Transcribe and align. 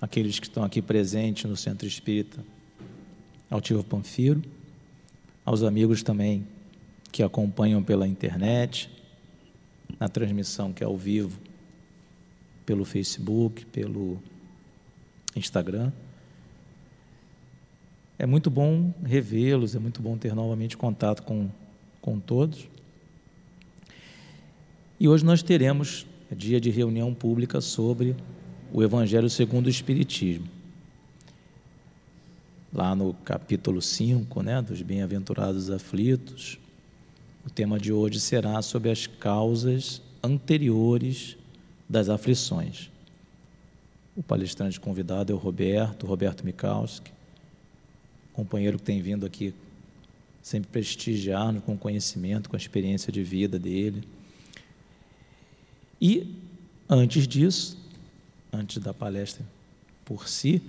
aqueles 0.00 0.38
que 0.38 0.46
estão 0.46 0.64
aqui 0.64 0.80
presentes 0.80 1.44
no 1.44 1.56
Centro 1.56 1.86
Espírita 1.86 2.42
Altivo 3.50 3.84
Panfiro, 3.84 4.42
aos 5.44 5.62
amigos 5.62 6.02
também 6.02 6.46
que 7.12 7.22
acompanham 7.22 7.82
pela 7.82 8.06
internet, 8.06 8.88
na 9.98 10.08
transmissão 10.08 10.72
que 10.72 10.82
é 10.82 10.86
ao 10.86 10.96
vivo, 10.96 11.38
pelo 12.64 12.84
Facebook, 12.84 13.66
pelo 13.66 14.22
Instagram. 15.34 15.92
É 18.18 18.26
muito 18.26 18.48
bom 18.50 18.94
revê-los, 19.04 19.74
é 19.74 19.78
muito 19.78 20.00
bom 20.00 20.16
ter 20.16 20.34
novamente 20.34 20.76
contato 20.76 21.22
com, 21.22 21.50
com 22.00 22.20
todos. 22.20 22.68
E 25.00 25.08
hoje 25.08 25.24
nós 25.24 25.42
teremos 25.42 26.06
dia 26.30 26.60
de 26.60 26.70
reunião 26.70 27.12
pública 27.12 27.60
sobre 27.60 28.14
o 28.72 28.82
Evangelho 28.82 29.28
segundo 29.28 29.66
o 29.66 29.70
Espiritismo. 29.70 30.46
Lá 32.72 32.94
no 32.94 33.14
capítulo 33.24 33.82
5, 33.82 34.42
né, 34.42 34.62
dos 34.62 34.80
Bem-aventurados 34.80 35.70
aflitos, 35.70 36.58
o 37.44 37.50
tema 37.50 37.78
de 37.80 37.92
hoje 37.92 38.20
será 38.20 38.62
sobre 38.62 38.90
as 38.90 39.06
causas 39.06 40.00
anteriores 40.22 41.36
das 41.88 42.08
aflições. 42.08 42.90
O 44.16 44.22
palestrante 44.22 44.78
convidado 44.78 45.32
é 45.32 45.34
o 45.34 45.38
Roberto, 45.38 46.06
Roberto 46.06 46.44
Mikalski, 46.44 47.10
companheiro 48.32 48.78
que 48.78 48.84
tem 48.84 49.02
vindo 49.02 49.26
aqui 49.26 49.52
sempre 50.42 50.70
prestigiar 50.70 51.52
com 51.62 51.76
conhecimento, 51.76 52.48
com 52.48 52.56
a 52.56 52.58
experiência 52.58 53.12
de 53.12 53.22
vida 53.22 53.58
dele. 53.58 54.06
E, 56.00 56.34
antes 56.88 57.26
disso, 57.26 57.76
antes 58.52 58.78
da 58.78 58.92
palestra 58.92 59.44
por 60.04 60.28
si, 60.28 60.62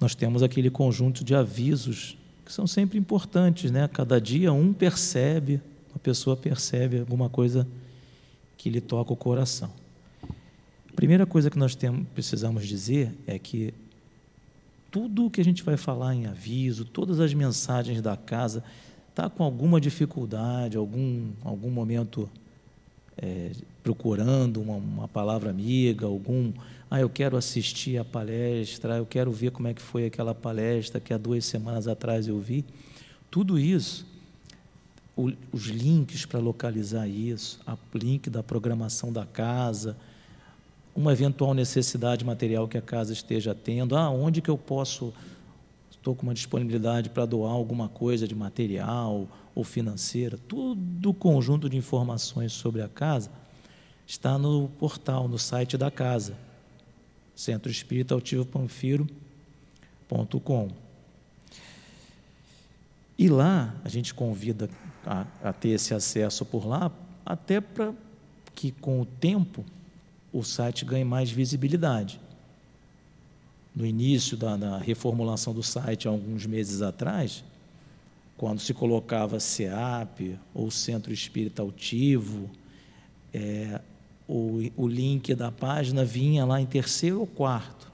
nós 0.00 0.14
temos 0.14 0.42
aquele 0.42 0.70
conjunto 0.70 1.24
de 1.24 1.34
avisos 1.34 2.16
que 2.44 2.52
são 2.52 2.66
sempre 2.66 2.98
importantes, 2.98 3.70
né? 3.70 3.88
Cada 3.88 4.20
dia 4.20 4.52
um 4.52 4.72
percebe, 4.72 5.60
uma 5.90 5.98
pessoa 5.98 6.36
percebe 6.36 7.00
alguma 7.00 7.28
coisa 7.28 7.66
que 8.56 8.70
lhe 8.70 8.80
toca 8.80 9.12
o 9.12 9.16
coração. 9.16 9.70
A 10.90 10.94
primeira 10.94 11.26
coisa 11.26 11.50
que 11.50 11.58
nós 11.58 11.74
temos, 11.74 12.06
precisamos 12.14 12.66
dizer 12.66 13.12
é 13.26 13.38
que 13.38 13.74
tudo 14.90 15.26
o 15.26 15.30
que 15.30 15.40
a 15.40 15.44
gente 15.44 15.62
vai 15.62 15.76
falar 15.76 16.14
em 16.14 16.26
aviso, 16.26 16.84
todas 16.84 17.20
as 17.20 17.34
mensagens 17.34 18.00
da 18.00 18.16
casa, 18.16 18.64
está 19.10 19.28
com 19.28 19.42
alguma 19.44 19.80
dificuldade, 19.80 20.76
algum, 20.76 21.30
algum 21.44 21.70
momento 21.70 22.30
é, 23.16 23.50
procurando 23.82 24.60
uma, 24.60 24.76
uma, 24.76 25.08
palavra 25.08 25.50
amiga, 25.50 26.06
algum, 26.06 26.52
ah, 26.90 27.00
eu 27.00 27.10
quero 27.10 27.36
assistir 27.36 27.98
a 27.98 28.04
palestra, 28.04 28.96
eu 28.96 29.06
quero 29.06 29.30
ver 29.30 29.50
como 29.50 29.68
é 29.68 29.74
que 29.74 29.82
foi 29.82 30.06
aquela 30.06 30.34
palestra 30.34 30.98
que 31.00 31.12
há 31.12 31.18
duas 31.18 31.44
semanas 31.44 31.86
atrás 31.86 32.26
eu 32.26 32.40
vi. 32.40 32.64
Tudo 33.30 33.58
isso, 33.58 34.06
o, 35.14 35.30
os 35.52 35.66
links 35.66 36.24
para 36.24 36.38
localizar 36.38 37.06
isso, 37.06 37.60
o 37.66 37.98
link 37.98 38.30
da 38.30 38.42
programação 38.42 39.12
da 39.12 39.26
casa, 39.26 39.96
uma 40.96 41.12
eventual 41.12 41.52
necessidade 41.52 42.24
material 42.24 42.66
que 42.66 42.78
a 42.78 42.82
casa 42.82 43.12
esteja 43.12 43.54
tendo, 43.54 43.94
ah, 43.94 44.08
onde 44.08 44.40
que 44.40 44.50
eu 44.50 44.56
posso 44.56 45.12
estou 45.90 46.14
com 46.14 46.22
uma 46.22 46.34
disponibilidade 46.34 47.10
para 47.10 47.26
doar 47.26 47.52
alguma 47.52 47.88
coisa 47.88 48.26
de 48.26 48.34
material 48.34 49.28
ou 49.54 49.62
financeira, 49.62 50.38
todo 50.38 51.10
o 51.10 51.12
conjunto 51.12 51.68
de 51.68 51.76
informações 51.76 52.52
sobre 52.52 52.80
a 52.80 52.88
casa 52.88 53.30
está 54.06 54.38
no 54.38 54.68
portal, 54.78 55.28
no 55.28 55.38
site 55.38 55.76
da 55.76 55.90
casa, 55.90 56.34
Centro 57.38 57.70
Espírita 57.70 58.14
Altivo 58.14 58.44
Panfiro.com. 58.44 59.08
E 63.16 63.28
lá 63.28 63.76
a 63.84 63.88
gente 63.88 64.12
convida 64.12 64.68
a, 65.06 65.24
a 65.40 65.52
ter 65.52 65.68
esse 65.68 65.94
acesso 65.94 66.44
por 66.44 66.66
lá, 66.66 66.90
até 67.24 67.60
para 67.60 67.94
que 68.56 68.72
com 68.72 69.00
o 69.00 69.06
tempo 69.06 69.64
o 70.32 70.42
site 70.42 70.84
ganhe 70.84 71.04
mais 71.04 71.30
visibilidade 71.30 72.20
no 73.72 73.86
início 73.86 74.36
da, 74.36 74.56
da, 74.56 74.76
reformulação 74.76 75.54
do 75.54 75.62
site, 75.62 76.08
há 76.08 76.10
alguns 76.10 76.44
meses 76.44 76.82
atrás, 76.82 77.44
quando 78.36 78.58
se 78.58 78.74
colocava 78.74 79.38
SEAP 79.38 80.36
ou 80.52 80.72
Centro 80.72 81.12
Espírita 81.12 81.62
Altivo, 81.62 82.50
é, 83.32 83.80
o, 84.28 84.60
o 84.76 84.86
link 84.86 85.34
da 85.34 85.50
página 85.50 86.04
vinha 86.04 86.44
lá 86.44 86.60
em 86.60 86.66
terceiro 86.66 87.20
ou 87.20 87.26
quarto. 87.26 87.88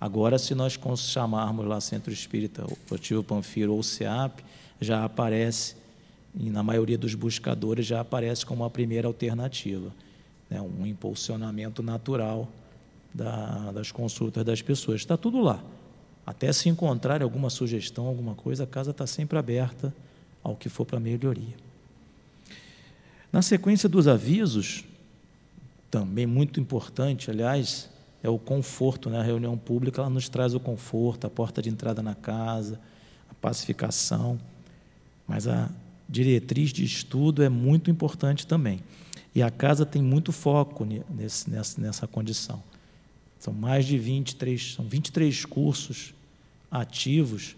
Agora, 0.00 0.38
se 0.38 0.54
nós 0.54 0.78
chamarmos 0.96 1.66
lá 1.66 1.80
Centro 1.80 2.12
Espírita 2.12 2.64
Altivo 2.90 3.22
Panfiro 3.22 3.74
ou 3.74 3.82
SEAP, 3.82 4.40
já 4.80 5.04
aparece, 5.04 5.76
e 6.34 6.50
na 6.50 6.62
maioria 6.62 6.96
dos 6.96 7.14
buscadores 7.14 7.86
já 7.86 8.00
aparece 8.00 8.46
como 8.46 8.64
a 8.64 8.70
primeira 8.70 9.06
alternativa. 9.08 9.92
Né, 10.48 10.60
um 10.60 10.86
impulsionamento 10.86 11.82
natural 11.82 12.48
da, 13.12 13.72
das 13.72 13.90
consultas 13.90 14.44
das 14.44 14.62
pessoas. 14.62 15.00
Está 15.00 15.16
tudo 15.16 15.40
lá. 15.40 15.62
Até 16.26 16.52
se 16.52 16.68
encontrar 16.68 17.22
alguma 17.22 17.50
sugestão, 17.50 18.06
alguma 18.06 18.34
coisa, 18.34 18.64
a 18.64 18.66
casa 18.66 18.92
está 18.92 19.06
sempre 19.06 19.38
aberta 19.38 19.92
ao 20.42 20.54
que 20.56 20.68
for 20.68 20.84
para 20.84 21.00
melhoria. 21.00 21.54
Na 23.32 23.40
sequência 23.40 23.88
dos 23.88 24.06
avisos, 24.06 24.84
também 25.92 26.26
muito 26.26 26.58
importante, 26.58 27.30
aliás, 27.30 27.90
é 28.22 28.28
o 28.28 28.38
conforto, 28.38 29.10
né? 29.10 29.20
A 29.20 29.22
reunião 29.22 29.58
pública 29.58 30.00
ela 30.00 30.08
nos 30.08 30.26
traz 30.26 30.54
o 30.54 30.58
conforto, 30.58 31.26
a 31.26 31.30
porta 31.30 31.60
de 31.60 31.68
entrada 31.68 32.02
na 32.02 32.14
casa, 32.14 32.80
a 33.30 33.34
pacificação, 33.34 34.40
mas 35.28 35.46
a 35.46 35.70
diretriz 36.08 36.72
de 36.72 36.82
estudo 36.82 37.42
é 37.42 37.50
muito 37.50 37.90
importante 37.90 38.46
também. 38.46 38.80
E 39.34 39.42
a 39.42 39.50
casa 39.50 39.84
tem 39.84 40.00
muito 40.00 40.32
foco 40.32 40.86
nesse, 41.10 41.50
nessa, 41.50 41.78
nessa 41.78 42.06
condição. 42.06 42.62
São 43.38 43.52
mais 43.52 43.84
de 43.84 43.98
23, 43.98 44.74
são 44.74 44.86
23 44.86 45.44
cursos 45.44 46.14
ativos 46.70 47.54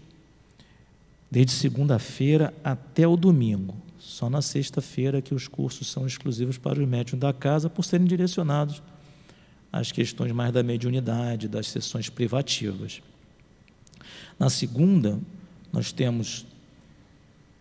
desde 1.31 1.53
segunda-feira 1.53 2.53
até 2.61 3.07
o 3.07 3.15
domingo. 3.15 3.75
Só 4.05 4.29
na 4.29 4.39
sexta-feira 4.39 5.19
que 5.19 5.33
os 5.33 5.47
cursos 5.47 5.87
são 5.87 6.05
exclusivos 6.05 6.59
para 6.59 6.79
os 6.79 6.87
médiums 6.87 7.19
da 7.19 7.33
casa, 7.33 7.69
por 7.69 7.83
serem 7.83 8.05
direcionados 8.05 8.81
às 9.73 9.91
questões 9.91 10.31
mais 10.31 10.53
da 10.53 10.61
mediunidade, 10.61 11.47
das 11.47 11.67
sessões 11.67 12.07
privativas. 12.07 13.01
Na 14.37 14.47
segunda, 14.47 15.19
nós 15.73 15.91
temos 15.91 16.45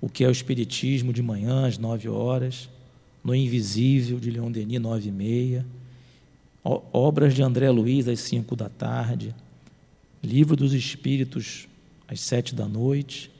o 0.02 0.08
que 0.08 0.22
é 0.22 0.28
o 0.28 0.30
Espiritismo 0.30 1.14
de 1.14 1.22
manhã, 1.22 1.66
às 1.66 1.78
nove 1.78 2.10
horas, 2.10 2.68
no 3.24 3.34
Invisível, 3.34 4.20
de 4.20 4.30
Leon 4.30 4.52
Denis, 4.52 4.80
nove 4.80 5.08
e 5.08 5.12
meia, 5.12 5.66
obras 6.62 7.34
de 7.34 7.42
André 7.42 7.70
Luiz 7.70 8.06
às 8.06 8.20
cinco 8.20 8.54
da 8.54 8.68
tarde, 8.68 9.34
Livro 10.22 10.54
dos 10.54 10.74
Espíritos 10.74 11.66
às 12.06 12.20
sete 12.20 12.54
da 12.54 12.68
noite. 12.68 13.33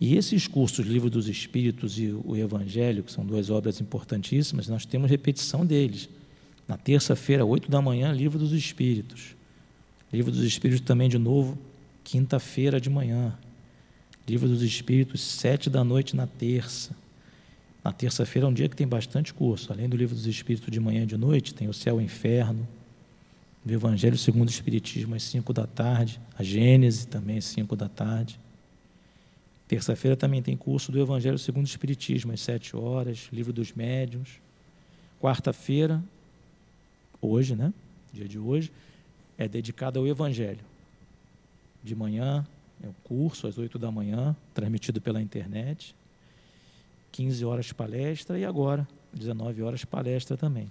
E 0.00 0.16
esses 0.16 0.46
cursos, 0.46 0.86
Livro 0.86 1.10
dos 1.10 1.28
Espíritos 1.28 1.98
e 1.98 2.14
o 2.24 2.36
Evangelho, 2.36 3.02
que 3.02 3.10
são 3.10 3.24
duas 3.26 3.50
obras 3.50 3.80
importantíssimas, 3.80 4.68
nós 4.68 4.86
temos 4.86 5.10
repetição 5.10 5.66
deles. 5.66 6.08
Na 6.68 6.76
terça-feira, 6.76 7.44
oito 7.44 7.70
da 7.70 7.82
manhã, 7.82 8.12
Livro 8.12 8.38
dos 8.38 8.52
Espíritos. 8.52 9.34
Livro 10.12 10.30
dos 10.30 10.44
Espíritos 10.44 10.84
também, 10.84 11.08
de 11.08 11.18
novo, 11.18 11.58
quinta-feira 12.04 12.80
de 12.80 12.88
manhã. 12.88 13.36
Livro 14.26 14.48
dos 14.48 14.62
Espíritos, 14.62 15.20
sete 15.20 15.68
da 15.68 15.82
noite 15.82 16.14
na 16.14 16.26
terça. 16.26 16.94
Na 17.82 17.92
terça-feira 17.92 18.46
é 18.46 18.50
um 18.50 18.52
dia 18.52 18.68
que 18.68 18.76
tem 18.76 18.86
bastante 18.86 19.34
curso. 19.34 19.72
Além 19.72 19.88
do 19.88 19.96
livro 19.96 20.14
dos 20.14 20.26
Espíritos 20.26 20.70
de 20.70 20.78
manhã 20.78 21.02
e 21.02 21.06
de 21.06 21.16
noite, 21.16 21.54
tem 21.54 21.68
o 21.68 21.72
Céu 21.74 22.00
e 22.00 22.04
o 22.04 22.04
Inferno, 22.04 22.68
o 23.66 23.70
Evangelho 23.70 24.16
segundo 24.16 24.48
o 24.48 24.50
Espiritismo 24.50 25.14
às 25.14 25.22
5 25.24 25.52
da 25.52 25.66
tarde, 25.66 26.20
a 26.38 26.42
Gênese 26.42 27.06
também 27.06 27.38
às 27.38 27.44
5 27.46 27.74
da 27.74 27.88
tarde. 27.88 28.38
Terça-feira 29.68 30.16
também 30.16 30.42
tem 30.42 30.56
curso 30.56 30.90
do 30.90 30.98
Evangelho 30.98 31.38
segundo 31.38 31.66
o 31.66 31.68
Espiritismo 31.68 32.32
às 32.32 32.40
7 32.40 32.74
horas, 32.74 33.28
livro 33.30 33.52
dos 33.52 33.70
médiuns. 33.74 34.40
Quarta-feira, 35.20 36.02
hoje, 37.20 37.54
né? 37.54 37.74
Dia 38.10 38.26
de 38.26 38.38
hoje, 38.38 38.72
é 39.36 39.46
dedicado 39.46 39.98
ao 39.98 40.06
Evangelho. 40.06 40.64
De 41.84 41.94
manhã 41.94 42.46
é 42.82 42.86
o 42.88 42.94
curso 43.04 43.46
às 43.46 43.58
8 43.58 43.78
da 43.78 43.92
manhã, 43.92 44.34
transmitido 44.54 45.02
pela 45.02 45.20
internet. 45.20 45.94
15 47.12 47.44
horas 47.44 47.70
palestra 47.70 48.38
e 48.38 48.46
agora, 48.46 48.88
19 49.12 49.62
horas 49.62 49.84
palestra 49.84 50.34
também. 50.34 50.70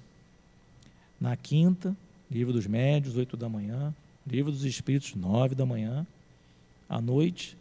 Na 1.21 1.37
quinta, 1.37 1.95
Livro 2.31 2.51
dos 2.51 2.65
Médios, 2.65 3.15
8 3.15 3.37
da 3.37 3.47
manhã. 3.47 3.93
Livro 4.25 4.51
dos 4.51 4.65
Espíritos, 4.65 5.13
9 5.13 5.53
da 5.53 5.65
manhã. 5.67 6.05
À 6.89 6.99
noite, 6.99 7.55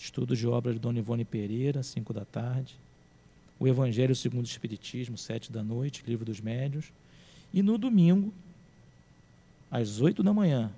estudo 0.00 0.34
de 0.34 0.46
obras 0.46 0.74
de 0.74 0.80
Dona 0.80 0.98
Ivone 0.98 1.26
Pereira, 1.26 1.82
5 1.82 2.12
da 2.14 2.24
tarde. 2.24 2.74
O 3.58 3.68
Evangelho 3.68 4.16
segundo 4.16 4.46
o 4.46 4.48
Espiritismo, 4.48 5.18
7 5.18 5.52
da 5.52 5.62
noite, 5.62 6.02
Livro 6.06 6.24
dos 6.24 6.40
Médios. 6.40 6.90
E 7.52 7.62
no 7.62 7.76
domingo, 7.76 8.32
às 9.70 10.00
8 10.00 10.22
da 10.22 10.32
manhã, 10.32 10.72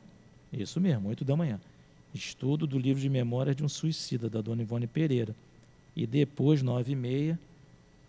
Isso 0.52 0.80
mesmo, 0.80 1.08
8 1.08 1.24
da 1.24 1.36
manhã. 1.36 1.58
Estudo 2.12 2.66
do 2.66 2.78
livro 2.78 3.00
de 3.00 3.08
memórias 3.08 3.56
de 3.56 3.64
um 3.64 3.68
suicida, 3.68 4.28
da 4.28 4.42
dona 4.42 4.60
Ivone 4.60 4.86
Pereira. 4.86 5.34
E 5.96 6.06
depois, 6.06 6.60
nove 6.60 6.92
e 6.92 6.96
meia, 6.96 7.38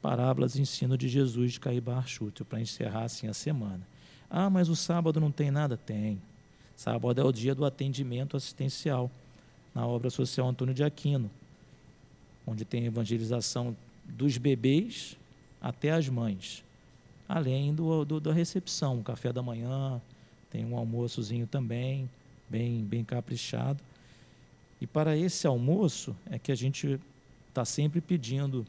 parábolas 0.02 0.56
e 0.56 0.62
ensino 0.62 0.98
de 0.98 1.08
Jesus 1.08 1.54
de 1.54 1.60
Caibar 1.60 2.06
Chútil, 2.06 2.46
para 2.46 2.60
encerrar 2.60 3.04
assim 3.04 3.28
a 3.28 3.34
semana. 3.34 3.88
Ah, 4.30 4.50
mas 4.50 4.68
o 4.68 4.76
sábado 4.76 5.22
não 5.22 5.32
tem 5.32 5.52
nada? 5.52 5.78
Tem. 5.78 6.22
Sábado 6.76 7.22
é 7.22 7.24
o 7.24 7.32
dia 7.32 7.56
do 7.56 7.64
atendimento 7.64 8.36
assistencial, 8.36 9.10
na 9.74 9.88
obra 9.88 10.10
social 10.10 10.48
Antônio 10.48 10.74
de 10.74 10.84
Aquino, 10.84 11.30
onde 12.46 12.66
tem 12.66 12.86
evangelização 12.86 13.76
dos 14.06 14.38
bebês 14.38 15.18
até 15.62 15.92
as 15.92 16.10
mães, 16.10 16.64
além 17.28 17.74
do, 17.74 18.04
do, 18.04 18.20
da 18.20 18.34
recepção, 18.34 19.00
o 19.00 19.04
café 19.04 19.32
da 19.32 19.42
manhã, 19.42 20.02
tem 20.50 20.66
um 20.66 20.78
almoçozinho 20.78 21.48
também, 21.48 22.10
bem, 22.50 22.84
bem 22.84 23.04
caprichado. 23.04 23.82
E 24.80 24.86
para 24.86 25.18
esse 25.18 25.48
almoço 25.48 26.16
é 26.30 26.38
que 26.38 26.52
a 26.52 26.56
gente 26.56 27.00
está 27.50 27.64
sempre 27.64 28.02
pedindo 28.02 28.66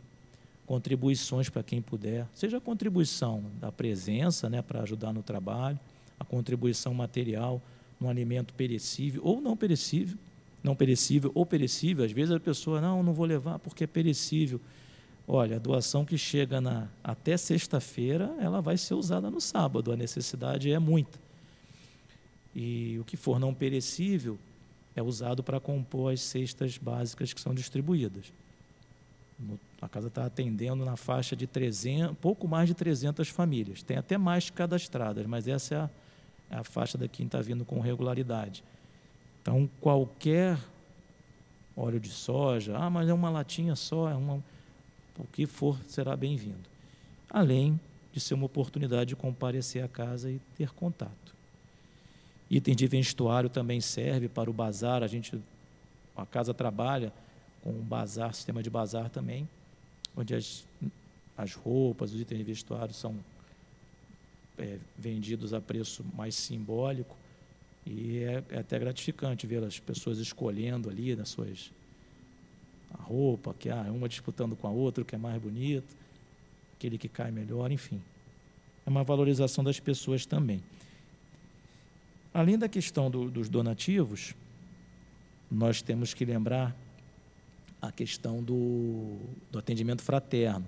contribuições 0.67 1.51
para 1.51 1.63
quem 1.63 1.83
puder, 1.83 2.27
seja 2.35 2.57
a 2.57 2.61
contribuição 2.61 3.43
da 3.61 3.71
presença, 3.71 4.49
né, 4.49 4.63
para 4.63 4.83
ajudar 4.83 5.13
no 5.13 5.23
trabalho, 5.23 5.79
a 6.19 6.25
contribuição 6.25 6.95
material 6.95 7.61
no 8.01 8.09
alimento 8.09 8.55
perecível 8.55 9.21
ou 9.25 9.41
não 9.41 9.57
perecível, 9.57 10.17
não 10.65 10.75
perecível 10.75 11.31
ou 11.35 11.45
perecível. 11.45 12.05
Às 12.07 12.11
vezes 12.11 12.35
a 12.35 12.41
pessoa 12.41 12.81
não, 12.81 13.03
não 13.03 13.13
vou 13.13 13.27
levar 13.27 13.59
porque 13.59 13.85
é 13.85 13.87
perecível. 13.87 14.59
Olha, 15.29 15.57
a 15.57 15.59
doação 15.59 16.05
que 16.05 16.17
chega 16.17 16.61
na, 16.61 16.89
até 17.03 17.37
sexta-feira, 17.37 18.35
ela 18.41 18.63
vai 18.63 18.79
ser 18.79 18.95
usada 18.95 19.31
no 19.31 19.41
sábado. 19.41 19.93
A 19.93 19.97
necessidade 19.97 20.73
é 20.73 20.79
muita. 20.79 21.19
E 22.55 22.99
o 22.99 23.05
que 23.05 23.17
for 23.17 23.39
não 23.39 23.53
perecível 23.53 24.39
é 24.97 25.03
usado 25.03 25.43
para 25.43 25.61
compor 25.61 26.13
as 26.13 26.21
cestas 26.23 26.79
básicas 26.79 27.33
que 27.33 27.41
são 27.41 27.55
distribuídas. 27.55 28.33
A 29.83 29.89
casa 29.89 30.09
está 30.09 30.25
atendendo 30.25 30.85
na 30.85 30.97
faixa 30.97 31.37
de 31.37 31.47
300, 31.47 32.17
pouco 32.19 32.49
mais 32.49 32.69
de 32.69 32.75
300 32.75 33.29
famílias. 33.29 33.83
Tem 33.83 33.99
até 33.99 34.17
mais 34.17 34.49
cadastradas, 34.49 35.27
mas 35.27 35.47
essa 35.47 35.75
é 35.75 35.79
a, 35.79 35.91
é 36.51 36.57
a 36.57 36.65
faixa 36.65 36.97
da 36.97 37.09
quem 37.09 37.27
está 37.27 37.41
vindo 37.41 37.65
com 37.65 37.81
regularidade. 37.81 38.63
Então, 39.45 39.69
qualquer 39.79 40.59
óleo 41.77 42.01
de 42.01 42.09
soja, 42.09 42.79
ah, 42.79 42.89
mas 42.89 43.11
é 43.11 43.13
uma 43.13 43.29
latinha 43.29 43.77
só, 43.77 44.09
é 44.09 44.15
uma, 44.15 44.43
o 45.19 45.25
que 45.31 45.45
for 45.45 45.79
será 45.87 46.17
bem-vindo. 46.17 46.67
Além 47.29 47.79
de 48.11 48.21
ser 48.21 48.33
uma 48.33 48.47
oportunidade 48.47 49.09
de 49.09 49.17
comparecer 49.17 49.85
à 49.85 49.89
casa 49.89 50.31
e 50.31 50.41
ter 50.57 50.71
contato. 50.71 51.35
Item 52.51 52.75
de 52.75 52.87
vestuário 52.87 53.51
também 53.51 53.83
serve 53.83 54.31
para 54.31 54.49
o 54.49 54.53
bazar, 54.53 55.03
a 55.03 55.07
gente, 55.07 55.39
a 56.17 56.25
casa 56.25 56.55
trabalha 56.55 57.13
com 57.63 57.69
um 57.69 57.83
bazar, 57.83 58.33
sistema 58.33 58.63
de 58.63 58.71
bazar 58.71 59.11
também, 59.11 59.47
onde 60.17 60.35
as, 60.35 60.67
as 61.37 61.53
roupas, 61.53 62.15
os 62.15 62.21
itens 62.23 62.39
de 62.39 62.45
vestuário 62.45 62.95
são 62.95 63.15
é, 64.57 64.79
vendidos 64.97 65.53
a 65.53 65.61
preço 65.61 66.03
mais 66.17 66.35
simbólico 66.35 67.15
e 67.87 68.19
é, 68.19 68.43
é, 68.51 68.59
até 68.59 68.79
gratificante 68.79 69.47
ver 69.47 69.63
as 69.63 69.79
pessoas 69.79 70.19
escolhendo 70.19 70.89
ali 70.89 71.15
nas 71.15 71.29
suas 71.29 71.71
a 72.97 73.03
roupa, 73.03 73.55
que 73.59 73.69
ah, 73.69 73.87
uma 73.91 74.09
disputando 74.09 74.55
com 74.55 74.69
a 74.69 74.71
outra, 74.71 75.03
o 75.03 75.05
que 75.05 75.17
é 75.17 75.19
mais 75.19 75.43
bonito, 75.43 75.97
aquele 76.77 76.97
que 76.97 77.09
cai 77.09 77.31
melhor, 77.33 77.71
enfim. 77.73 78.01
É 78.87 78.91
uma 78.91 79.03
valorização 79.03 79.65
das 79.65 79.81
pessoas 79.81 80.25
também. 80.25 80.63
Além 82.33 82.57
da 82.57 82.69
questão 82.69 83.11
do, 83.11 83.29
dos 83.29 83.49
donativos, 83.49 84.35
nós 85.51 85.83
temos 85.83 86.15
que 86.15 86.25
lembrar 86.25 86.75
a 87.83 87.91
questão 87.91 88.43
do, 88.43 89.19
do 89.51 89.59
atendimento 89.59 90.03
fraterno. 90.03 90.65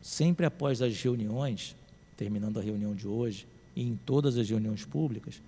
Sempre 0.00 0.46
após 0.46 0.80
as 0.80 1.00
reuniões, 1.00 1.76
terminando 2.16 2.58
a 2.58 2.62
reunião 2.62 2.94
de 2.94 3.06
hoje, 3.06 3.46
em 3.76 3.96
todas 3.96 4.36
as 4.36 4.48
reuniões 4.48 4.84
públicas, 4.84 5.42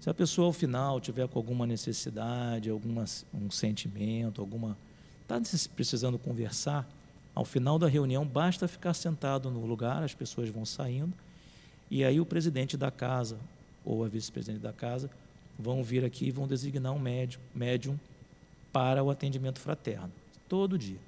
se 0.00 0.08
a 0.08 0.14
pessoa 0.14 0.46
ao 0.46 0.52
final 0.52 1.00
tiver 1.00 1.28
com 1.28 1.38
alguma 1.38 1.66
necessidade, 1.66 2.70
algum 2.70 3.04
um 3.34 3.50
sentimento, 3.50 4.40
alguma 4.40 4.76
está 5.22 5.40
precisando 5.74 6.18
conversar, 6.18 6.88
ao 7.34 7.44
final 7.44 7.78
da 7.78 7.86
reunião 7.86 8.26
basta 8.26 8.66
ficar 8.66 8.94
sentado 8.94 9.50
no 9.50 9.64
lugar, 9.64 10.02
as 10.02 10.14
pessoas 10.14 10.48
vão 10.48 10.64
saindo 10.64 11.12
e 11.90 12.04
aí 12.04 12.20
o 12.20 12.26
presidente 12.26 12.76
da 12.76 12.90
casa 12.90 13.38
ou 13.84 14.04
a 14.04 14.08
vice-presidente 14.08 14.62
da 14.62 14.72
casa 14.72 15.10
vão 15.58 15.84
vir 15.84 16.04
aqui 16.04 16.26
e 16.26 16.30
vão 16.30 16.46
designar 16.46 16.92
um 16.92 16.98
médium, 16.98 17.40
médium 17.54 18.00
para 18.72 19.02
o 19.02 19.10
atendimento 19.10 19.58
fraterno, 19.58 20.10
todo 20.48 20.78
dia. 20.78 20.98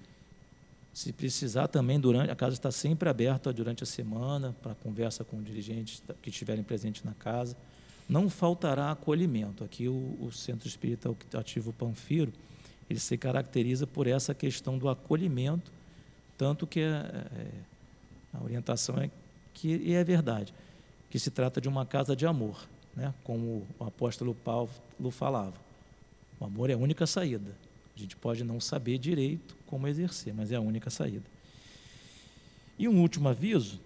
Se 0.92 1.12
precisar 1.12 1.68
também, 1.68 1.98
durante 1.98 2.30
a 2.30 2.36
casa 2.36 2.54
está 2.54 2.70
sempre 2.70 3.08
aberta 3.08 3.52
durante 3.52 3.82
a 3.82 3.86
semana 3.86 4.54
para 4.62 4.74
conversa 4.74 5.24
com 5.24 5.42
dirigentes 5.42 6.02
que 6.20 6.28
estiverem 6.28 6.62
presentes 6.62 7.02
na 7.02 7.14
casa. 7.14 7.56
Não 8.08 8.28
faltará 8.28 8.90
acolhimento. 8.90 9.64
Aqui 9.64 9.88
o, 9.88 10.18
o 10.20 10.30
Centro 10.30 10.68
Espírita 10.68 11.14
Ativo 11.34 11.72
Panfiro, 11.72 12.32
ele 12.90 13.00
se 13.00 13.16
caracteriza 13.16 13.86
por 13.86 14.06
essa 14.06 14.34
questão 14.34 14.76
do 14.76 14.88
acolhimento, 14.88 15.72
tanto 16.36 16.66
que 16.66 16.80
é, 16.80 16.84
é, 16.84 17.46
a 18.34 18.42
orientação 18.42 18.96
é 18.98 19.10
que 19.54 19.68
e 19.68 19.94
é 19.94 20.04
verdade, 20.04 20.52
que 21.08 21.18
se 21.18 21.30
trata 21.30 21.58
de 21.58 21.68
uma 21.68 21.86
casa 21.86 22.14
de 22.14 22.26
amor, 22.26 22.68
né? 22.94 23.14
Como 23.24 23.66
o 23.78 23.84
apóstolo 23.84 24.34
Paulo 24.34 24.70
falava. 25.10 25.54
O 26.38 26.44
amor 26.44 26.68
é 26.68 26.74
a 26.74 26.78
única 26.78 27.06
saída. 27.06 27.56
A 27.96 27.98
gente 27.98 28.16
pode 28.16 28.42
não 28.44 28.60
saber 28.60 28.98
direito 28.98 29.56
como 29.66 29.86
exercer, 29.86 30.32
mas 30.34 30.50
é 30.50 30.56
a 30.56 30.60
única 30.60 30.90
saída. 30.90 31.24
E 32.78 32.88
um 32.88 33.00
último 33.00 33.28
aviso 33.28 33.80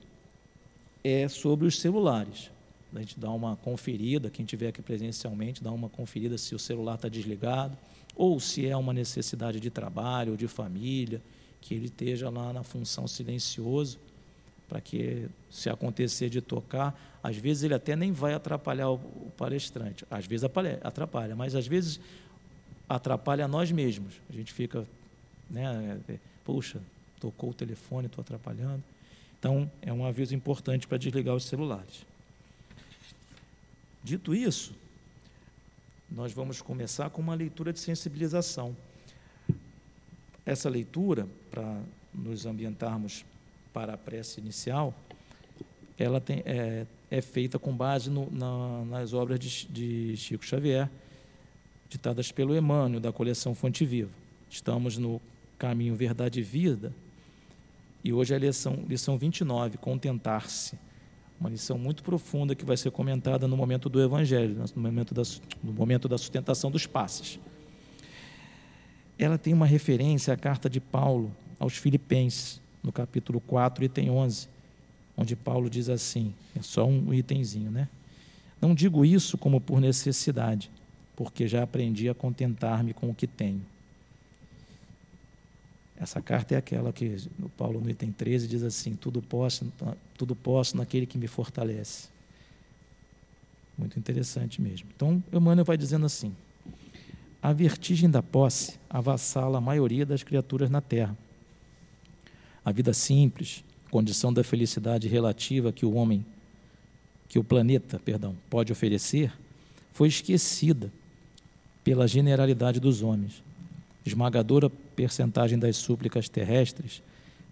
é 1.03 1.29
sobre 1.29 1.67
os 1.67 1.79
celulares. 1.81 2.51
A 2.95 3.01
gente 3.01 3.19
dá 3.19 3.31
uma 3.31 3.57
conferida, 3.57 4.31
quem 4.31 4.45
estiver 4.45 4.69
aqui 4.69 4.81
presencialmente, 4.81 5.63
dá 5.63 5.71
uma 5.71 5.89
conferida 5.89 6.39
se 6.39 6.55
o 6.55 6.59
celular 6.59 6.95
está 6.95 7.09
desligado, 7.09 7.77
ou 8.15 8.41
se 8.41 8.67
é 8.67 8.77
uma 8.77 8.93
necessidade 8.93 9.61
de 9.61 9.69
trabalho 9.69 10.33
ou 10.33 10.37
de 10.37 10.49
família, 10.49 11.21
que 11.61 11.75
ele 11.75 11.87
esteja 11.87 12.31
lá 12.31 12.53
na 12.53 12.63
função 12.63 13.07
silencioso, 13.07 13.99
para 14.69 14.81
que, 14.81 15.29
se 15.51 15.69
acontecer 15.69 16.29
de 16.29 16.41
tocar, 16.41 16.99
às 17.23 17.37
vezes 17.37 17.65
ele 17.65 17.75
até 17.75 17.95
nem 17.95 18.13
vai 18.13 18.35
atrapalhar 18.35 18.91
o 18.91 18.99
palestrante, 19.37 20.05
às 20.11 20.27
vezes 20.27 20.49
atrapalha, 20.83 21.37
mas 21.37 21.55
às 21.55 21.67
vezes 21.67 22.01
atrapalha 22.89 23.49
nós 23.49 23.71
mesmos. 23.71 24.15
A 24.29 24.33
gente 24.33 24.53
fica, 24.53 24.87
né, 25.51 26.01
é, 26.09 26.19
puxa, 26.45 26.81
tocou 27.21 27.51
o 27.51 27.55
telefone, 27.55 28.07
estou 28.07 28.23
atrapalhando. 28.23 28.83
Então, 29.39 29.71
é 29.83 29.93
um 29.93 30.05
aviso 30.05 30.35
importante 30.35 30.87
para 30.87 30.99
desligar 30.99 31.35
os 31.35 31.45
celulares. 31.45 32.07
Dito 34.03 34.35
isso, 34.35 34.75
nós 36.11 36.33
vamos 36.33 36.63
começar 36.63 37.11
com 37.11 37.21
uma 37.21 37.35
leitura 37.35 37.73
de 37.73 37.81
sensibilização. 37.81 38.77
Essa 40.45 40.69
leitura, 40.69 41.27
para 41.51 41.81
nos 42.15 42.47
ambientarmos 42.47 43.25
para 43.73 43.95
a 43.95 43.99
prece 43.99 44.41
inicial, 44.41 44.95
ela 45.99 46.21
tem, 46.21 46.43
é, 46.47 46.87
é 47.11 47.21
feita 47.21 47.59
com 47.59 47.77
base 47.77 48.11
no, 48.11 48.31
na, 48.31 48.85
nas 48.85 49.13
obras 49.13 49.39
de, 49.39 49.67
de 49.67 50.17
Chico 50.17 50.45
Xavier, 50.45 50.89
ditadas 51.89 52.33
pelo 52.33 52.57
Emmanuel, 52.57 53.01
da 53.01 53.13
coleção 53.13 53.55
Fonte 53.55 53.85
Viva. 53.85 54.11
Estamos 54.51 54.99
no 54.99 55.21
caminho 55.59 55.95
Verdade 55.95 56.41
e 56.41 56.43
Vida, 56.43 56.93
e 58.05 58.13
hoje 58.13 58.33
é 58.33 58.37
a 58.37 58.39
lição, 58.39 58.85
lição 58.89 59.19
29, 59.19 59.79
Contentar-se. 59.79 60.79
Uma 61.41 61.51
lição 61.51 61.77
muito 61.77 62.03
profunda 62.03 62.55
que 62.55 62.65
vai 62.65 62.77
ser 62.77 62.91
comentada 62.91 63.47
no 63.47 63.57
momento 63.57 63.89
do 63.89 64.01
Evangelho, 64.01 64.63
no 64.75 64.83
momento 64.83 65.13
da, 65.13 65.23
no 65.63 65.73
momento 65.73 66.09
da 66.09 66.17
sustentação 66.17 66.71
dos 66.71 66.87
passes. 66.87 67.39
Ela 69.19 69.37
tem 69.37 69.53
uma 69.53 69.67
referência 69.67 70.33
à 70.33 70.37
carta 70.37 70.71
de 70.71 70.81
Paulo 70.81 71.35
aos 71.59 71.77
Filipenses, 71.77 72.61
no 72.83 72.93
capítulo 72.93 73.41
4, 73.41 73.85
item 73.85 74.11
11, 74.11 74.49
onde 75.17 75.35
Paulo 75.35 75.69
diz 75.69 75.89
assim: 75.89 76.33
é 76.55 76.63
só 76.63 76.87
um 76.87 77.13
itemzinho, 77.13 77.71
né? 77.71 77.89
Não 78.61 78.75
digo 78.75 79.05
isso 79.05 79.37
como 79.37 79.61
por 79.61 79.81
necessidade, 79.81 80.71
porque 81.17 81.49
já 81.49 81.63
aprendi 81.63 82.09
a 82.09 82.15
contentar-me 82.15 82.93
com 82.93 83.09
o 83.09 83.15
que 83.15 83.27
tenho. 83.27 83.63
Essa 85.97 86.21
carta 86.21 86.55
é 86.55 86.59
aquela 86.59 86.93
que 86.93 87.17
o 87.43 87.49
Paulo 87.49 87.81
no 87.81 87.89
item 87.89 88.13
13 88.13 88.47
diz 88.47 88.63
assim: 88.63 88.95
tudo 88.95 89.23
posso, 89.23 89.73
tudo 90.17 90.37
posso 90.37 90.77
naquele 90.77 91.07
que 91.07 91.17
me 91.17 91.27
fortalece. 91.27 92.09
Muito 93.79 93.99
interessante 93.99 94.61
mesmo. 94.61 94.89
Então, 94.95 95.23
Emmanuel 95.33 95.65
vai 95.65 95.79
dizendo 95.79 96.05
assim: 96.05 96.37
a 97.43 97.51
vertigem 97.53 98.11
da 98.11 98.23
posse 98.23 98.79
avassala 98.91 99.57
a 99.57 99.61
maioria 99.61 100.05
das 100.05 100.23
criaturas 100.23 100.69
na 100.69 100.83
terra. 100.83 101.17
A 102.63 102.71
vida 102.71 102.93
simples, 102.93 103.65
condição 103.91 104.33
da 104.33 104.45
felicidade 104.45 105.09
relativa 105.09 105.73
que 105.73 105.87
o 105.87 105.95
homem, 105.95 106.27
que 107.27 107.39
o 107.39 107.45
planeta, 107.45 107.99
perdão, 107.99 108.37
pode 108.51 108.71
oferecer, 108.71 109.33
foi 109.95 110.09
esquecida 110.09 110.93
pela 111.87 112.09
generalidade 112.09 112.81
dos 112.81 113.01
homens. 113.01 113.45
Esmagadora 114.05 114.69
percentagem 114.69 115.57
das 115.57 115.77
súplicas 115.77 116.29
terrestres 116.29 117.01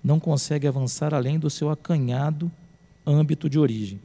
não 0.02 0.18
consegue 0.18 0.66
avançar 0.66 1.14
além 1.14 1.38
do 1.38 1.48
seu 1.48 1.70
acanhado 1.70 2.50
âmbito 3.06 3.48
de 3.48 3.60
origem. 3.60 4.00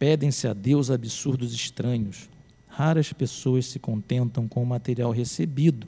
Pedem-se 0.00 0.48
a 0.48 0.52
Deus 0.52 0.90
absurdos 0.90 1.54
estranhos. 1.54 2.28
Raras 2.66 3.12
pessoas 3.12 3.66
se 3.66 3.78
contentam 3.78 4.48
com 4.48 4.64
o 4.64 4.66
material 4.66 5.12
recebido 5.12 5.86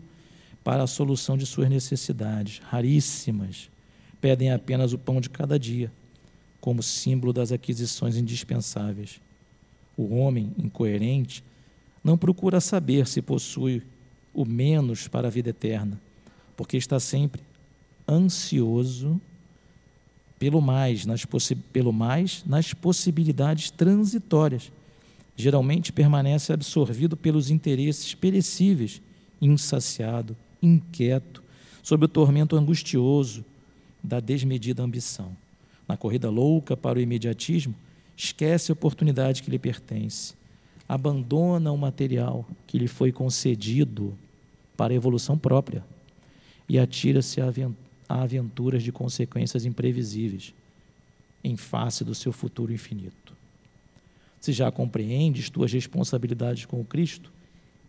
para 0.63 0.85
a 0.85 0.87
solução 0.87 1.37
de 1.37 1.47
suas 1.47 1.69
necessidades. 1.69 2.61
Raríssimas 2.63 3.69
pedem 4.21 4.53
apenas 4.53 4.93
o 4.93 4.99
pão 4.99 5.21
de 5.21 5.29
cada 5.29 5.59
dia, 5.59 5.91
como 6.61 6.81
símbolo 6.81 7.33
das 7.33 7.51
aquisições 7.51 8.17
indispensáveis. 8.17 9.21
O 9.97 10.15
homem 10.15 10.53
incoerente 10.57 11.43
não 12.03 12.17
procura 12.17 12.61
saber 12.61 13.07
se 13.07 13.21
possui 13.21 13.83
o 14.33 14.45
menos 14.45 15.09
para 15.09 15.29
a 15.29 15.31
vida 15.31 15.51
eterna, 15.51 16.01
porque 16.57 16.77
está 16.77 16.99
sempre 16.99 17.43
ansioso 18.09 19.21
pelo 20.39 20.61
mais, 20.61 21.05
nas 21.05 21.27
pelo 21.73 21.93
mais 21.93 22.43
nas 22.47 22.73
possibilidades 22.73 23.71
transitórias. 23.71 24.73
Geralmente 25.37 25.93
permanece 25.93 26.53
absorvido 26.53 27.17
pelos 27.17 27.51
interesses 27.51 28.15
perecíveis, 28.15 29.03
insaciado, 29.41 30.37
inquieto, 30.63 31.43
sob 31.83 32.05
o 32.05 32.09
tormento 32.09 32.57
angustioso 32.57 33.45
da 34.03 34.21
desmedida 34.21 34.83
ambição. 34.83 35.37
Na 35.87 35.97
corrida 35.97 36.31
louca 36.31 36.77
para 36.77 36.99
o 36.99 37.03
imediatismo, 37.03 37.75
esquece 38.17 38.71
a 38.71 38.75
oportunidade 38.75 39.43
que 39.43 39.51
lhe 39.51 39.59
pertence, 39.59 40.35
abandona 40.91 41.71
o 41.71 41.79
material 41.79 42.45
que 42.67 42.77
lhe 42.77 42.89
foi 42.89 43.13
concedido 43.13 44.19
para 44.77 44.93
a 44.93 44.97
evolução 44.97 45.39
própria 45.39 45.85
e 46.69 46.81
atira-se 46.81 47.41
a 47.41 47.53
aventuras 48.09 48.83
de 48.83 48.91
consequências 48.91 49.65
imprevisíveis 49.65 50.53
em 51.45 51.57
face 51.57 52.03
do 52.03 52.13
seu 52.13 52.33
futuro 52.33 52.73
infinito. 52.73 53.37
Se 54.41 54.53
já 54.53 54.69
compreendes 54.73 55.49
tuas 55.49 55.73
responsabilidades 55.73 56.67
com 56.67 56.81
o 56.81 56.85
Cristo, 56.85 57.33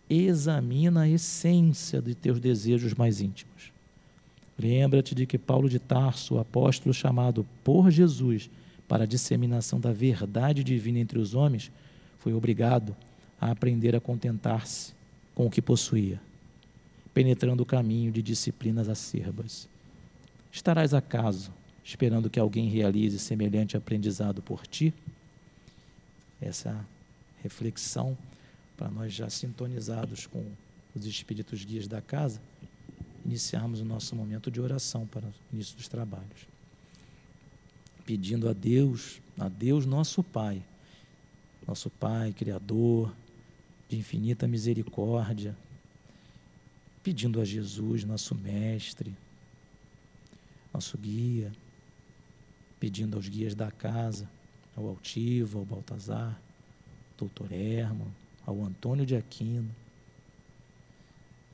examina 0.08 1.00
a 1.00 1.08
essência 1.08 2.00
de 2.00 2.14
teus 2.14 2.38
desejos 2.38 2.94
mais 2.94 3.20
íntimos. 3.20 3.72
Lembra-te 4.56 5.12
de 5.12 5.26
que 5.26 5.38
Paulo 5.38 5.68
de 5.68 5.80
Tarso, 5.80 6.38
apóstolo 6.38 6.94
chamado 6.94 7.44
por 7.64 7.90
Jesus 7.90 8.48
para 8.86 9.02
a 9.02 9.08
disseminação 9.08 9.80
da 9.80 9.92
verdade 9.92 10.62
divina 10.62 11.00
entre 11.00 11.18
os 11.18 11.34
homens, 11.34 11.72
foi 12.22 12.32
obrigado 12.32 12.94
a 13.40 13.50
aprender 13.50 13.96
a 13.96 14.00
contentar-se 14.00 14.94
com 15.34 15.46
o 15.46 15.50
que 15.50 15.60
possuía, 15.60 16.20
penetrando 17.12 17.64
o 17.64 17.66
caminho 17.66 18.12
de 18.12 18.22
disciplinas 18.22 18.88
acerbas. 18.88 19.68
Estarás 20.52 20.94
acaso 20.94 21.52
esperando 21.84 22.30
que 22.30 22.38
alguém 22.38 22.68
realize 22.68 23.18
semelhante 23.18 23.76
aprendizado 23.76 24.40
por 24.40 24.68
ti? 24.68 24.94
Essa 26.40 26.86
reflexão 27.42 28.16
para 28.76 28.88
nós 28.88 29.12
já 29.12 29.28
sintonizados 29.28 30.28
com 30.28 30.44
os 30.94 31.04
espíritos 31.04 31.64
guias 31.64 31.88
da 31.88 32.00
casa, 32.00 32.40
iniciarmos 33.26 33.80
o 33.80 33.84
nosso 33.84 34.14
momento 34.14 34.48
de 34.48 34.60
oração 34.60 35.06
para 35.08 35.26
o 35.26 35.32
início 35.52 35.76
dos 35.76 35.88
trabalhos. 35.88 36.46
Pedindo 38.06 38.48
a 38.48 38.52
Deus, 38.52 39.20
a 39.36 39.48
Deus 39.48 39.86
nosso 39.86 40.22
Pai, 40.22 40.62
nosso 41.66 41.90
Pai, 41.90 42.32
Criador, 42.32 43.14
de 43.88 43.96
infinita 43.96 44.46
misericórdia, 44.46 45.56
pedindo 47.02 47.40
a 47.40 47.44
Jesus, 47.44 48.04
nosso 48.04 48.34
Mestre, 48.34 49.14
nosso 50.72 50.96
guia, 50.96 51.52
pedindo 52.80 53.16
aos 53.16 53.28
guias 53.28 53.54
da 53.54 53.70
casa, 53.70 54.28
ao 54.76 54.88
Altivo, 54.88 55.58
ao 55.58 55.64
Baltazar, 55.64 56.40
doutor 57.18 57.52
Herman, 57.52 58.08
ao 58.46 58.64
Antônio 58.64 59.04
de 59.04 59.14
Aquino, 59.14 59.70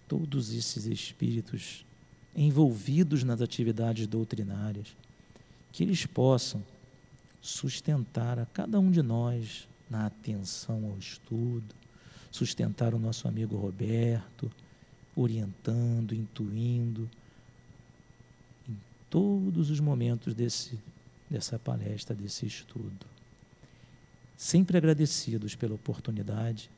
todos 0.07 0.53
esses 0.53 0.87
espíritos 0.87 1.85
envolvidos 2.35 3.25
nas 3.25 3.43
atividades 3.43 4.07
doutrinárias, 4.07 4.97
que 5.73 5.83
eles 5.83 6.07
possam 6.07 6.65
sustentar 7.41 8.39
a 8.39 8.47
cada 8.47 8.79
um 8.81 8.91
de 8.91 9.03
nós 9.03 9.69
na 9.91 10.07
atenção 10.07 10.85
ao 10.85 10.99
estudo, 10.99 11.75
sustentar 12.31 12.95
o 12.95 12.99
nosso 12.99 13.27
amigo 13.27 13.57
Roberto, 13.57 14.51
orientando, 15.17 16.15
intuindo 16.15 17.09
em 18.69 18.77
todos 19.11 19.71
os 19.71 19.81
momentos 19.81 20.35
desse, 20.35 20.79
dessa 21.29 21.59
palestra, 21.59 22.15
desse 22.15 22.47
estudo. 22.47 23.07
Sempre 24.37 24.79
agradecidos 24.79 25.57
pela 25.57 25.75
oportunidade, 25.75 26.71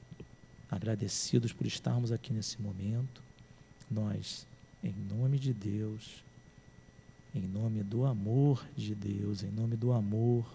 agradecidos 0.70 1.52
por 1.52 1.66
estarmos 1.66 2.12
aqui 2.12 2.32
nesse 2.32 2.60
momento. 2.62 3.22
Nós, 3.90 4.46
em 4.82 4.94
nome 5.10 5.38
de 5.38 5.52
Deus, 5.52 6.24
em 7.34 7.42
nome 7.42 7.82
do 7.82 8.06
amor 8.06 8.64
de 8.76 8.94
Deus, 8.94 9.42
em 9.42 9.50
nome 9.50 9.76
do 9.76 9.92
amor, 9.92 10.46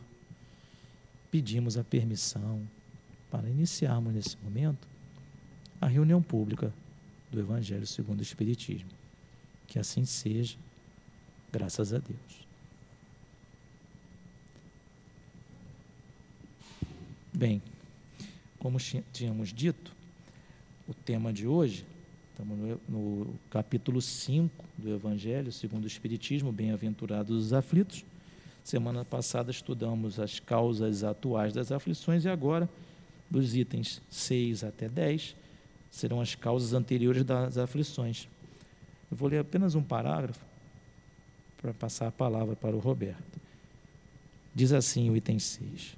pedimos 1.35 1.77
a 1.77 1.83
permissão 1.83 2.65
para 3.29 3.49
iniciarmos 3.49 4.13
nesse 4.13 4.37
momento 4.41 4.87
a 5.81 5.85
reunião 5.85 6.21
pública 6.21 6.73
do 7.29 7.37
Evangelho 7.41 7.85
segundo 7.85 8.19
o 8.19 8.23
Espiritismo. 8.23 8.89
Que 9.67 9.77
assim 9.77 10.05
seja, 10.05 10.55
graças 11.51 11.91
a 11.91 11.97
Deus. 11.97 12.47
Bem, 17.33 17.61
como 18.57 18.77
tínhamos 19.11 19.51
dito, 19.51 19.91
o 20.87 20.93
tema 20.93 21.33
de 21.33 21.45
hoje, 21.45 21.85
estamos 22.31 22.57
no, 22.57 22.79
no 22.87 23.39
capítulo 23.49 24.01
5 24.01 24.65
do 24.77 24.95
Evangelho 24.95 25.51
segundo 25.51 25.83
o 25.83 25.87
Espiritismo, 25.87 26.53
Bem-aventurados 26.53 27.47
os 27.47 27.51
aflitos. 27.51 28.05
Semana 28.65 29.05
passada 29.05 29.51
estudamos 29.51 30.19
as 30.19 30.39
causas 30.39 31.03
atuais 31.03 31.53
das 31.53 31.71
aflições 31.71 32.25
e 32.25 32.29
agora, 32.29 32.67
dos 33.29 33.55
itens 33.55 34.01
6 34.09 34.63
até 34.63 34.89
10, 34.89 35.35
serão 35.91 36.19
as 36.19 36.33
causas 36.33 36.73
anteriores 36.73 37.23
das 37.23 37.59
aflições. 37.59 38.27
Eu 39.11 39.15
vou 39.15 39.29
ler 39.29 39.37
apenas 39.37 39.75
um 39.75 39.83
parágrafo 39.83 40.43
para 41.61 41.75
passar 41.75 42.07
a 42.07 42.11
palavra 42.11 42.55
para 42.55 42.75
o 42.75 42.79
Roberto. 42.79 43.39
Diz 44.55 44.73
assim 44.73 45.11
o 45.11 45.15
item 45.15 45.37
6. 45.37 45.95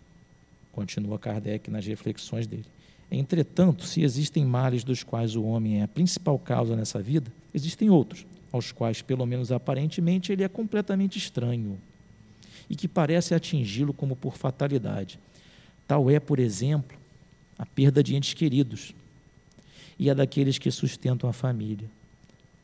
Continua 0.74 1.17
Kardec 1.17 1.71
nas 1.71 1.86
reflexões 1.86 2.47
dele. 2.47 2.65
Entretanto, 3.09 3.86
se 3.86 4.01
existem 4.01 4.43
males 4.43 4.83
dos 4.83 5.03
quais 5.03 5.38
o 5.38 5.43
homem 5.45 5.79
é 5.79 5.83
a 5.83 5.88
principal 5.88 6.38
causa 6.38 6.75
nessa 6.75 7.01
vida, 7.01 7.31
existem 7.53 7.89
outros, 7.89 8.25
aos 8.51 8.74
quais, 8.74 9.01
pelo 9.01 9.25
menos 9.25 9.53
aparentemente, 9.53 10.33
ele 10.33 10.43
é 10.43 10.50
completamente 10.50 11.17
estranho 11.17 11.79
e 12.69 12.75
que 12.75 12.88
parece 12.88 13.33
atingi-lo 13.33 13.93
como 13.93 14.15
por 14.15 14.36
fatalidade. 14.36 15.19
Tal 15.88 16.09
é, 16.09 16.19
por 16.19 16.39
exemplo, 16.39 16.97
a 17.57 17.65
perda 17.65 18.03
de 18.03 18.15
entes 18.15 18.33
queridos 18.33 18.93
e 19.97 20.09
a 20.09 20.13
daqueles 20.13 20.57
que 20.57 20.69
sustentam 20.69 21.29
a 21.29 21.33
família. 21.33 21.89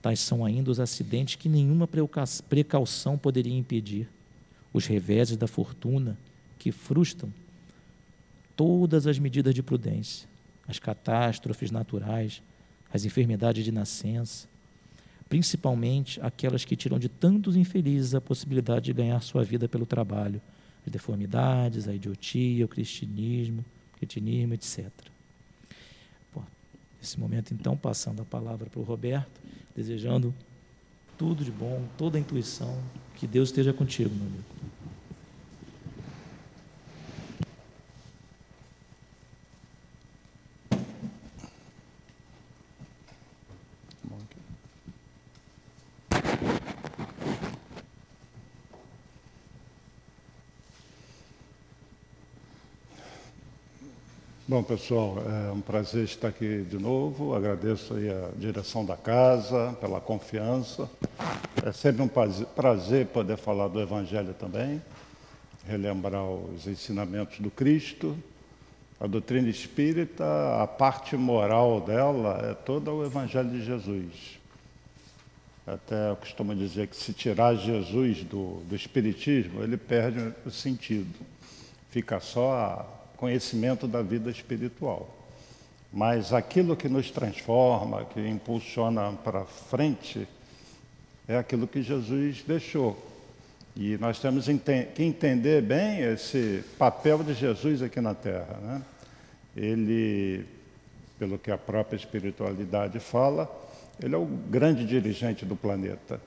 Tais 0.02 0.20
são 0.20 0.44
ainda 0.44 0.70
os 0.70 0.80
acidentes 0.80 1.36
que 1.36 1.48
nenhuma 1.48 1.88
precaução 2.50 3.18
poderia 3.18 3.58
impedir, 3.58 4.08
os 4.74 4.86
reveses 4.86 5.38
da 5.38 5.48
fortuna 5.48 6.18
que 6.60 6.72
frustram 6.72 7.32
todas 8.56 9.08
as 9.08 9.18
medidas 9.18 9.54
de 9.54 9.64
prudência, 9.64 10.28
as 10.68 10.80
catástrofes 10.80 11.72
naturais, 11.72 12.42
as 12.94 13.06
enfermidades 13.06 13.64
de 13.64 13.72
nascença, 13.72 14.48
principalmente 15.34 16.22
aquelas 16.22 16.64
que 16.64 16.76
tiram 16.76 17.00
de 17.00 17.10
tantos 17.10 17.56
infelizes 17.56 18.14
a 18.14 18.22
possibilidade 18.22 18.86
de 18.86 18.94
ganhar 18.94 19.20
sua 19.20 19.44
vida 19.44 19.68
pelo 19.68 19.84
trabalho, 19.84 20.40
as 20.86 20.92
deformidades, 20.92 21.88
a 21.88 21.96
idiotia, 21.96 22.64
o 22.64 22.68
cristianismo, 22.68 23.66
o 24.00 24.54
etc. 24.54 24.92
Bom, 26.32 26.44
nesse 27.00 27.20
momento, 27.20 27.52
então, 27.52 27.76
passando 27.76 28.22
a 28.22 28.26
palavra 28.26 28.70
para 28.70 28.80
o 28.80 28.84
Roberto, 28.84 29.42
desejando 29.76 30.32
tudo 31.18 31.44
de 31.44 31.50
bom, 31.50 31.84
toda 31.98 32.16
a 32.16 32.22
intuição, 32.22 32.78
que 33.16 33.26
Deus 33.26 33.50
esteja 33.50 33.74
contigo, 33.74 34.14
meu 34.14 34.28
amigo. 34.28 34.44
Bom, 54.54 54.62
pessoal, 54.62 55.18
é 55.18 55.52
um 55.52 55.62
prazer 55.62 56.04
estar 56.04 56.28
aqui 56.28 56.62
de 56.62 56.78
novo. 56.78 57.34
Agradeço 57.34 57.96
a 57.96 58.38
direção 58.38 58.86
da 58.86 58.96
casa 58.96 59.76
pela 59.82 60.00
confiança. 60.00 60.88
É 61.66 61.72
sempre 61.72 62.04
um 62.04 62.08
prazer 62.08 63.08
poder 63.08 63.36
falar 63.36 63.68
do 63.68 63.82
Evangelho 63.82 64.32
também, 64.36 64.80
relembrar 65.66 66.24
os 66.24 66.68
ensinamentos 66.68 67.40
do 67.40 67.50
Cristo. 67.50 68.16
A 69.00 69.08
doutrina 69.08 69.50
espírita, 69.50 70.24
a 70.62 70.68
parte 70.68 71.18
moral 71.18 71.82
dela 71.82 72.52
é 72.52 72.54
toda 72.54 72.92
o 72.92 73.04
Evangelho 73.04 73.50
de 73.50 73.66
Jesus. 73.66 74.40
Até 75.66 76.12
eu 76.12 76.16
costumo 76.16 76.54
dizer 76.54 76.90
que 76.90 76.96
se 76.96 77.12
tirar 77.12 77.56
Jesus 77.56 78.24
do, 78.24 78.62
do 78.70 78.76
Espiritismo, 78.76 79.64
ele 79.64 79.78
perde 79.78 80.32
o 80.46 80.52
sentido. 80.52 81.26
Fica 81.90 82.20
só 82.20 83.00
conhecimento 83.24 83.88
da 83.88 84.02
vida 84.02 84.30
espiritual. 84.30 85.08
Mas 85.94 86.34
aquilo 86.34 86.76
que 86.76 86.90
nos 86.90 87.10
transforma, 87.10 88.04
que 88.04 88.20
impulsiona 88.20 89.14
para 89.14 89.46
frente, 89.46 90.28
é 91.26 91.38
aquilo 91.38 91.66
que 91.66 91.82
Jesus 91.82 92.44
deixou. 92.46 93.02
E 93.78 93.98
nós 93.98 94.20
temos 94.20 94.46
que 94.46 95.02
entender 95.02 95.62
bem 95.62 96.02
esse 96.02 96.66
papel 96.78 97.24
de 97.24 97.34
Jesus 97.34 97.82
aqui 97.82 98.02
na 98.02 98.14
Terra. 98.14 98.60
Né? 98.62 98.82
Ele, 99.56 100.46
pelo 101.18 101.38
que 101.38 101.50
a 101.50 101.58
própria 101.58 101.96
espiritualidade 101.96 103.00
fala, 103.00 103.50
ele 104.02 104.16
é 104.16 104.18
o 104.18 104.26
grande 104.26 104.86
dirigente 104.86 105.46
do 105.46 105.56
planeta. 105.56 106.20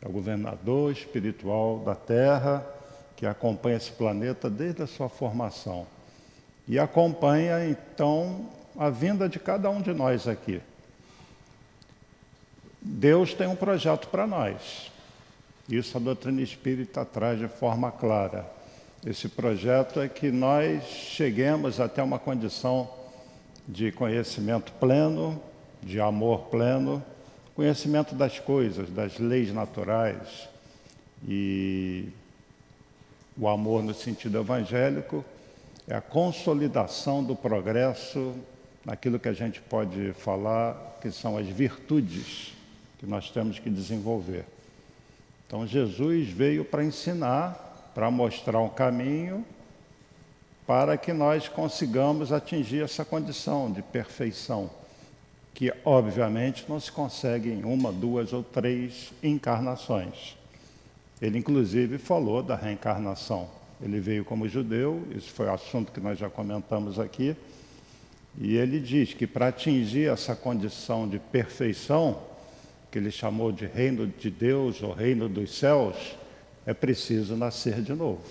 É 0.00 0.06
o 0.06 0.12
governador 0.12 0.92
espiritual 0.92 1.80
da 1.80 1.96
Terra 1.96 2.64
que 3.16 3.26
acompanha 3.26 3.78
esse 3.78 3.90
planeta 3.90 4.48
desde 4.48 4.84
a 4.84 4.86
sua 4.86 5.08
formação 5.08 5.88
e 6.68 6.78
acompanha 6.78 7.68
então 7.68 8.46
a 8.78 8.90
vinda 8.90 9.28
de 9.28 9.38
cada 9.38 9.70
um 9.70 9.80
de 9.80 9.92
nós 9.92 10.26
aqui. 10.26 10.60
Deus 12.80 13.34
tem 13.34 13.46
um 13.46 13.56
projeto 13.56 14.08
para 14.08 14.26
nós. 14.26 14.90
Isso 15.68 15.96
a 15.96 16.00
doutrina 16.00 16.40
espírita 16.40 17.04
traz 17.04 17.38
de 17.38 17.48
forma 17.48 17.90
clara. 17.90 18.46
Esse 19.04 19.28
projeto 19.28 20.00
é 20.00 20.08
que 20.08 20.30
nós 20.30 20.84
cheguemos 20.84 21.80
até 21.80 22.02
uma 22.02 22.18
condição 22.18 22.88
de 23.66 23.90
conhecimento 23.90 24.72
pleno, 24.74 25.40
de 25.82 26.00
amor 26.00 26.46
pleno, 26.46 27.02
conhecimento 27.54 28.14
das 28.14 28.38
coisas, 28.38 28.90
das 28.90 29.18
leis 29.18 29.52
naturais 29.52 30.48
e 31.26 32.08
o 33.36 33.48
amor 33.48 33.82
no 33.82 33.94
sentido 33.94 34.38
evangélico 34.38 35.24
é 35.88 35.94
a 35.94 36.00
consolidação 36.00 37.22
do 37.22 37.36
progresso 37.36 38.34
naquilo 38.84 39.18
que 39.18 39.28
a 39.28 39.32
gente 39.32 39.60
pode 39.60 40.12
falar 40.14 40.98
que 41.00 41.10
são 41.10 41.36
as 41.36 41.46
virtudes 41.46 42.54
que 42.98 43.06
nós 43.06 43.30
temos 43.30 43.58
que 43.58 43.70
desenvolver. 43.70 44.44
Então, 45.46 45.66
Jesus 45.66 46.28
veio 46.28 46.64
para 46.64 46.84
ensinar, 46.84 47.92
para 47.94 48.10
mostrar 48.10 48.60
um 48.60 48.68
caminho 48.68 49.44
para 50.66 50.96
que 50.96 51.12
nós 51.12 51.48
consigamos 51.48 52.32
atingir 52.32 52.82
essa 52.82 53.04
condição 53.04 53.70
de 53.70 53.80
perfeição, 53.82 54.68
que 55.54 55.72
obviamente 55.84 56.64
não 56.68 56.80
se 56.80 56.90
consegue 56.90 57.50
em 57.50 57.62
uma, 57.62 57.92
duas 57.92 58.32
ou 58.32 58.42
três 58.42 59.12
encarnações. 59.22 60.36
Ele, 61.22 61.38
inclusive, 61.38 61.98
falou 61.98 62.42
da 62.42 62.56
reencarnação. 62.56 63.48
Ele 63.80 64.00
veio 64.00 64.24
como 64.24 64.48
judeu, 64.48 65.06
isso 65.14 65.30
foi 65.30 65.48
assunto 65.48 65.92
que 65.92 66.00
nós 66.00 66.18
já 66.18 66.30
comentamos 66.30 66.98
aqui, 66.98 67.36
e 68.38 68.56
ele 68.56 68.80
diz 68.80 69.14
que 69.14 69.26
para 69.26 69.48
atingir 69.48 70.10
essa 70.10 70.34
condição 70.34 71.08
de 71.08 71.18
perfeição, 71.18 72.22
que 72.90 72.98
ele 72.98 73.10
chamou 73.10 73.50
de 73.50 73.66
reino 73.66 74.06
de 74.06 74.30
Deus 74.30 74.82
ou 74.82 74.92
reino 74.92 75.28
dos 75.28 75.58
céus, 75.58 76.16
é 76.64 76.74
preciso 76.74 77.36
nascer 77.36 77.80
de 77.82 77.92
novo 77.92 78.22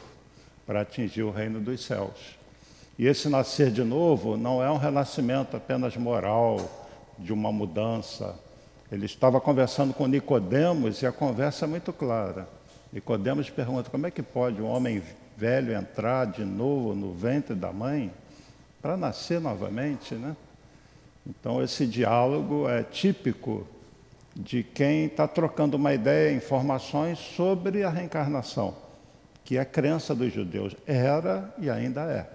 para 0.65 0.81
atingir 0.81 1.23
o 1.23 1.31
reino 1.31 1.59
dos 1.59 1.83
céus. 1.83 2.35
E 2.97 3.07
esse 3.07 3.29
nascer 3.29 3.71
de 3.71 3.83
novo 3.83 4.37
não 4.37 4.63
é 4.63 4.71
um 4.71 4.77
renascimento 4.77 5.57
apenas 5.57 5.95
moral, 5.97 6.85
de 7.17 7.33
uma 7.33 7.51
mudança. 7.51 8.35
Ele 8.91 9.05
estava 9.05 9.39
conversando 9.41 9.93
com 9.93 10.07
Nicodemos 10.07 11.01
e 11.01 11.05
a 11.05 11.11
conversa 11.11 11.65
é 11.65 11.67
muito 11.67 11.91
clara. 11.91 12.47
Nicodemos 12.91 13.49
pergunta: 13.49 13.89
como 13.89 14.07
é 14.07 14.11
que 14.11 14.21
pode 14.21 14.61
um 14.61 14.67
homem 14.67 15.01
velho 15.37 15.73
entrar 15.73 16.25
de 16.25 16.43
novo 16.43 16.95
no 16.95 17.13
ventre 17.13 17.55
da 17.55 17.71
mãe 17.71 18.11
para 18.81 18.95
nascer 18.95 19.39
novamente, 19.39 20.15
né? 20.15 20.35
Então 21.27 21.61
esse 21.63 21.87
diálogo 21.87 22.69
é 22.69 22.83
típico 22.83 23.67
de 24.35 24.63
quem 24.63 25.05
está 25.05 25.27
trocando 25.27 25.77
uma 25.77 25.93
ideia, 25.93 26.35
informações 26.35 27.17
sobre 27.17 27.83
a 27.83 27.89
reencarnação, 27.89 28.75
que 29.43 29.57
é 29.57 29.61
a 29.61 29.65
crença 29.65 30.13
dos 30.13 30.31
judeus. 30.31 30.75
Era 30.85 31.53
e 31.57 31.69
ainda 31.69 32.01
é. 32.03 32.29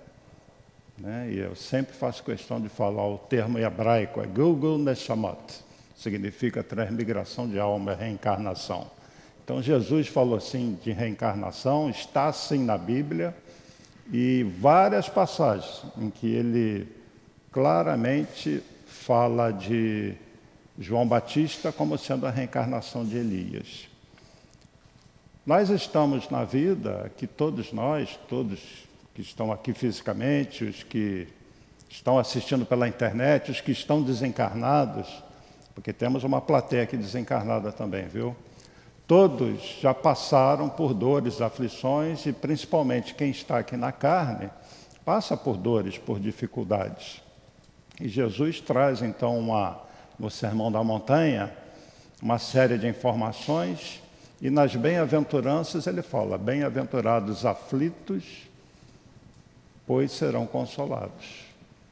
Né? 0.98 1.30
E 1.30 1.38
eu 1.38 1.54
sempre 1.54 1.94
faço 1.94 2.24
questão 2.24 2.60
de 2.60 2.68
falar 2.68 3.06
o 3.06 3.18
termo 3.18 3.58
hebraico, 3.58 4.20
é 4.20 4.26
Google 4.26 4.76
Neshamot, 4.76 5.38
significa 5.96 6.62
transmigração 6.62 7.48
de 7.48 7.58
alma, 7.58 7.94
reencarnação. 7.94 8.90
Então 9.50 9.60
Jesus 9.60 10.06
falou 10.06 10.36
assim 10.36 10.78
de 10.80 10.92
reencarnação, 10.92 11.90
está 11.90 12.28
assim 12.28 12.64
na 12.64 12.78
Bíblia, 12.78 13.36
e 14.12 14.44
várias 14.60 15.08
passagens 15.08 15.82
em 15.98 16.08
que 16.08 16.28
ele 16.28 16.86
claramente 17.50 18.62
fala 18.86 19.50
de 19.50 20.14
João 20.78 21.04
Batista 21.04 21.72
como 21.72 21.98
sendo 21.98 22.28
a 22.28 22.30
reencarnação 22.30 23.04
de 23.04 23.16
Elias. 23.16 23.88
Nós 25.44 25.68
estamos 25.68 26.30
na 26.30 26.44
vida 26.44 27.10
que 27.16 27.26
todos 27.26 27.72
nós, 27.72 28.20
todos 28.28 28.60
que 29.16 29.20
estão 29.20 29.50
aqui 29.50 29.74
fisicamente, 29.74 30.62
os 30.62 30.84
que 30.84 31.26
estão 31.88 32.20
assistindo 32.20 32.64
pela 32.64 32.86
internet, 32.86 33.50
os 33.50 33.60
que 33.60 33.72
estão 33.72 34.00
desencarnados, 34.00 35.08
porque 35.74 35.92
temos 35.92 36.22
uma 36.22 36.40
plateia 36.40 36.84
aqui 36.84 36.96
desencarnada 36.96 37.72
também, 37.72 38.06
viu? 38.06 38.36
Todos 39.10 39.78
já 39.80 39.92
passaram 39.92 40.68
por 40.68 40.94
dores, 40.94 41.40
aflições 41.40 42.24
e 42.26 42.32
principalmente 42.32 43.12
quem 43.12 43.28
está 43.28 43.58
aqui 43.58 43.76
na 43.76 43.90
carne 43.90 44.48
passa 45.04 45.36
por 45.36 45.56
dores, 45.56 45.98
por 45.98 46.20
dificuldades. 46.20 47.20
E 48.00 48.06
Jesus 48.06 48.60
traz 48.60 49.02
então 49.02 49.36
uma, 49.36 49.80
no 50.16 50.30
Sermão 50.30 50.70
da 50.70 50.84
Montanha 50.84 51.52
uma 52.22 52.38
série 52.38 52.78
de 52.78 52.86
informações 52.86 54.00
e 54.40 54.48
nas 54.48 54.76
bem-aventuranças 54.76 55.88
ele 55.88 56.02
fala: 56.02 56.38
bem-aventurados 56.38 57.44
aflitos, 57.44 58.48
pois 59.88 60.12
serão 60.12 60.46
consolados. 60.46 61.46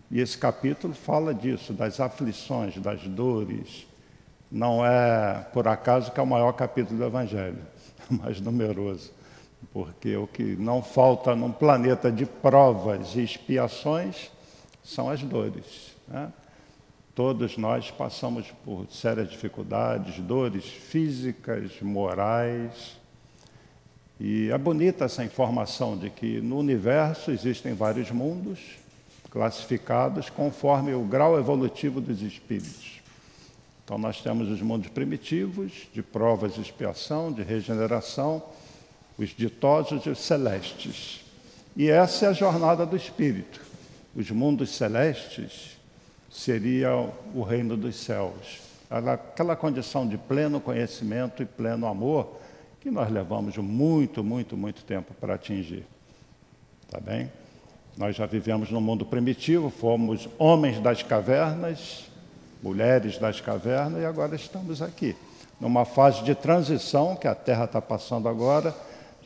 E 0.09 0.20
esse 0.20 0.38
capítulo 0.38 0.94
fala 0.94 1.35
disso, 1.35 1.72
das 1.72 1.98
aflições, 1.98 2.78
das 2.78 3.02
dores, 3.09 3.88
não 4.50 4.84
é 4.84 5.46
por 5.52 5.68
acaso 5.68 6.11
que 6.11 6.20
é 6.20 6.22
o 6.22 6.26
maior 6.26 6.52
capítulo 6.52 6.98
do 6.98 7.04
Evangelho, 7.04 7.58
mais 8.08 8.40
numeroso, 8.40 9.12
porque 9.72 10.16
o 10.16 10.26
que 10.26 10.56
não 10.56 10.82
falta 10.82 11.37
num 11.37 11.52
planeta 11.52 12.11
de 12.11 12.24
provas 12.24 13.14
e 13.14 13.22
expiações 13.22 14.30
são 14.82 15.11
as 15.11 15.22
dores. 15.22 15.94
Né? 16.06 16.32
Todos 17.14 17.56
nós 17.58 17.90
passamos 17.90 18.46
por 18.64 18.87
sérias 18.90 19.28
dificuldades, 19.28 20.18
dores 20.20 20.64
físicas, 20.64 21.72
morais. 21.82 22.96
E 24.20 24.50
é 24.50 24.56
bonita 24.56 25.04
essa 25.04 25.24
informação 25.24 25.96
de 25.96 26.11
que 26.11 26.40
no 26.40 26.58
universo 26.58 27.30
existem 27.30 27.74
vários 27.74 28.11
mundos 28.11 28.61
classificados 29.30 30.30
conforme 30.30 30.94
o 30.94 31.02
grau 31.02 31.38
evolutivo 31.38 32.00
dos 32.00 32.22
espíritos. 32.22 32.97
Então, 33.88 33.96
nós 33.96 34.20
temos 34.20 34.51
os 34.51 34.61
mundos 34.61 34.90
primitivos, 34.90 35.88
de 35.94 36.03
provas 36.03 36.57
de 36.57 36.61
expiação, 36.61 37.33
de 37.33 37.42
regeneração, 37.42 38.42
os 39.16 39.31
ditosos 39.31 40.05
e 40.05 40.11
os 40.11 40.18
celestes. 40.18 41.24
E 41.74 41.88
essa 41.88 42.27
é 42.27 42.29
a 42.29 42.35
jornada 42.35 42.85
do 42.85 42.94
espírito. 42.94 43.62
Os 44.14 44.31
mundos 44.31 44.77
celestes 44.77 45.79
seriam 46.31 47.14
o 47.35 47.40
reino 47.40 47.79
dos 47.79 47.96
céus. 47.96 48.61
Aquela 48.90 49.57
condição 49.57 50.07
de 50.07 50.18
pleno 50.18 50.61
conhecimento 50.61 51.42
e 51.42 51.46
pleno 51.46 51.87
amor 51.87 52.38
que 52.83 52.90
nós 52.90 53.11
levamos 53.11 53.57
muito, 53.57 54.22
muito, 54.22 54.55
muito 54.55 54.85
tempo 54.85 55.14
para 55.14 55.33
atingir. 55.33 55.87
Tá 56.90 57.01
bem? 57.01 57.33
Nós 57.96 58.14
já 58.14 58.27
vivemos 58.27 58.70
no 58.70 58.83
mundo 58.83 59.07
primitivo, 59.07 59.70
fomos 59.70 60.29
homens 60.38 60.79
das 60.79 61.03
cavernas, 61.03 62.08
mulheres 62.62 63.18
das 63.18 63.40
cavernas, 63.40 64.03
e 64.03 64.05
agora 64.05 64.35
estamos 64.35 64.83
aqui, 64.83 65.16
numa 65.61 65.85
fase 65.85 66.23
de 66.23 66.35
transição 66.35 67.16
que 67.16 67.29
a 67.29 67.35
Terra 67.35 67.64
está 67.64 67.81
passando 67.81 68.29
agora, 68.29 68.75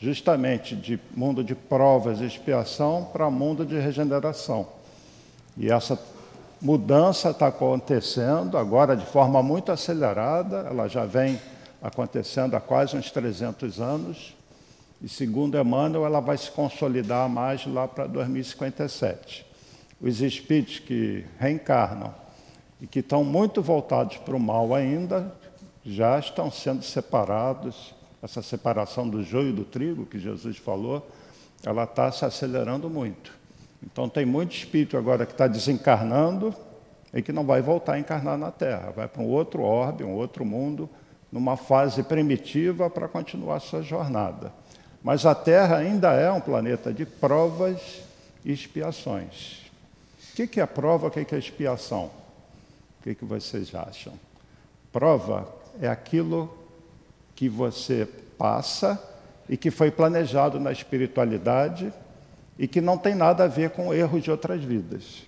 justamente 0.00 0.74
de 0.74 0.98
mundo 1.14 1.44
de 1.44 1.54
provas 1.54 2.20
e 2.20 2.24
expiação 2.24 3.08
para 3.12 3.30
mundo 3.30 3.64
de 3.64 3.78
regeneração. 3.78 4.66
E 5.56 5.70
essa 5.70 5.98
mudança 6.60 7.30
está 7.30 7.48
acontecendo 7.48 8.56
agora 8.56 8.96
de 8.96 9.06
forma 9.06 9.42
muito 9.42 9.70
acelerada, 9.72 10.66
ela 10.68 10.88
já 10.88 11.04
vem 11.04 11.40
acontecendo 11.82 12.54
há 12.54 12.60
quase 12.60 12.96
uns 12.96 13.10
300 13.10 13.80
anos, 13.80 14.34
e 15.02 15.08
segundo 15.08 15.58
Emmanuel, 15.58 16.06
ela 16.06 16.20
vai 16.20 16.38
se 16.38 16.50
consolidar 16.50 17.28
mais 17.28 17.66
lá 17.66 17.88
para 17.88 18.06
2057. 18.06 19.44
Os 20.00 20.20
espíritos 20.20 20.78
que 20.78 21.24
reencarnam 21.38 22.21
e 22.82 22.86
que 22.88 22.98
estão 22.98 23.22
muito 23.22 23.62
voltados 23.62 24.16
para 24.16 24.34
o 24.34 24.40
mal 24.40 24.74
ainda, 24.74 25.32
já 25.84 26.18
estão 26.18 26.50
sendo 26.50 26.82
separados. 26.82 27.94
Essa 28.20 28.42
separação 28.42 29.08
do 29.08 29.22
joio 29.22 29.50
e 29.50 29.52
do 29.52 29.64
trigo 29.64 30.04
que 30.04 30.18
Jesus 30.18 30.56
falou, 30.56 31.08
ela 31.64 31.84
está 31.84 32.10
se 32.10 32.24
acelerando 32.24 32.90
muito. 32.90 33.32
Então 33.84 34.08
tem 34.08 34.26
muito 34.26 34.56
espírito 34.56 34.96
agora 34.96 35.24
que 35.24 35.32
está 35.32 35.46
desencarnando 35.46 36.52
e 37.14 37.22
que 37.22 37.32
não 37.32 37.44
vai 37.44 37.62
voltar 37.62 37.94
a 37.94 37.98
encarnar 38.00 38.36
na 38.36 38.50
Terra, 38.50 38.90
vai 38.90 39.06
para 39.06 39.22
um 39.22 39.28
outro 39.28 39.62
orbe, 39.62 40.02
um 40.02 40.14
outro 40.14 40.44
mundo, 40.44 40.90
numa 41.30 41.56
fase 41.56 42.02
primitiva 42.02 42.90
para 42.90 43.06
continuar 43.06 43.56
a 43.56 43.60
sua 43.60 43.82
jornada. 43.82 44.52
Mas 45.02 45.24
a 45.24 45.34
Terra 45.34 45.76
ainda 45.76 46.12
é 46.12 46.30
um 46.32 46.40
planeta 46.40 46.92
de 46.92 47.06
provas 47.06 48.02
e 48.44 48.52
expiações. 48.52 49.70
O 50.32 50.46
que 50.46 50.60
é 50.60 50.66
prova, 50.66 51.08
o 51.08 51.10
que 51.10 51.32
é 51.32 51.38
expiação? 51.38 52.21
O 53.04 53.14
que 53.14 53.24
vocês 53.24 53.74
acham? 53.74 54.12
Prova 54.92 55.52
é 55.80 55.88
aquilo 55.88 56.56
que 57.34 57.48
você 57.48 58.06
passa 58.38 59.02
e 59.48 59.56
que 59.56 59.72
foi 59.72 59.90
planejado 59.90 60.60
na 60.60 60.70
espiritualidade 60.70 61.92
e 62.56 62.68
que 62.68 62.80
não 62.80 62.96
tem 62.96 63.14
nada 63.14 63.44
a 63.44 63.48
ver 63.48 63.70
com 63.70 63.92
erros 63.92 64.22
de 64.22 64.30
outras 64.30 64.62
vidas. 64.62 65.24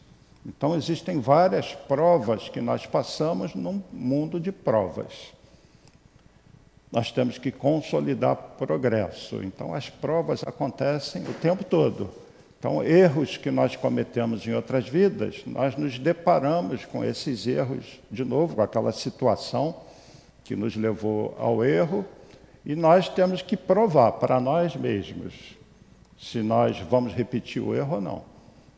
Então, 0.47 0.77
existem 0.77 1.21
várias 1.21 1.75
provas 1.75 2.49
que 2.49 2.61
nós 2.61 2.87
passamos 2.87 3.55
num 3.55 3.83
mundo 3.91 4.39
de 4.39 4.53
provas. 4.53 5.33
Nós 6.93 7.11
temos 7.11 7.39
que 7.39 7.51
consolidar 7.51 8.37
progresso. 8.57 9.43
Então, 9.43 9.75
as 9.75 9.91
provas 9.91 10.45
acontecem 10.45 11.25
o 11.25 11.35
tempo 11.35 11.65
todo. 11.65 12.11
Então, 12.65 12.83
erros 12.83 13.37
que 13.37 13.51
nós 13.51 13.77
cometemos 13.77 14.47
em 14.47 14.55
outras 14.55 14.89
vidas, 14.89 15.43
nós 15.45 15.77
nos 15.77 15.99
deparamos 15.99 16.87
com 16.87 17.05
esses 17.05 17.47
erros 17.47 18.01
de 18.11 18.25
novo, 18.25 18.57
com 18.57 18.63
aquela 18.63 18.91
situação 18.91 19.77
que 20.43 20.57
nos 20.57 20.75
levou 20.75 21.37
ao 21.39 21.63
erro, 21.63 22.07
e 22.65 22.75
nós 22.75 23.07
temos 23.07 23.43
que 23.43 23.55
provar 23.55 24.13
para 24.13 24.41
nós 24.41 24.75
mesmos 24.77 25.59
se 26.19 26.39
nós 26.39 26.81
vamos 26.81 27.13
repetir 27.13 27.61
o 27.61 27.75
erro 27.75 27.97
ou 27.97 28.01
não. 28.01 28.23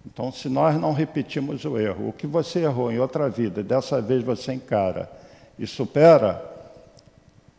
Então, 0.04 0.32
se 0.32 0.48
nós 0.48 0.74
não 0.74 0.92
repetimos 0.92 1.64
o 1.64 1.78
erro, 1.78 2.08
o 2.08 2.12
que 2.12 2.26
você 2.26 2.64
errou 2.64 2.90
em 2.90 2.98
outra 2.98 3.30
vida, 3.30 3.62
dessa 3.62 4.02
vez 4.02 4.24
você 4.24 4.54
encara 4.54 5.08
e 5.56 5.64
supera, 5.64 6.55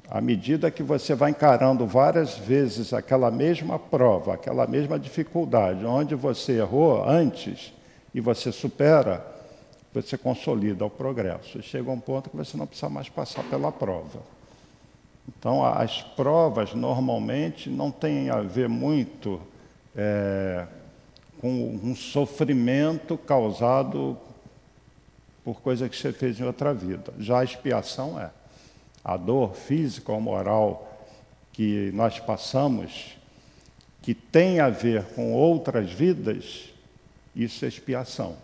à 0.09 0.21
medida 0.21 0.71
que 0.71 0.81
você 0.81 1.13
vai 1.13 1.31
encarando 1.31 1.85
várias 1.85 2.37
vezes 2.37 2.93
aquela 2.93 3.29
mesma 3.29 3.77
prova, 3.77 4.35
aquela 4.35 4.65
mesma 4.65 4.97
dificuldade, 4.97 5.85
onde 5.85 6.15
você 6.15 6.53
errou 6.59 7.03
antes 7.07 7.73
e 8.13 8.21
você 8.21 8.51
supera, 8.51 9.25
você 9.93 10.17
consolida 10.17 10.85
o 10.85 10.89
progresso. 10.89 11.61
Chega 11.61 11.91
um 11.91 11.99
ponto 11.99 12.29
que 12.29 12.37
você 12.37 12.55
não 12.55 12.65
precisa 12.65 12.89
mais 12.89 13.09
passar 13.09 13.43
pela 13.43 13.71
prova. 13.71 14.19
Então, 15.27 15.65
as 15.65 16.01
provas 16.01 16.73
normalmente 16.73 17.69
não 17.69 17.91
têm 17.91 18.29
a 18.29 18.41
ver 18.41 18.69
muito 18.69 19.41
é, 19.93 20.65
com 21.41 21.79
um 21.83 21.95
sofrimento 21.95 23.17
causado 23.17 24.17
por 25.43 25.61
coisa 25.61 25.89
que 25.89 25.97
você 25.97 26.13
fez 26.13 26.39
em 26.39 26.43
outra 26.43 26.73
vida. 26.73 27.13
Já 27.19 27.39
a 27.39 27.43
expiação 27.43 28.19
é. 28.19 28.29
A 29.07 29.17
dor 29.17 29.55
física 29.55 30.11
ou 30.11 30.21
moral 30.21 30.99
que 31.53 31.91
nós 31.95 32.19
passamos, 32.19 33.17
que 34.03 34.13
tem 34.13 34.59
a 34.59 34.69
ver 34.69 35.03
com 35.15 35.33
outras 35.33 35.91
vidas, 35.91 36.69
isso 37.35 37.65
é 37.65 37.67
expiação. 37.67 38.35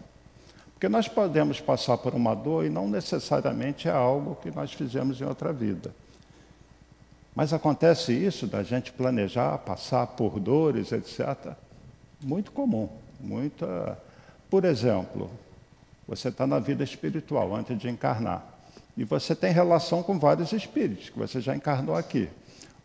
Porque 0.74 0.90
nós 0.90 1.08
podemos 1.08 1.60
passar 1.60 1.98
por 1.98 2.16
uma 2.16 2.34
dor 2.34 2.66
e 2.66 2.70
não 2.70 2.88
necessariamente 2.88 3.88
é 3.88 3.92
algo 3.92 4.36
que 4.36 4.50
nós 4.50 4.74
fizemos 4.74 5.22
em 5.22 5.26
outra 5.26 5.54
vida. 5.54 5.94
Mas 7.36 7.52
acontece 7.52 8.14
isso 8.14 8.48
da 8.48 8.64
gente 8.64 8.92
planejar, 8.92 9.58
passar 9.60 10.08
por 10.08 10.40
dores, 10.40 10.92
etc. 10.92 11.54
Muito 12.22 12.52
comum. 12.52 12.90
Muita. 13.20 13.98
Por 14.50 14.66
exemplo, 14.66 15.30
você 16.08 16.30
está 16.30 16.46
na 16.46 16.60
vida 16.60 16.84
espiritual 16.84 17.56
antes 17.56 17.78
de 17.78 17.90
encarnar. 17.90 18.53
E 18.96 19.04
você 19.04 19.36
tem 19.36 19.52
relação 19.52 20.04
com 20.04 20.20
vários 20.20 20.52
espíritos 20.52 21.10
que 21.10 21.18
você 21.18 21.42
já 21.42 21.56
encarnou 21.56 21.96
aqui. 21.96 22.30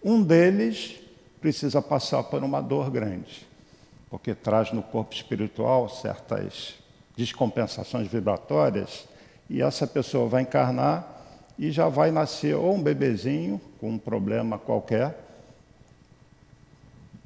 Um 0.02 0.22
deles 0.22 1.00
precisa 1.40 1.82
passar 1.82 2.22
por 2.24 2.42
uma 2.42 2.60
dor 2.60 2.90
grande, 2.90 3.46
porque 4.08 4.34
traz 4.34 4.72
no 4.72 4.82
corpo 4.82 5.14
espiritual 5.14 5.88
certas 5.88 6.74
descompensações 7.16 8.08
vibratórias, 8.08 9.06
e 9.50 9.60
essa 9.60 9.86
pessoa 9.86 10.28
vai 10.28 10.42
encarnar 10.42 11.16
e 11.58 11.70
já 11.70 11.88
vai 11.88 12.10
nascer 12.10 12.54
ou 12.54 12.74
um 12.74 12.82
bebezinho 12.82 13.60
com 13.80 13.90
um 13.90 13.98
problema 13.98 14.58
qualquer, 14.58 15.18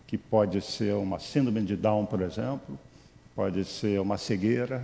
que 0.07 0.16
pode 0.16 0.61
ser 0.61 0.95
uma 0.95 1.18
síndrome 1.18 1.62
de 1.62 1.77
Down, 1.77 2.07
por 2.07 2.21
exemplo, 2.21 2.79
pode 3.35 3.64
ser 3.64 4.01
uma 4.01 4.16
cegueira, 4.16 4.83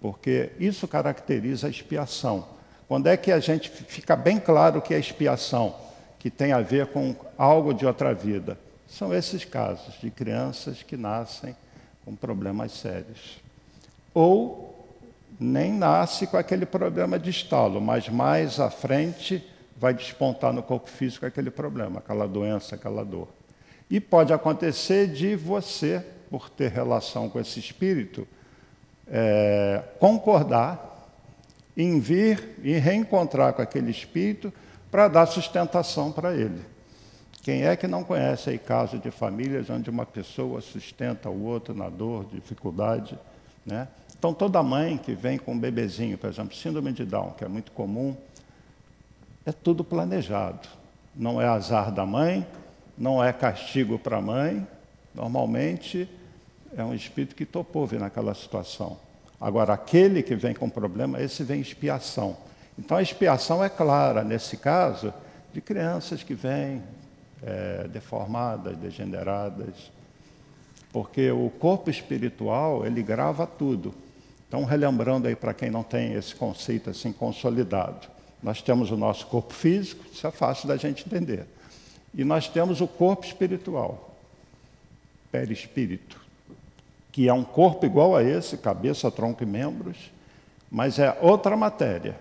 porque 0.00 0.52
isso 0.58 0.86
caracteriza 0.86 1.66
a 1.66 1.70
expiação. 1.70 2.55
Quando 2.88 3.08
é 3.08 3.16
que 3.16 3.32
a 3.32 3.40
gente 3.40 3.68
fica 3.68 4.14
bem 4.14 4.38
claro 4.38 4.80
que 4.80 4.94
é 4.94 4.98
expiação, 4.98 5.74
que 6.18 6.30
tem 6.30 6.52
a 6.52 6.60
ver 6.60 6.86
com 6.88 7.14
algo 7.36 7.74
de 7.74 7.84
outra 7.84 8.14
vida? 8.14 8.58
São 8.86 9.12
esses 9.12 9.44
casos 9.44 9.94
de 10.00 10.10
crianças 10.10 10.82
que 10.82 10.96
nascem 10.96 11.56
com 12.04 12.14
problemas 12.14 12.72
sérios 12.72 13.40
ou 14.14 14.86
nem 15.38 15.72
nasce 15.72 16.26
com 16.26 16.36
aquele 16.36 16.64
problema 16.64 17.18
de 17.18 17.28
estalo, 17.28 17.80
mas 17.80 18.08
mais 18.08 18.58
à 18.58 18.70
frente 18.70 19.44
vai 19.76 19.92
despontar 19.92 20.52
no 20.52 20.62
corpo 20.62 20.88
físico 20.88 21.26
aquele 21.26 21.50
problema, 21.50 21.98
aquela 21.98 22.26
doença, 22.26 22.76
aquela 22.76 23.04
dor. 23.04 23.28
E 23.90 24.00
pode 24.00 24.32
acontecer 24.32 25.08
de 25.08 25.36
você, 25.36 26.02
por 26.30 26.48
ter 26.48 26.70
relação 26.70 27.28
com 27.28 27.38
esse 27.38 27.60
espírito, 27.60 28.26
é, 29.06 29.82
concordar 29.98 30.95
em 31.76 32.00
vir 32.00 32.56
e 32.62 32.72
reencontrar 32.78 33.52
com 33.52 33.62
aquele 33.62 33.90
espírito 33.90 34.52
para 34.90 35.08
dar 35.08 35.26
sustentação 35.26 36.10
para 36.10 36.34
ele. 36.34 36.60
Quem 37.42 37.64
é 37.64 37.76
que 37.76 37.86
não 37.86 38.02
conhece 38.02 38.50
aí 38.50 38.58
casos 38.58 39.00
de 39.00 39.10
famílias 39.10 39.70
onde 39.70 39.88
uma 39.90 40.06
pessoa 40.06 40.60
sustenta 40.60 41.28
o 41.28 41.44
outro 41.44 41.74
na 41.74 41.88
dor, 41.88 42.26
dificuldade, 42.32 43.16
né? 43.64 43.86
Então, 44.18 44.32
toda 44.32 44.62
mãe 44.62 44.96
que 44.96 45.12
vem 45.12 45.38
com 45.38 45.52
um 45.52 45.58
bebezinho, 45.58 46.16
por 46.16 46.30
exemplo, 46.30 46.56
síndrome 46.56 46.92
de 46.92 47.04
Down, 47.04 47.32
que 47.32 47.44
é 47.44 47.48
muito 47.48 47.70
comum, 47.72 48.16
é 49.44 49.52
tudo 49.52 49.84
planejado. 49.84 50.66
Não 51.14 51.40
é 51.40 51.46
azar 51.46 51.92
da 51.92 52.06
mãe, 52.06 52.46
não 52.96 53.22
é 53.22 53.32
castigo 53.32 53.98
para 53.98 54.16
a 54.16 54.20
mãe, 54.20 54.66
normalmente 55.14 56.08
é 56.76 56.82
um 56.82 56.94
espírito 56.94 57.34
que 57.34 57.44
topou 57.44 57.86
vir 57.86 58.00
naquela 58.00 58.34
situação. 58.34 58.98
Agora, 59.40 59.74
aquele 59.74 60.22
que 60.22 60.34
vem 60.34 60.54
com 60.54 60.68
problema, 60.68 61.20
esse 61.20 61.44
vem 61.44 61.60
expiação. 61.60 62.36
Então, 62.78 62.96
a 62.96 63.02
expiação 63.02 63.62
é 63.62 63.68
clara, 63.68 64.22
nesse 64.22 64.56
caso, 64.56 65.12
de 65.52 65.60
crianças 65.60 66.22
que 66.22 66.34
vêm 66.34 66.82
é, 67.42 67.86
deformadas, 67.88 68.76
degeneradas, 68.76 69.90
porque 70.92 71.30
o 71.30 71.50
corpo 71.58 71.90
espiritual, 71.90 72.86
ele 72.86 73.02
grava 73.02 73.46
tudo. 73.46 73.94
Então, 74.48 74.64
relembrando 74.64 75.28
aí 75.28 75.36
para 75.36 75.52
quem 75.52 75.70
não 75.70 75.82
tem 75.82 76.14
esse 76.14 76.34
conceito 76.34 76.90
assim 76.90 77.12
consolidado, 77.12 78.08
nós 78.42 78.62
temos 78.62 78.90
o 78.90 78.96
nosso 78.96 79.26
corpo 79.26 79.52
físico, 79.52 80.04
isso 80.12 80.26
é 80.26 80.30
fácil 80.30 80.68
da 80.68 80.76
gente 80.76 81.04
entender. 81.06 81.46
E 82.14 82.24
nós 82.24 82.48
temos 82.48 82.80
o 82.80 82.86
corpo 82.86 83.26
espiritual, 83.26 84.16
perispírito, 85.30 86.25
que 87.16 87.30
é 87.30 87.32
um 87.32 87.42
corpo 87.42 87.86
igual 87.86 88.14
a 88.14 88.22
esse, 88.22 88.58
cabeça, 88.58 89.10
tronco 89.10 89.42
e 89.42 89.46
membros, 89.46 90.12
mas 90.70 90.98
é 90.98 91.16
outra 91.22 91.56
matéria. 91.56 92.14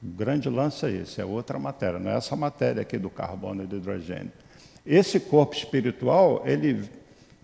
O 0.00 0.06
grande 0.06 0.48
lance 0.48 0.86
é 0.86 0.90
esse, 0.92 1.20
é 1.20 1.24
outra 1.24 1.58
matéria, 1.58 1.98
não 1.98 2.12
é 2.12 2.16
essa 2.16 2.36
matéria 2.36 2.82
aqui 2.82 2.96
do 2.96 3.10
carbono 3.10 3.64
e 3.64 3.66
do 3.66 3.78
hidrogênio. 3.78 4.30
Esse 4.86 5.18
corpo 5.18 5.56
espiritual, 5.56 6.44
ele 6.46 6.88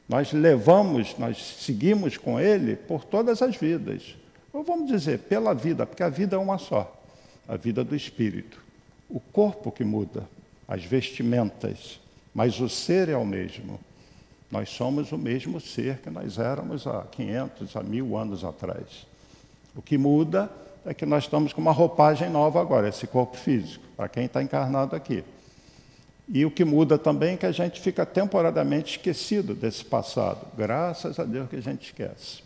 nós 0.09 0.33
levamos, 0.33 1.19
nós 1.19 1.57
seguimos 1.59 2.17
com 2.17 2.39
ele 2.39 2.77
por 2.77 3.03
todas 3.05 3.43
as 3.43 3.57
vidas. 3.57 4.17
Ou 4.53 4.63
vamos 4.63 4.89
dizer, 4.89 5.19
pela 5.19 5.53
vida, 5.53 5.85
porque 5.85 6.05
a 6.05 6.09
vida 6.09 6.37
é 6.37 6.39
uma 6.39 6.57
só 6.57 7.03
a 7.49 7.57
vida 7.57 7.83
do 7.83 7.97
espírito. 7.97 8.63
O 9.11 9.19
corpo 9.19 9.73
que 9.73 9.83
muda, 9.83 10.29
as 10.69 10.85
vestimentas, 10.85 11.99
mas 12.33 12.61
o 12.61 12.69
ser 12.69 13.09
é 13.09 13.17
o 13.17 13.27
mesmo. 13.27 13.81
Nós 14.53 14.69
somos 14.69 15.11
o 15.13 15.17
mesmo 15.17 15.59
ser 15.59 16.01
que 16.01 16.11
nós 16.11 16.39
éramos 16.39 16.87
há 16.87 17.05
500, 17.11 17.75
há 17.75 17.83
mil 17.83 18.19
anos 18.19 18.45
atrás. 18.45 19.07
O 19.75 19.81
que 19.81 19.97
muda 19.97 20.51
é 20.85 20.93
que 20.93 21.07
nós 21.07 21.25
estamos 21.25 21.55
com 21.55 21.61
uma 21.63 21.73
roupagem 21.73 22.29
nova 22.29 22.61
agora, 22.61 22.87
esse 22.87 23.07
corpo 23.07 23.39
físico, 23.39 23.83
para 23.97 24.11
quem 24.11 24.27
está 24.27 24.43
encarnado 24.43 24.95
aqui. 24.95 25.25
E 26.29 26.45
o 26.45 26.51
que 26.51 26.67
muda 26.67 26.99
também 26.99 27.33
é 27.33 27.37
que 27.39 27.47
a 27.47 27.51
gente 27.51 27.81
fica 27.81 28.05
temporariamente 28.05 28.99
esquecido 28.99 29.55
desse 29.55 29.87
passado. 29.87 30.47
Graças 30.55 31.19
a 31.19 31.25
Deus 31.25 31.49
que 31.49 31.57
a 31.57 31.63
gente 31.63 31.87
esquece. 31.87 32.43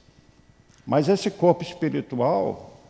Mas 0.87 1.09
esse 1.09 1.29
corpo 1.29 1.65
espiritual, 1.65 2.81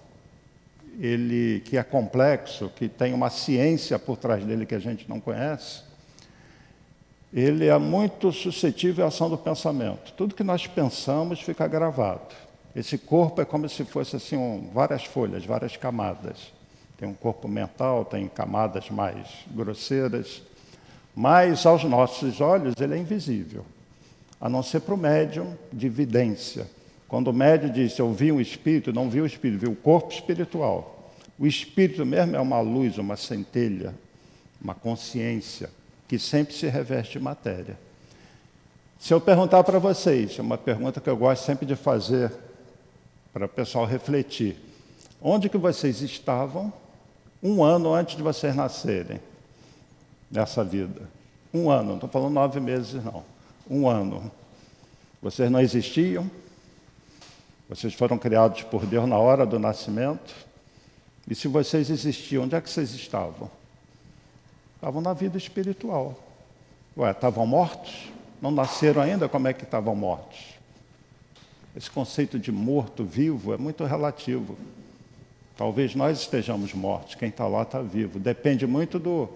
ele 1.00 1.60
que 1.64 1.78
é 1.78 1.82
complexo, 1.82 2.70
que 2.76 2.86
tem 2.86 3.14
uma 3.14 3.30
ciência 3.30 3.98
por 3.98 4.18
trás 4.18 4.44
dele 4.44 4.66
que 4.66 4.74
a 4.74 4.78
gente 4.78 5.08
não 5.08 5.20
conhece, 5.20 5.85
ele 7.32 7.66
é 7.66 7.78
muito 7.78 8.32
suscetível 8.32 9.04
à 9.04 9.08
ação 9.08 9.28
do 9.28 9.36
pensamento. 9.36 10.12
Tudo 10.16 10.34
que 10.34 10.44
nós 10.44 10.66
pensamos 10.66 11.40
fica 11.40 11.66
gravado. 11.66 12.34
Esse 12.74 12.96
corpo 12.98 13.40
é 13.40 13.44
como 13.44 13.68
se 13.68 13.84
fosse 13.84 14.16
assim 14.16 14.36
um, 14.36 14.70
várias 14.72 15.04
folhas, 15.04 15.44
várias 15.44 15.76
camadas. 15.76 16.52
Tem 16.98 17.08
um 17.08 17.14
corpo 17.14 17.48
mental, 17.48 18.04
tem 18.04 18.28
camadas 18.28 18.90
mais 18.90 19.26
grosseiras, 19.50 20.42
mas 21.14 21.66
aos 21.66 21.84
nossos 21.84 22.40
olhos 22.40 22.74
ele 22.80 22.94
é 22.94 22.98
invisível, 22.98 23.64
a 24.40 24.48
não 24.48 24.62
ser 24.62 24.80
para 24.80 24.94
o 24.94 24.98
médium 24.98 25.54
de 25.72 25.86
evidência. 25.86 26.66
Quando 27.08 27.28
o 27.28 27.32
médium 27.32 27.70
diz, 27.70 27.98
eu 27.98 28.12
vi 28.12 28.32
um 28.32 28.40
espírito, 28.40 28.92
não 28.92 29.10
vi 29.10 29.20
o 29.20 29.26
espírito, 29.26 29.60
vi 29.60 29.68
o 29.68 29.76
corpo 29.76 30.12
espiritual. 30.12 31.12
O 31.38 31.46
espírito 31.46 32.04
mesmo 32.04 32.36
é 32.36 32.40
uma 32.40 32.60
luz, 32.60 32.98
uma 32.98 33.16
centelha, 33.16 33.94
uma 34.60 34.74
consciência 34.74 35.70
que 36.08 36.18
sempre 36.18 36.54
se 36.54 36.66
reveste 36.68 37.18
de 37.18 37.24
matéria. 37.24 37.78
Se 38.98 39.12
eu 39.12 39.20
perguntar 39.20 39.62
para 39.64 39.78
vocês, 39.78 40.38
é 40.38 40.42
uma 40.42 40.58
pergunta 40.58 41.00
que 41.00 41.08
eu 41.08 41.16
gosto 41.16 41.44
sempre 41.44 41.66
de 41.66 41.76
fazer 41.76 42.32
para 43.32 43.46
o 43.46 43.48
pessoal 43.48 43.84
refletir. 43.84 44.56
Onde 45.20 45.48
que 45.48 45.58
vocês 45.58 46.00
estavam 46.00 46.72
um 47.42 47.62
ano 47.62 47.92
antes 47.92 48.16
de 48.16 48.22
vocês 48.22 48.54
nascerem? 48.54 49.20
nessa 50.30 50.64
vida. 50.64 51.08
Um 51.52 51.70
ano, 51.70 51.88
não 51.88 51.94
estou 51.94 52.08
falando 52.08 52.32
nove 52.32 52.60
meses, 52.60 53.02
não. 53.02 53.24
Um 53.68 53.88
ano. 53.88 54.30
Vocês 55.22 55.50
não 55.50 55.60
existiam, 55.60 56.30
vocês 57.68 57.94
foram 57.94 58.18
criados 58.18 58.62
por 58.62 58.86
Deus 58.86 59.08
na 59.08 59.18
hora 59.18 59.46
do 59.46 59.58
nascimento. 59.58 60.34
E 61.28 61.34
se 61.34 61.48
vocês 61.48 61.90
existiam, 61.90 62.44
onde 62.44 62.54
é 62.54 62.60
que 62.60 62.70
vocês 62.70 62.94
estavam? 62.94 63.50
Estavam 64.76 65.00
na 65.00 65.12
vida 65.12 65.36
espiritual. 65.36 66.14
Ué, 66.96 67.10
estavam 67.10 67.46
mortos? 67.46 68.08
Não 68.40 68.50
nasceram 68.50 69.02
ainda? 69.02 69.28
Como 69.28 69.48
é 69.48 69.52
que 69.52 69.64
estavam 69.64 69.94
mortos? 69.94 70.54
Esse 71.74 71.90
conceito 71.90 72.38
de 72.38 72.50
morto, 72.50 73.04
vivo, 73.04 73.52
é 73.52 73.58
muito 73.58 73.84
relativo. 73.84 74.56
Talvez 75.56 75.94
nós 75.94 76.20
estejamos 76.20 76.72
mortos, 76.74 77.14
quem 77.14 77.28
está 77.28 77.46
lá 77.46 77.62
está 77.62 77.80
vivo. 77.80 78.18
Depende 78.18 78.66
muito 78.66 78.98
do, 78.98 79.28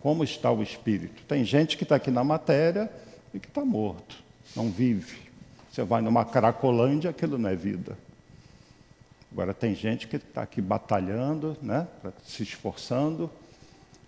como 0.00 0.22
está 0.22 0.50
o 0.50 0.62
espírito. 0.62 1.22
Tem 1.24 1.44
gente 1.44 1.76
que 1.76 1.82
está 1.82 1.96
aqui 1.96 2.10
na 2.10 2.22
matéria 2.22 2.90
e 3.32 3.40
que 3.40 3.48
está 3.48 3.64
morto, 3.64 4.22
não 4.54 4.70
vive. 4.70 5.18
Você 5.70 5.82
vai 5.82 6.00
numa 6.02 6.24
cracolândia, 6.24 7.10
aquilo 7.10 7.36
não 7.36 7.50
é 7.50 7.56
vida. 7.56 7.98
Agora 9.32 9.52
tem 9.52 9.74
gente 9.74 10.06
que 10.06 10.16
está 10.16 10.42
aqui 10.42 10.62
batalhando, 10.62 11.56
né, 11.60 11.88
se 12.24 12.42
esforçando, 12.42 13.30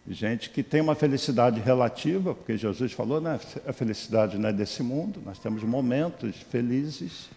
gente 0.09 0.51
que 0.51 0.63
tem 0.63 0.81
uma 0.81 0.95
felicidade 0.95 1.61
relativa, 1.61 2.35
porque 2.35 2.57
Jesus 2.57 2.93
falou, 2.93 3.21
né, 3.21 3.41
a 3.67 3.73
felicidade 3.73 4.39
não 4.39 4.49
é 4.49 4.53
desse 4.53 4.83
mundo, 4.83 5.21
nós 5.25 5.39
temos 5.39 5.63
momentos 5.65 6.37
felizes, 6.51 7.29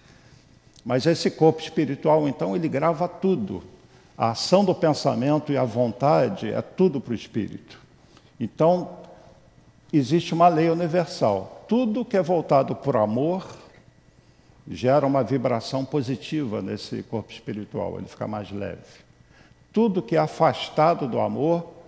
mas 0.85 1.05
esse 1.05 1.31
corpo 1.31 1.61
espiritual, 1.61 2.27
então, 2.27 2.55
ele 2.55 2.67
grava 2.69 3.07
tudo. 3.07 3.63
A 4.17 4.31
ação 4.31 4.63
do 4.63 4.75
pensamento 4.75 5.51
e 5.51 5.57
a 5.57 5.63
vontade 5.63 6.49
é 6.51 6.61
tudo 6.61 7.01
para 7.01 7.11
o 7.11 7.15
espírito. 7.15 7.79
Então, 8.39 8.97
existe 9.91 10.33
uma 10.33 10.47
lei 10.47 10.69
universal. 10.69 11.65
Tudo 11.67 12.05
que 12.05 12.17
é 12.17 12.21
voltado 12.21 12.75
por 12.75 12.95
amor 12.95 13.45
gera 14.69 15.05
uma 15.05 15.23
vibração 15.23 15.83
positiva 15.83 16.61
nesse 16.61 17.01
corpo 17.03 17.31
espiritual, 17.31 17.97
ele 17.97 18.07
fica 18.07 18.27
mais 18.27 18.51
leve. 18.51 19.09
Tudo 19.73 20.01
que 20.01 20.15
é 20.15 20.19
afastado 20.19 21.07
do 21.07 21.19
amor 21.19 21.78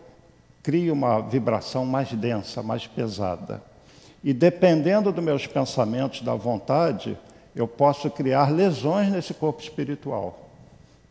cria 0.63 0.93
uma 0.93 1.19
vibração 1.21 1.85
mais 1.85 2.11
densa, 2.13 2.61
mais 2.61 2.87
pesada. 2.87 3.61
E 4.23 4.33
dependendo 4.33 5.11
dos 5.11 5.23
meus 5.23 5.47
pensamentos, 5.47 6.21
da 6.21 6.35
vontade, 6.35 7.17
eu 7.55 7.67
posso 7.67 8.09
criar 8.09 8.51
lesões 8.51 9.09
nesse 9.09 9.33
corpo 9.33 9.61
espiritual. 9.61 10.49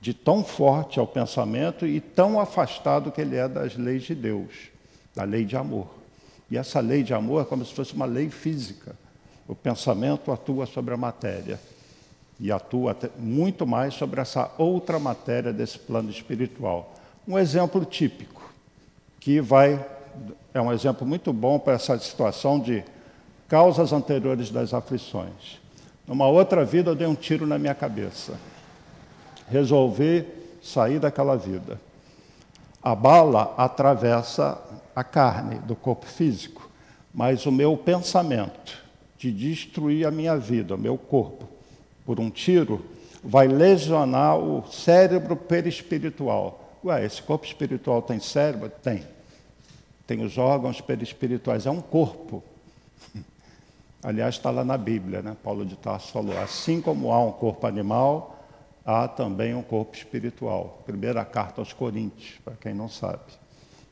De 0.01 0.15
tão 0.15 0.45
forte 0.45 0.99
é 0.99 1.03
o 1.03 1.07
pensamento 1.07 1.87
e 1.87 2.01
tão 2.01 2.41
afastado 2.41 3.11
que 3.11 3.21
ele 3.21 3.37
é 3.37 3.49
das 3.49 3.77
leis 3.77 4.05
de 4.05 4.15
Deus 4.15 4.71
da 5.15 5.25
lei 5.25 5.45
de 5.45 5.57
amor. 5.57 5.87
E 6.51 6.57
essa 6.57 6.81
lei 6.81 7.03
de 7.03 7.15
amor 7.15 7.43
é 7.43 7.45
como 7.45 7.65
se 7.65 7.73
fosse 7.73 7.95
uma 7.95 8.07
lei 8.07 8.31
física. 8.31 8.97
O 9.47 9.55
pensamento 9.55 10.33
atua 10.33 10.67
sobre 10.67 10.95
a 10.95 10.97
matéria 10.97 11.61
e 12.39 12.51
atua 12.51 12.97
muito 13.19 13.67
mais 13.67 13.95
sobre 13.95 14.21
essa 14.21 14.51
outra 14.57 14.99
matéria 14.99 15.53
desse 15.53 15.79
plano 15.79 16.11
espiritual. 16.11 16.95
Um 17.27 17.39
exemplo 17.39 17.85
típico, 17.85 18.40
que 19.21 19.41
vai 19.41 19.85
é 20.53 20.61
um 20.61 20.73
exemplo 20.73 21.07
muito 21.07 21.33
bom 21.33 21.59
para 21.59 21.75
essa 21.75 21.97
situação 21.99 22.59
de 22.59 22.83
causas 23.49 23.93
anteriores 23.93 24.51
das 24.51 24.75
aflições. 24.75 25.61
Numa 26.07 26.27
outra 26.27 26.65
vida 26.65 26.91
eu 26.91 26.95
dei 26.95 27.07
um 27.07 27.15
tiro 27.15 27.47
na 27.47 27.59
minha 27.59 27.75
cabeça. 27.75 28.35
Resolvi 29.49 30.27
sair 30.63 30.99
daquela 30.99 31.37
vida. 31.37 31.81
A 32.83 32.95
bala 32.95 33.55
atravessa 33.57 34.61
a 34.97 35.05
carne 35.05 35.57
do 35.61 35.77
corpo 35.77 36.07
físico, 36.07 36.69
mas 37.15 37.47
o 37.47 37.53
meu 37.53 37.77
pensamento 37.77 38.79
de 39.17 39.31
destruir 39.31 40.07
a 40.07 40.11
minha 40.11 40.37
vida, 40.37 40.75
o 40.75 40.79
meu 40.79 40.97
corpo, 40.97 41.49
por 42.05 42.19
um 42.19 42.31
tiro, 42.31 42.85
vai 43.23 43.47
lesionar 43.47 44.39
o 44.39 44.67
cérebro 44.67 45.37
perispiritual. 45.37 46.60
Ué, 46.85 47.05
esse 47.05 47.23
corpo 47.23 47.45
espiritual 47.45 48.01
tem 48.01 48.19
cérebro? 48.19 48.71
Tem. 48.83 49.05
Tem 50.07 50.25
os 50.25 50.39
órgãos 50.39 50.81
perispirituais, 50.81 51.67
é 51.67 51.71
um 51.71 51.81
corpo. 51.81 52.43
Aliás, 54.03 54.37
está 54.37 54.51
lá 54.51 54.65
na 54.65 54.79
Bíblia, 54.79 55.21
né? 55.21 55.37
Paulo 55.43 55.65
de 55.65 55.77
Tarso 55.77 56.11
falou: 56.11 56.37
assim 56.39 56.81
como 56.81 57.13
há 57.13 57.23
um 57.23 57.33
corpo 57.33 57.67
animal, 57.67 58.45
há 58.85 59.07
também 59.07 59.55
um 59.55 59.63
corpo 59.63 59.95
espiritual. 59.95 60.83
Primeira 60.87 61.25
carta 61.25 61.61
aos 61.61 61.73
Coríntios, 61.73 62.39
para 62.45 62.55
quem 62.55 62.75
não 62.75 62.89
sabe. 62.89 63.21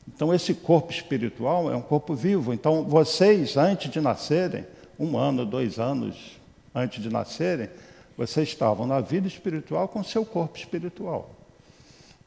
Então, 0.07 0.33
esse 0.33 0.55
corpo 0.55 0.91
espiritual 0.91 1.71
é 1.71 1.75
um 1.75 1.81
corpo 1.81 2.15
vivo. 2.15 2.51
Então, 2.51 2.83
vocês, 2.83 3.55
antes 3.55 3.91
de 3.91 4.01
nascerem, 4.01 4.65
um 4.99 5.15
ano, 5.15 5.45
dois 5.45 5.77
anos 5.79 6.39
antes 6.73 7.01
de 7.01 7.09
nascerem, 7.09 7.69
vocês 8.17 8.49
estavam 8.49 8.85
na 8.85 8.99
vida 8.99 9.27
espiritual 9.27 9.87
com 9.87 10.03
seu 10.03 10.25
corpo 10.25 10.57
espiritual. 10.57 11.38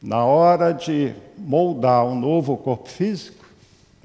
Na 0.03 0.25
hora 0.25 0.73
de 0.73 1.15
moldar 1.39 2.05
um 2.05 2.17
novo 2.17 2.57
corpo 2.57 2.89
físico, 2.89 3.47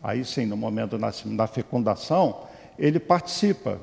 aí 0.04 0.24
sim, 0.24 0.46
no 0.46 0.56
momento 0.56 0.96
da 0.96 1.48
fecundação, 1.48 2.42
ele 2.78 3.00
participa 3.00 3.80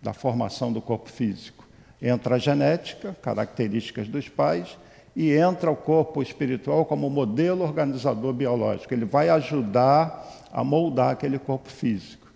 da 0.00 0.14
formação 0.14 0.72
do 0.72 0.80
corpo 0.80 1.10
físico. 1.10 1.66
Entra 2.00 2.36
a 2.36 2.38
genética, 2.38 3.14
características 3.20 4.08
dos 4.08 4.26
pais, 4.26 4.78
e 5.14 5.32
entra 5.32 5.70
o 5.70 5.76
corpo 5.76 6.22
espiritual 6.22 6.86
como 6.86 7.10
modelo 7.10 7.62
organizador 7.62 8.32
biológico. 8.32 8.94
Ele 8.94 9.04
vai 9.04 9.28
ajudar 9.28 10.26
a 10.50 10.64
moldar 10.64 11.10
aquele 11.10 11.38
corpo 11.38 11.68
físico. 11.68 12.26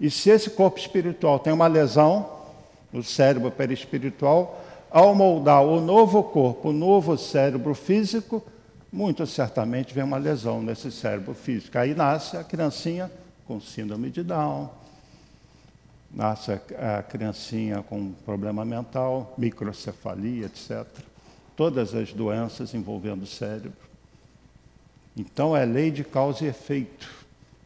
E 0.00 0.10
se 0.10 0.28
esse 0.28 0.50
corpo 0.50 0.76
espiritual 0.76 1.38
tem 1.38 1.52
uma 1.52 1.68
lesão 1.68 2.28
no 2.92 3.02
cérebro 3.04 3.50
perispiritual, 3.52 4.60
ao 4.90 5.14
moldar 5.14 5.62
o 5.62 5.80
novo 5.80 6.20
corpo, 6.24 6.70
o 6.70 6.72
novo 6.72 7.16
cérebro 7.16 7.72
físico, 7.72 8.42
muito 8.92 9.26
certamente 9.26 9.94
vem 9.94 10.04
uma 10.04 10.16
lesão 10.16 10.62
nesse 10.62 10.90
cérebro 10.90 11.34
físico. 11.34 11.76
Aí 11.78 11.94
nasce 11.94 12.36
a 12.36 12.44
criancinha 12.44 13.10
com 13.46 13.60
síndrome 13.60 14.10
de 14.10 14.22
Down, 14.22 14.70
nasce 16.10 16.52
a 16.52 17.02
criancinha 17.02 17.82
com 17.82 18.12
problema 18.24 18.64
mental, 18.64 19.34
microcefalia, 19.36 20.46
etc 20.46 20.86
todas 21.56 21.94
as 21.94 22.12
doenças 22.12 22.74
envolvendo 22.74 23.22
o 23.22 23.26
cérebro. 23.26 23.72
Então 25.16 25.56
é 25.56 25.64
lei 25.64 25.90
de 25.90 26.04
causa 26.04 26.44
e 26.44 26.48
efeito. 26.48 27.10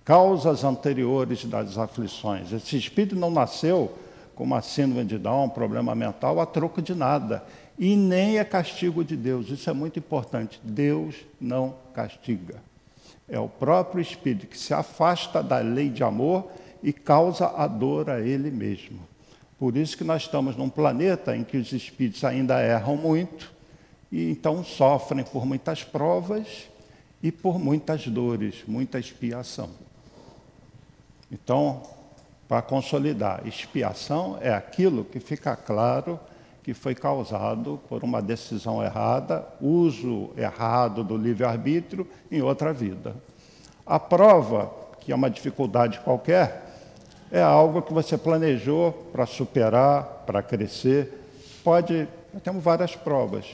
Causas 0.05 0.65
anteriores 0.65 1.45
das 1.45 1.77
aflições. 1.77 2.53
Esse 2.53 2.77
espírito 2.77 3.17
não 3.17 3.31
nasceu 3.31 3.93
com 4.35 4.45
uma 4.45 4.63
síndrome 4.63 5.05
de 5.05 5.19
Down, 5.19 5.47
um 5.47 5.49
problema 5.49 5.95
mental, 5.95 6.41
a 6.41 6.47
troco 6.47 6.81
de 6.81 6.95
nada. 6.95 7.45
E 7.81 7.97
nem 7.97 8.39
é 8.39 8.45
castigo 8.45 9.03
de 9.03 9.17
Deus. 9.17 9.49
Isso 9.49 9.71
é 9.71 9.73
muito 9.73 9.99
importante. 9.99 10.61
Deus 10.63 11.17
não 11.41 11.75
castiga. 11.95 12.63
É 13.27 13.39
o 13.39 13.49
próprio 13.49 14.03
espírito 14.03 14.47
que 14.47 14.59
se 14.59 14.75
afasta 14.75 15.43
da 15.43 15.61
lei 15.61 15.89
de 15.89 16.05
amor 16.05 16.51
e 16.83 16.93
causa 16.93 17.47
a 17.47 17.67
dor 17.67 18.11
a 18.11 18.21
ele 18.21 18.51
mesmo. 18.51 19.01
Por 19.59 19.79
isso 19.79 19.97
que 19.97 20.05
nós 20.05 20.23
estamos 20.23 20.57
num 20.57 20.69
planeta 20.69 21.35
em 21.35 21.43
que 21.43 21.57
os 21.57 21.73
espíritos 21.73 22.23
ainda 22.23 22.63
erram 22.63 22.99
muito 22.99 23.51
e 24.13 24.31
então 24.31 24.63
sofrem 24.63 25.25
por 25.25 25.47
muitas 25.47 25.83
provas 25.83 26.69
e 27.23 27.33
por 27.33 27.59
muitas 27.59 28.07
dores, 28.07 28.57
muita 28.69 28.99
expiação. 28.99 29.71
Então, 31.33 31.83
para 32.47 32.61
consolidar, 32.61 33.47
expiação 33.47 34.37
é 34.43 34.53
aquilo 34.53 35.03
que 35.03 35.19
fica 35.19 35.57
claro 35.57 36.21
que 36.63 36.75
foi 36.75 36.95
causado 36.95 37.81
por 37.89 38.05
uma 38.05 38.21
decisão 38.21 38.83
errada, 38.83 39.47
uso 39.61 40.31
errado 40.37 41.03
do 41.03 41.17
livre-arbítrio 41.17 42.07
em 42.31 42.43
outra 42.43 42.73
vida. 42.73 43.17
A 43.87 43.99
prova, 43.99 44.71
que 45.01 45.13
é 45.13 45.15
uma 45.15 45.31
dificuldade 45.31 46.01
qualquer, 46.01 46.71
é 47.31 47.41
algo 47.41 47.83
que 47.83 47.93
você 47.93 48.19
planejou 48.19 48.93
para 49.13 49.25
superar, 49.25 50.25
para 50.27 50.43
crescer. 50.43 51.25
Pode, 51.63 52.09
temos 52.43 52.63
várias 52.63 52.97
provas. 52.97 53.47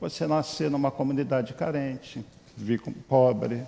Você 0.00 0.26
nascer 0.26 0.70
numa 0.70 0.90
comunidade 0.90 1.54
carente, 1.54 2.24
vir 2.56 2.80
pobre, 3.08 3.62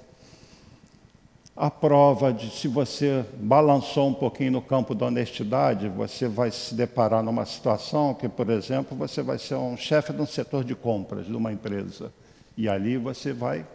a 1.60 1.70
prova 1.70 2.32
de 2.32 2.48
se 2.48 2.66
você 2.66 3.22
balançou 3.34 4.08
um 4.08 4.14
pouquinho 4.14 4.52
no 4.52 4.62
campo 4.62 4.94
da 4.94 5.04
honestidade, 5.04 5.90
você 5.90 6.26
vai 6.26 6.50
se 6.50 6.74
deparar 6.74 7.22
numa 7.22 7.44
situação 7.44 8.14
que, 8.14 8.26
por 8.30 8.48
exemplo, 8.48 8.96
você 8.96 9.20
vai 9.20 9.38
ser 9.38 9.56
um 9.56 9.76
chefe 9.76 10.10
de 10.10 10.22
um 10.22 10.26
setor 10.26 10.64
de 10.64 10.74
compras 10.74 11.26
de 11.26 11.36
uma 11.36 11.52
empresa. 11.52 12.10
E 12.56 12.66
ali 12.66 12.96
você 12.96 13.34
vai 13.34 13.66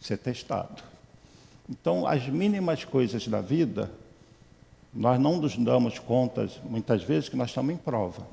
ser 0.00 0.16
testado. 0.16 0.82
Então, 1.68 2.06
as 2.06 2.26
mínimas 2.26 2.84
coisas 2.84 3.28
da 3.28 3.42
vida, 3.42 3.90
nós 4.94 5.20
não 5.20 5.36
nos 5.36 5.58
damos 5.58 5.98
conta, 5.98 6.48
muitas 6.64 7.02
vezes, 7.02 7.28
que 7.28 7.36
nós 7.36 7.50
estamos 7.50 7.74
em 7.74 7.76
prova. 7.76 8.26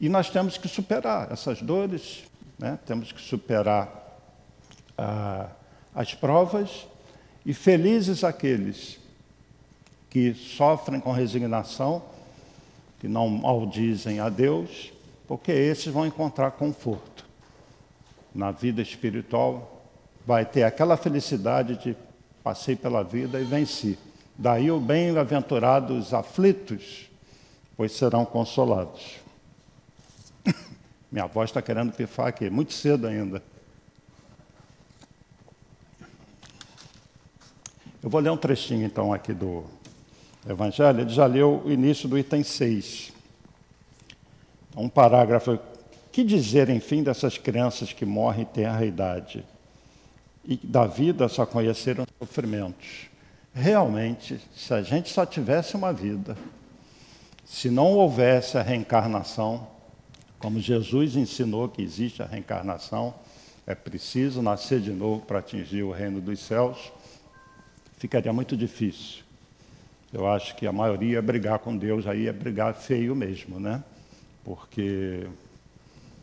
E 0.00 0.08
nós 0.08 0.28
temos 0.28 0.58
que 0.58 0.66
superar 0.66 1.30
essas 1.30 1.62
dores, 1.62 2.24
né? 2.58 2.80
temos 2.84 3.12
que 3.12 3.20
superar 3.20 4.18
ah, 4.96 5.50
as 5.98 6.14
provas, 6.14 6.86
e 7.44 7.52
felizes 7.52 8.22
aqueles 8.22 9.00
que 10.08 10.32
sofrem 10.32 11.00
com 11.00 11.10
resignação, 11.10 12.00
que 13.00 13.08
não 13.08 13.28
maldizem 13.28 14.20
a 14.20 14.28
Deus, 14.28 14.92
porque 15.26 15.50
esses 15.50 15.92
vão 15.92 16.06
encontrar 16.06 16.52
conforto. 16.52 17.26
Na 18.32 18.52
vida 18.52 18.80
espiritual, 18.80 19.82
vai 20.24 20.44
ter 20.44 20.62
aquela 20.62 20.96
felicidade 20.96 21.76
de 21.82 21.96
passei 22.44 22.76
pela 22.76 23.02
vida 23.02 23.40
e 23.40 23.44
venci. 23.44 23.98
Daí 24.36 24.70
o 24.70 24.78
bem-aventurados 24.78 26.14
aflitos, 26.14 27.10
pois 27.76 27.90
serão 27.90 28.24
consolados. 28.24 29.16
Minha 31.10 31.26
voz 31.26 31.50
está 31.50 31.60
querendo 31.60 31.92
pifar 31.92 32.28
aqui, 32.28 32.48
muito 32.48 32.72
cedo 32.72 33.08
ainda. 33.08 33.42
Eu 38.00 38.08
vou 38.08 38.20
ler 38.20 38.30
um 38.30 38.36
trechinho 38.36 38.86
então 38.86 39.12
aqui 39.12 39.32
do 39.32 39.64
Evangelho. 40.48 41.00
Ele 41.00 41.10
já 41.10 41.26
leu 41.26 41.62
o 41.64 41.70
início 41.70 42.08
do 42.08 42.16
item 42.16 42.44
6. 42.44 43.12
Um 44.76 44.88
parágrafo. 44.88 45.58
Que 46.12 46.22
dizer, 46.22 46.68
enfim, 46.68 47.02
dessas 47.02 47.38
crianças 47.38 47.92
que 47.92 48.06
morrem 48.06 48.42
em 48.42 48.44
tenra 48.44 48.84
idade 48.84 49.44
e 50.44 50.56
da 50.56 50.86
vida 50.86 51.28
só 51.28 51.44
conheceram 51.44 52.04
sofrimentos? 52.18 53.08
Realmente, 53.52 54.40
se 54.54 54.72
a 54.72 54.80
gente 54.80 55.12
só 55.12 55.26
tivesse 55.26 55.76
uma 55.76 55.92
vida, 55.92 56.36
se 57.44 57.68
não 57.68 57.94
houvesse 57.94 58.56
a 58.56 58.62
reencarnação, 58.62 59.66
como 60.38 60.60
Jesus 60.60 61.16
ensinou 61.16 61.68
que 61.68 61.82
existe 61.82 62.22
a 62.22 62.26
reencarnação, 62.26 63.12
é 63.66 63.74
preciso 63.74 64.40
nascer 64.40 64.80
de 64.80 64.92
novo 64.92 65.22
para 65.22 65.40
atingir 65.40 65.82
o 65.82 65.90
reino 65.90 66.20
dos 66.20 66.38
céus 66.40 66.92
ficaria 67.98 68.32
muito 68.32 68.56
difícil. 68.56 69.22
Eu 70.12 70.26
acho 70.26 70.56
que 70.56 70.66
a 70.66 70.72
maioria 70.72 71.20
brigar 71.20 71.58
com 71.58 71.76
Deus 71.76 72.06
aí 72.06 72.28
é 72.28 72.32
brigar 72.32 72.74
feio 72.74 73.14
mesmo, 73.14 73.60
né? 73.60 73.84
Porque 74.42 75.26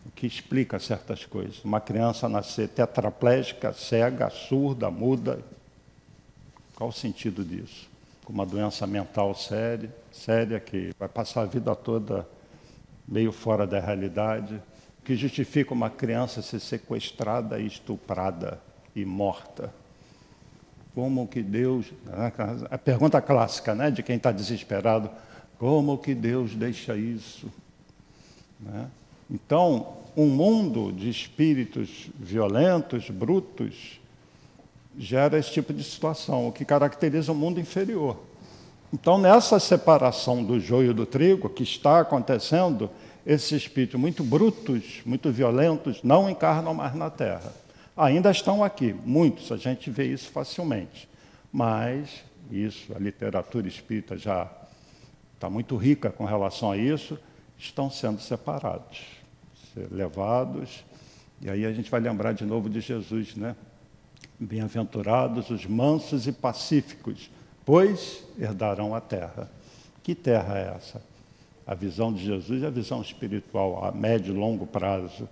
o 0.06 0.12
que 0.12 0.26
explica 0.26 0.80
certas 0.80 1.26
coisas. 1.26 1.64
Uma 1.64 1.80
criança 1.80 2.28
nascer 2.28 2.70
tetraplégica, 2.70 3.74
cega, 3.74 4.30
surda, 4.30 4.90
muda. 4.90 5.40
Qual 6.76 6.90
o 6.90 6.94
sentido 6.94 7.44
disso? 7.44 7.88
Com 8.24 8.34
uma 8.34 8.46
doença 8.46 8.88
mental 8.88 9.36
séria, 9.36 9.94
séria 10.12 10.60
que 10.60 10.92
vai 10.98 11.08
passar 11.08 11.42
a 11.42 11.46
vida 11.46 11.76
toda 11.76 12.28
meio 13.08 13.32
fora 13.32 13.68
da 13.68 13.80
realidade, 13.80 14.60
que 15.04 15.16
justifica 15.16 15.74
uma 15.74 15.92
criança 15.92 16.42
ser 16.42 16.60
sequestrada 16.60 17.60
estuprada 17.60 18.60
e 18.96 19.06
morta. 19.06 19.72
Como 20.96 21.28
que 21.28 21.44
Deus. 21.44 21.88
A 22.72 22.78
pergunta 22.78 23.22
clássica 23.22 23.76
né, 23.76 23.92
de 23.92 24.02
quem 24.02 24.16
está 24.16 24.32
desesperado: 24.32 25.10
como 25.60 25.98
que 25.98 26.16
Deus 26.16 26.56
deixa 26.56 26.96
isso? 26.96 27.52
Né? 28.60 28.88
Então, 29.30 29.98
um 30.16 30.28
mundo 30.28 30.94
de 30.94 31.10
espíritos 31.10 32.10
violentos, 32.18 33.10
brutos, 33.10 34.00
gera 34.98 35.38
esse 35.38 35.52
tipo 35.52 35.74
de 35.74 35.84
situação, 35.84 36.48
o 36.48 36.52
que 36.54 36.64
caracteriza 36.64 37.34
o 37.34 37.36
mundo 37.36 37.60
inferior. 37.60 38.18
Então, 38.94 39.18
nessa 39.18 39.60
separação 39.60 40.42
do 40.42 40.58
joio 40.58 40.94
do 40.94 41.06
trigo 41.06 41.50
que 41.50 41.64
está 41.64 42.00
acontecendo, 42.00 42.90
esses 43.26 43.52
espíritos 43.52 44.00
muito 44.00 44.24
brutos, 44.24 45.02
muito 45.06 45.30
violentos, 45.32 46.02
não 46.02 46.30
encarnam 46.30 46.74
mais 46.74 46.96
na 46.96 47.10
Terra. 47.10 47.52
Ainda 47.98 48.30
estão 48.30 48.62
aqui, 48.62 48.94
muitos, 49.06 49.54
a 49.54 49.58
gente 49.58 49.90
vê 49.90 50.06
isso 50.06 50.30
facilmente. 50.30 51.08
Mas 51.52 52.24
isso, 52.52 52.94
a 52.94 53.00
literatura 53.00 53.68
espírita 53.68 54.18
já 54.18 54.52
está 55.34 55.50
muito 55.50 55.78
rica 55.78 56.10
com 56.10 56.26
relação 56.26 56.72
a 56.72 56.78
isso, 56.78 57.18
estão 57.58 57.90
sendo 57.90 58.20
separados, 58.20 59.02
levados. 59.90 60.84
E 61.42 61.50
aí 61.50 61.66
a 61.66 61.72
gente 61.72 61.90
vai 61.90 62.02
lembrar 62.02 62.34
de 62.34 62.46
novo 62.46 62.70
de 62.70 62.82
Jesus, 62.82 63.36
né? 63.36 63.56
Bem-aventurados 64.38 65.50
os 65.50 65.66
mansos 65.66 66.28
e 66.28 66.34
pacíficos, 66.34 67.30
pois 67.66 68.24
herdarão 68.38 68.94
a 68.94 69.00
terra. 69.00 69.50
Que 70.04 70.14
terra 70.14 70.58
é 70.58 70.76
essa? 70.76 71.02
A 71.66 71.74
visão 71.74 72.12
de 72.12 72.24
Jesus 72.24 72.62
é 72.62 72.68
a 72.68 72.70
visão 72.70 73.02
espiritual 73.02 73.86
a 73.86 73.92
médio 73.94 74.36
e 74.36 74.38
longo 74.38 74.68
prazo 74.68 75.30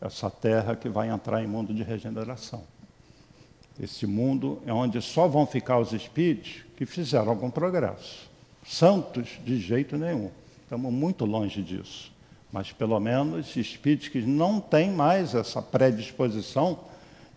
essa 0.00 0.30
terra 0.30 0.76
que 0.76 0.88
vai 0.88 1.08
entrar 1.08 1.42
em 1.42 1.46
mundo 1.46 1.72
de 1.72 1.82
regeneração. 1.82 2.64
Esse 3.80 4.06
mundo 4.06 4.62
é 4.66 4.72
onde 4.72 5.00
só 5.02 5.28
vão 5.28 5.46
ficar 5.46 5.78
os 5.78 5.92
espíritos 5.92 6.64
que 6.76 6.86
fizeram 6.86 7.28
algum 7.28 7.50
progresso. 7.50 8.28
Santos, 8.64 9.38
de 9.44 9.58
jeito 9.58 9.96
nenhum. 9.96 10.30
Estamos 10.62 10.92
muito 10.92 11.24
longe 11.24 11.62
disso. 11.62 12.12
Mas, 12.50 12.72
pelo 12.72 12.98
menos, 12.98 13.54
espíritos 13.56 14.08
que 14.08 14.22
não 14.22 14.60
têm 14.60 14.90
mais 14.90 15.34
essa 15.34 15.60
predisposição 15.60 16.78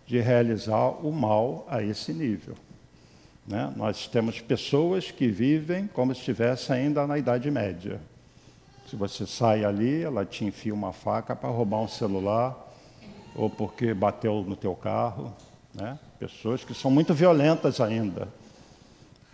de 0.06 0.18
realizar 0.18 0.88
o 1.06 1.12
mal 1.12 1.66
a 1.68 1.82
esse 1.82 2.12
nível. 2.12 2.54
Né? 3.46 3.72
Nós 3.76 4.06
temos 4.06 4.40
pessoas 4.40 5.10
que 5.10 5.28
vivem 5.28 5.86
como 5.88 6.14
se 6.14 6.20
estivesse 6.20 6.72
ainda 6.72 7.06
na 7.06 7.18
Idade 7.18 7.50
Média. 7.50 8.00
Se 8.90 8.96
você 8.96 9.24
sai 9.24 9.64
ali, 9.64 10.02
ela 10.02 10.24
te 10.24 10.44
enfia 10.44 10.74
uma 10.74 10.92
faca 10.92 11.36
para 11.36 11.48
roubar 11.48 11.78
um 11.78 11.86
celular 11.86 12.58
ou 13.36 13.48
porque 13.48 13.94
bateu 13.94 14.42
no 14.42 14.56
teu 14.56 14.74
carro, 14.74 15.32
né? 15.72 15.96
Pessoas 16.18 16.64
que 16.64 16.74
são 16.74 16.90
muito 16.90 17.14
violentas 17.14 17.80
ainda. 17.80 18.26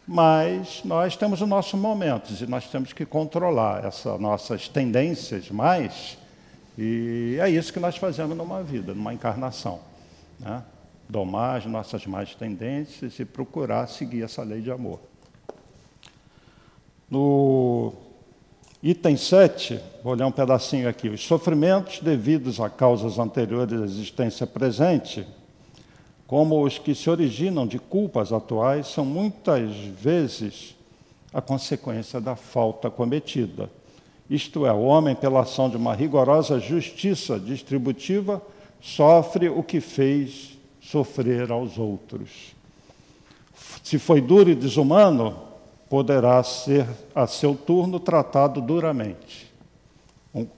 Mas 0.06 0.82
nós 0.84 1.16
temos 1.16 1.40
os 1.40 1.48
nossos 1.48 1.80
momentos 1.80 2.42
e 2.42 2.46
nós 2.46 2.68
temos 2.68 2.92
que 2.92 3.06
controlar 3.06 3.82
essas 3.82 4.20
nossas 4.20 4.68
tendências 4.68 5.50
mais, 5.50 6.18
e 6.76 7.38
é 7.40 7.48
isso 7.48 7.72
que 7.72 7.80
nós 7.80 7.96
fazemos 7.96 8.36
numa 8.36 8.62
vida, 8.62 8.92
numa 8.92 9.14
encarnação. 9.14 9.80
Né? 10.38 10.62
Domar 11.08 11.56
as 11.56 11.64
nossas 11.64 12.04
más 12.04 12.34
tendências 12.34 13.18
e 13.18 13.24
procurar 13.24 13.86
seguir 13.86 14.22
essa 14.22 14.42
lei 14.42 14.60
de 14.60 14.70
amor. 14.70 15.00
No 17.10 18.05
Item 18.88 19.16
7, 19.16 19.80
vou 20.00 20.12
olhar 20.12 20.28
um 20.28 20.30
pedacinho 20.30 20.88
aqui. 20.88 21.08
Os 21.08 21.26
sofrimentos 21.26 21.98
devidos 21.98 22.60
a 22.60 22.70
causas 22.70 23.18
anteriores 23.18 23.82
à 23.82 23.84
existência 23.84 24.46
presente, 24.46 25.26
como 26.24 26.64
os 26.64 26.78
que 26.78 26.94
se 26.94 27.10
originam 27.10 27.66
de 27.66 27.80
culpas 27.80 28.32
atuais, 28.32 28.86
são 28.86 29.04
muitas 29.04 29.74
vezes 29.74 30.76
a 31.34 31.42
consequência 31.42 32.20
da 32.20 32.36
falta 32.36 32.88
cometida. 32.88 33.68
Isto 34.30 34.64
é, 34.64 34.72
o 34.72 34.82
homem, 34.82 35.16
pela 35.16 35.40
ação 35.40 35.68
de 35.68 35.76
uma 35.76 35.92
rigorosa 35.92 36.60
justiça 36.60 37.40
distributiva, 37.40 38.40
sofre 38.80 39.48
o 39.48 39.64
que 39.64 39.80
fez 39.80 40.56
sofrer 40.80 41.50
aos 41.50 41.76
outros. 41.76 42.54
Se 43.82 43.98
foi 43.98 44.20
duro 44.20 44.48
e 44.48 44.54
desumano, 44.54 45.55
poderá 45.88 46.42
ser, 46.42 46.86
a 47.14 47.26
seu 47.26 47.54
turno, 47.54 48.00
tratado 48.00 48.60
duramente 48.60 49.46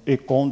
e 0.05 0.17
com 0.17 0.49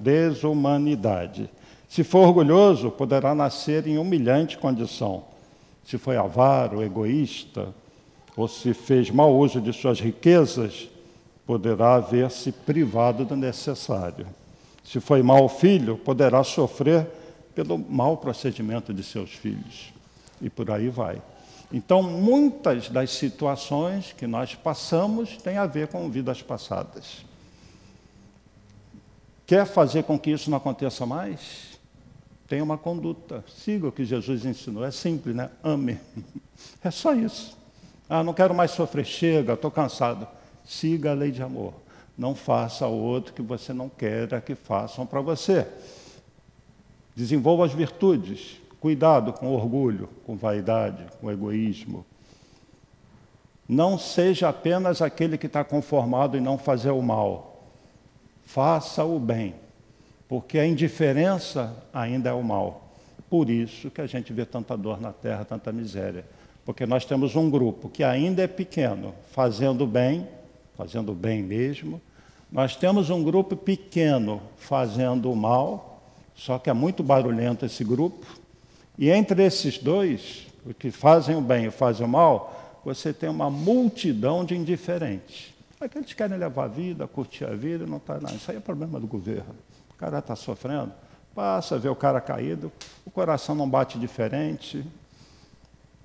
desumanidade. 0.00 1.48
Se 1.88 2.02
for 2.02 2.26
orgulhoso, 2.26 2.90
poderá 2.90 3.34
nascer 3.34 3.86
em 3.86 3.98
humilhante 3.98 4.58
condição. 4.58 5.24
Se 5.84 5.96
foi 5.98 6.16
avaro, 6.16 6.82
egoísta, 6.82 7.72
ou 8.36 8.48
se 8.48 8.74
fez 8.74 9.10
mau 9.10 9.36
uso 9.38 9.60
de 9.60 9.72
suas 9.72 10.00
riquezas, 10.00 10.88
poderá 11.46 12.00
ver-se 12.00 12.50
privado 12.50 13.24
do 13.24 13.36
necessário. 13.36 14.26
Se 14.82 14.98
foi 14.98 15.22
mau 15.22 15.48
filho, 15.48 15.96
poderá 15.96 16.42
sofrer 16.42 17.06
pelo 17.54 17.78
mau 17.78 18.16
procedimento 18.16 18.92
de 18.92 19.04
seus 19.04 19.30
filhos. 19.30 19.92
E 20.42 20.50
por 20.50 20.70
aí 20.70 20.88
vai. 20.88 21.22
Então, 21.76 22.04
muitas 22.04 22.88
das 22.88 23.10
situações 23.10 24.12
que 24.12 24.28
nós 24.28 24.54
passamos 24.54 25.36
têm 25.38 25.56
a 25.56 25.66
ver 25.66 25.88
com 25.88 26.08
vidas 26.08 26.40
passadas. 26.40 27.24
Quer 29.44 29.66
fazer 29.66 30.04
com 30.04 30.16
que 30.16 30.30
isso 30.30 30.48
não 30.48 30.58
aconteça 30.58 31.04
mais? 31.04 31.76
Tenha 32.46 32.62
uma 32.62 32.78
conduta. 32.78 33.42
Siga 33.48 33.88
o 33.88 33.92
que 33.92 34.04
Jesus 34.04 34.44
ensinou. 34.44 34.84
É 34.84 34.92
simples, 34.92 35.34
né? 35.34 35.50
Ame. 35.64 35.98
É 36.82 36.90
só 36.92 37.12
isso. 37.12 37.58
Ah, 38.08 38.22
não 38.22 38.32
quero 38.32 38.54
mais 38.54 38.70
sofrer. 38.70 39.04
Chega, 39.04 39.54
estou 39.54 39.70
cansado. 39.70 40.28
Siga 40.64 41.10
a 41.10 41.14
lei 41.14 41.32
de 41.32 41.42
amor. 41.42 41.74
Não 42.16 42.36
faça 42.36 42.84
ao 42.84 42.94
outro 42.94 43.34
que 43.34 43.42
você 43.42 43.72
não 43.72 43.88
queira 43.88 44.40
que 44.40 44.54
façam 44.54 45.04
para 45.04 45.20
você. 45.20 45.66
Desenvolva 47.16 47.66
as 47.66 47.72
virtudes. 47.72 48.60
Cuidado 48.84 49.32
com 49.32 49.50
orgulho, 49.50 50.10
com 50.26 50.36
vaidade, 50.36 51.06
com 51.18 51.30
egoísmo. 51.30 52.04
Não 53.66 53.96
seja 53.96 54.50
apenas 54.50 55.00
aquele 55.00 55.38
que 55.38 55.46
está 55.46 55.64
conformado 55.64 56.36
em 56.36 56.40
não 56.42 56.58
fazer 56.58 56.90
o 56.90 57.00
mal. 57.00 57.64
Faça 58.44 59.02
o 59.02 59.18
bem, 59.18 59.54
porque 60.28 60.58
a 60.58 60.66
indiferença 60.66 61.74
ainda 61.94 62.28
é 62.28 62.32
o 62.34 62.42
mal. 62.42 62.92
Por 63.30 63.48
isso 63.48 63.90
que 63.90 64.02
a 64.02 64.06
gente 64.06 64.34
vê 64.34 64.44
tanta 64.44 64.76
dor 64.76 65.00
na 65.00 65.14
terra, 65.14 65.46
tanta 65.46 65.72
miséria. 65.72 66.26
Porque 66.62 66.84
nós 66.84 67.06
temos 67.06 67.34
um 67.34 67.48
grupo 67.48 67.88
que 67.88 68.04
ainda 68.04 68.42
é 68.42 68.46
pequeno, 68.46 69.14
fazendo 69.30 69.86
bem, 69.86 70.28
fazendo 70.74 71.14
bem 71.14 71.42
mesmo. 71.42 72.02
Nós 72.52 72.76
temos 72.76 73.08
um 73.08 73.24
grupo 73.24 73.56
pequeno 73.56 74.42
fazendo 74.58 75.34
mal, 75.34 76.02
só 76.34 76.58
que 76.58 76.68
é 76.68 76.74
muito 76.74 77.02
barulhento 77.02 77.64
esse 77.64 77.82
grupo 77.82 78.43
e 78.98 79.10
entre 79.10 79.44
esses 79.44 79.78
dois, 79.78 80.46
os 80.64 80.72
que 80.74 80.90
fazem 80.90 81.36
o 81.36 81.40
bem 81.40 81.66
e 81.66 81.70
fazem 81.70 82.06
o 82.06 82.08
mal, 82.08 82.80
você 82.84 83.12
tem 83.12 83.28
uma 83.28 83.50
multidão 83.50 84.44
de 84.44 84.54
indiferentes. 84.54 85.52
Aqueles 85.80 86.08
que 86.08 86.14
querem 86.14 86.38
levar 86.38 86.64
a 86.64 86.68
vida, 86.68 87.06
curtir 87.06 87.44
a 87.44 87.54
vida, 87.54 87.86
não 87.86 87.96
está. 87.96 88.18
Não, 88.20 88.30
isso 88.30 88.50
aí 88.50 88.56
é 88.56 88.60
problema 88.60 89.00
do 89.00 89.06
governo. 89.06 89.54
O 89.90 89.94
cara 89.94 90.18
está 90.18 90.36
sofrendo, 90.36 90.92
passa, 91.34 91.78
vê 91.78 91.88
o 91.88 91.96
cara 91.96 92.20
caído, 92.20 92.70
o 93.04 93.10
coração 93.10 93.54
não 93.54 93.68
bate 93.68 93.98
diferente. 93.98 94.84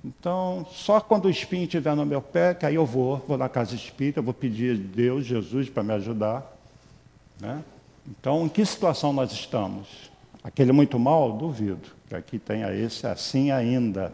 Então, 0.04 0.66
só 0.72 1.00
quando 1.00 1.26
o 1.26 1.30
espinho 1.30 1.64
estiver 1.64 1.96
no 1.96 2.06
meu 2.06 2.22
pé, 2.22 2.54
que 2.54 2.66
aí 2.66 2.76
eu 2.76 2.86
vou, 2.86 3.18
vou 3.28 3.38
na 3.38 3.50
casa 3.50 3.76
espírita, 3.76 4.22
vou 4.22 4.34
pedir 4.34 4.76
a 4.76 4.96
Deus, 4.96 5.26
Jesus, 5.26 5.70
para 5.70 5.84
me 5.84 5.94
ajudar. 5.94 6.58
Né? 7.40 7.64
Então, 8.08 8.46
em 8.46 8.50
que 8.50 8.66
situação 8.66 9.14
nós 9.14 9.32
estamos? 9.32 10.10
Aquele 10.44 10.72
muito 10.72 10.98
mal? 10.98 11.34
Duvido 11.34 11.99
que 12.10 12.16
aqui 12.16 12.40
tenha 12.40 12.74
esse 12.74 13.06
assim 13.06 13.52
ainda. 13.52 14.12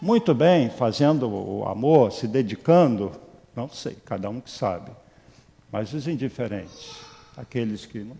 Muito 0.00 0.32
bem, 0.32 0.70
fazendo 0.70 1.28
o 1.28 1.66
amor, 1.66 2.12
se 2.12 2.28
dedicando, 2.28 3.10
não 3.54 3.68
sei, 3.68 3.96
cada 4.04 4.30
um 4.30 4.40
que 4.40 4.48
sabe. 4.48 4.92
Mas 5.72 5.92
os 5.92 6.06
indiferentes, 6.06 7.00
aqueles 7.36 7.84
que 7.84 7.98
não 7.98 8.16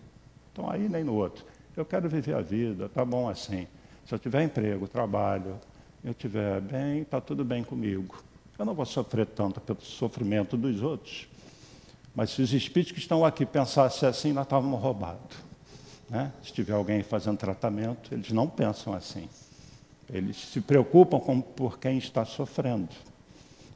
estão 0.49 0.69
aí 0.69 0.89
nem 0.89 1.05
no 1.05 1.15
outro. 1.15 1.45
Eu 1.75 1.85
quero 1.85 2.09
viver 2.09 2.35
a 2.35 2.41
vida, 2.41 2.89
tá 2.89 3.05
bom 3.05 3.29
assim. 3.29 3.65
Se 4.05 4.13
eu 4.13 4.19
tiver 4.19 4.43
emprego, 4.43 4.87
trabalho, 4.87 5.57
eu 6.03 6.13
tiver 6.13 6.59
bem, 6.59 7.01
está 7.01 7.21
tudo 7.21 7.45
bem 7.45 7.63
comigo. 7.63 8.21
Eu 8.59 8.65
não 8.65 8.73
vou 8.73 8.85
sofrer 8.85 9.25
tanto 9.25 9.61
pelo 9.61 9.81
sofrimento 9.81 10.57
dos 10.57 10.81
outros. 10.81 11.29
Mas 12.13 12.31
se 12.31 12.41
os 12.41 12.51
espíritos 12.51 12.91
que 12.91 12.99
estão 12.99 13.23
aqui 13.25 13.45
pensassem 13.45 14.07
assim, 14.07 14.33
nós 14.33 14.45
estávamos 14.45 14.81
roubados. 14.81 15.50
Né? 16.11 16.29
Se 16.43 16.51
tiver 16.51 16.73
alguém 16.73 17.01
fazendo 17.01 17.37
tratamento, 17.37 18.13
eles 18.13 18.33
não 18.33 18.45
pensam 18.45 18.93
assim. 18.93 19.29
Eles 20.13 20.35
se 20.35 20.59
preocupam 20.59 21.21
com, 21.21 21.39
por 21.39 21.79
quem 21.79 21.97
está 21.97 22.25
sofrendo. 22.25 22.89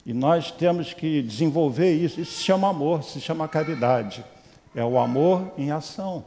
E 0.05 0.13
nós 0.13 0.51
temos 0.51 0.93
que 0.93 1.23
desenvolver 1.23 1.93
isso. 1.93 2.19
Isso 2.19 2.33
se 2.33 2.43
chama 2.43 2.69
amor, 2.69 3.03
se 3.03 3.21
chama 3.21 3.47
caridade. 3.47 4.23
É 4.75 4.83
o 4.83 4.99
amor 4.99 5.53
em 5.57 5.71
ação. 5.71 6.25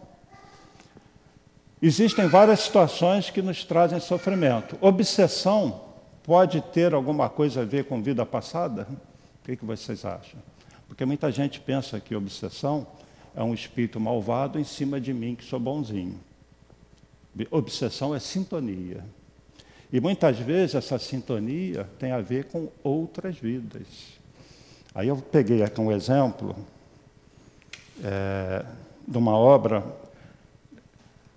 Existem 1.81 2.27
várias 2.27 2.61
situações 2.61 3.29
que 3.29 3.43
nos 3.43 3.63
trazem 3.63 4.01
sofrimento. 4.01 4.79
Obsessão 4.81 5.83
pode 6.23 6.63
ter 6.63 6.95
alguma 6.95 7.29
coisa 7.29 7.61
a 7.61 7.65
ver 7.67 7.85
com 7.85 8.03
vida 8.03 8.25
passada? 8.25 8.89
O 8.91 9.45
que, 9.45 9.57
que 9.59 9.65
vocês 9.65 10.07
acham? 10.07 10.41
Porque 10.89 11.05
muita 11.05 11.31
gente 11.31 11.61
pensa 11.61 12.01
que 12.01 12.17
obsessão 12.17 12.87
é 13.39 13.43
um 13.45 13.55
espírito 13.55 14.01
malvado 14.01 14.59
em 14.59 14.65
cima 14.65 15.01
de 15.01 15.15
mim 15.15 15.37
que 15.37 15.45
sou 15.45 15.61
bonzinho. 15.61 16.19
Obsessão 17.53 18.13
é 18.13 18.19
sintonia. 18.19 19.05
E 19.93 20.01
muitas 20.01 20.41
vezes 20.41 20.75
essa 20.75 20.99
sintonia 20.99 21.89
tem 22.01 22.11
a 22.11 22.21
ver 22.21 22.47
com 22.47 22.69
outras 22.83 23.39
vidas. 23.39 23.87
Aí 24.93 25.07
eu 25.07 25.17
peguei 25.19 25.63
aqui 25.63 25.81
um 25.81 25.93
exemplo 25.93 26.57
é, 28.03 28.67
de 29.07 29.17
uma 29.17 29.37
obra 29.39 29.85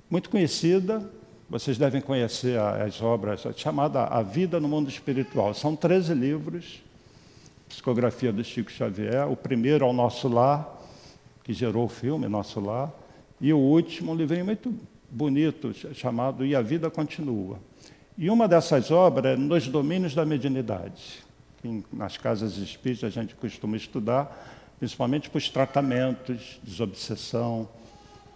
muito 0.09 0.27
conhecida, 0.31 1.07
vocês 1.47 1.77
devem 1.77 2.01
conhecer 2.01 2.59
as 2.59 2.99
obras, 2.99 3.45
chamada 3.55 4.05
A 4.05 4.23
Vida 4.23 4.59
no 4.59 4.67
Mundo 4.67 4.89
Espiritual. 4.89 5.53
São 5.53 5.75
13 5.75 6.15
livros, 6.15 6.81
psicografia 7.69 8.33
do 8.33 8.43
Chico 8.43 8.71
Xavier. 8.71 9.29
O 9.29 9.35
primeiro, 9.35 9.85
Ao 9.85 9.93
Nosso 9.93 10.27
Lar, 10.27 10.80
que 11.43 11.53
gerou 11.53 11.85
o 11.85 11.89
filme 11.89 12.27
Nosso 12.27 12.59
Lar, 12.59 12.91
e 13.39 13.51
o 13.51 13.57
último, 13.57 14.11
um 14.11 14.15
livrinho 14.15 14.45
muito 14.45 14.73
bonito, 15.09 15.73
chamado 15.93 16.45
E 16.45 16.55
a 16.55 16.61
Vida 16.61 16.89
Continua. 16.89 17.59
E 18.17 18.29
uma 18.29 18.47
dessas 18.47 18.91
obras 18.91 19.33
é 19.33 19.35
Nos 19.35 19.67
Domínios 19.67 20.13
da 20.13 20.25
Mediunidade, 20.25 21.23
que 21.61 21.83
nas 21.91 22.17
casas 22.17 22.57
espíritas 22.57 23.05
a 23.05 23.09
gente 23.09 23.35
costuma 23.35 23.75
estudar, 23.75 24.75
principalmente 24.77 25.29
para 25.29 25.37
os 25.37 25.49
tratamentos, 25.49 26.59
desobsessão, 26.63 27.67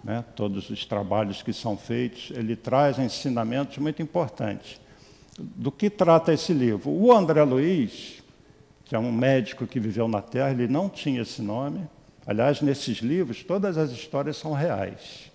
né, 0.04 0.24
todos 0.36 0.70
os 0.70 0.86
trabalhos 0.86 1.42
que 1.42 1.52
são 1.52 1.76
feitos, 1.76 2.32
ele 2.36 2.56
traz 2.56 3.00
ensinamentos 3.00 3.78
muito 3.80 4.02
importantes. 4.02 4.80
Do 5.38 5.72
que 5.72 5.90
trata 5.90 6.32
esse 6.34 6.54
livro? 6.54 6.92
O 6.92 7.12
André 7.12 7.44
Luiz, 7.44 8.24
que 8.86 8.96
é 8.96 9.00
um 9.00 9.12
médico 9.12 9.66
que 9.66 9.80
viveu 9.80 10.08
na 10.08 10.22
Terra, 10.22 10.52
ele 10.52 10.68
não 10.68 10.88
tinha 10.88 11.22
esse 11.22 11.42
nome, 11.42 11.82
Aliás, 12.28 12.60
nesses 12.60 12.98
livros, 12.98 13.44
todas 13.44 13.78
as 13.78 13.92
histórias 13.92 14.38
são 14.38 14.52
reais, 14.52 15.32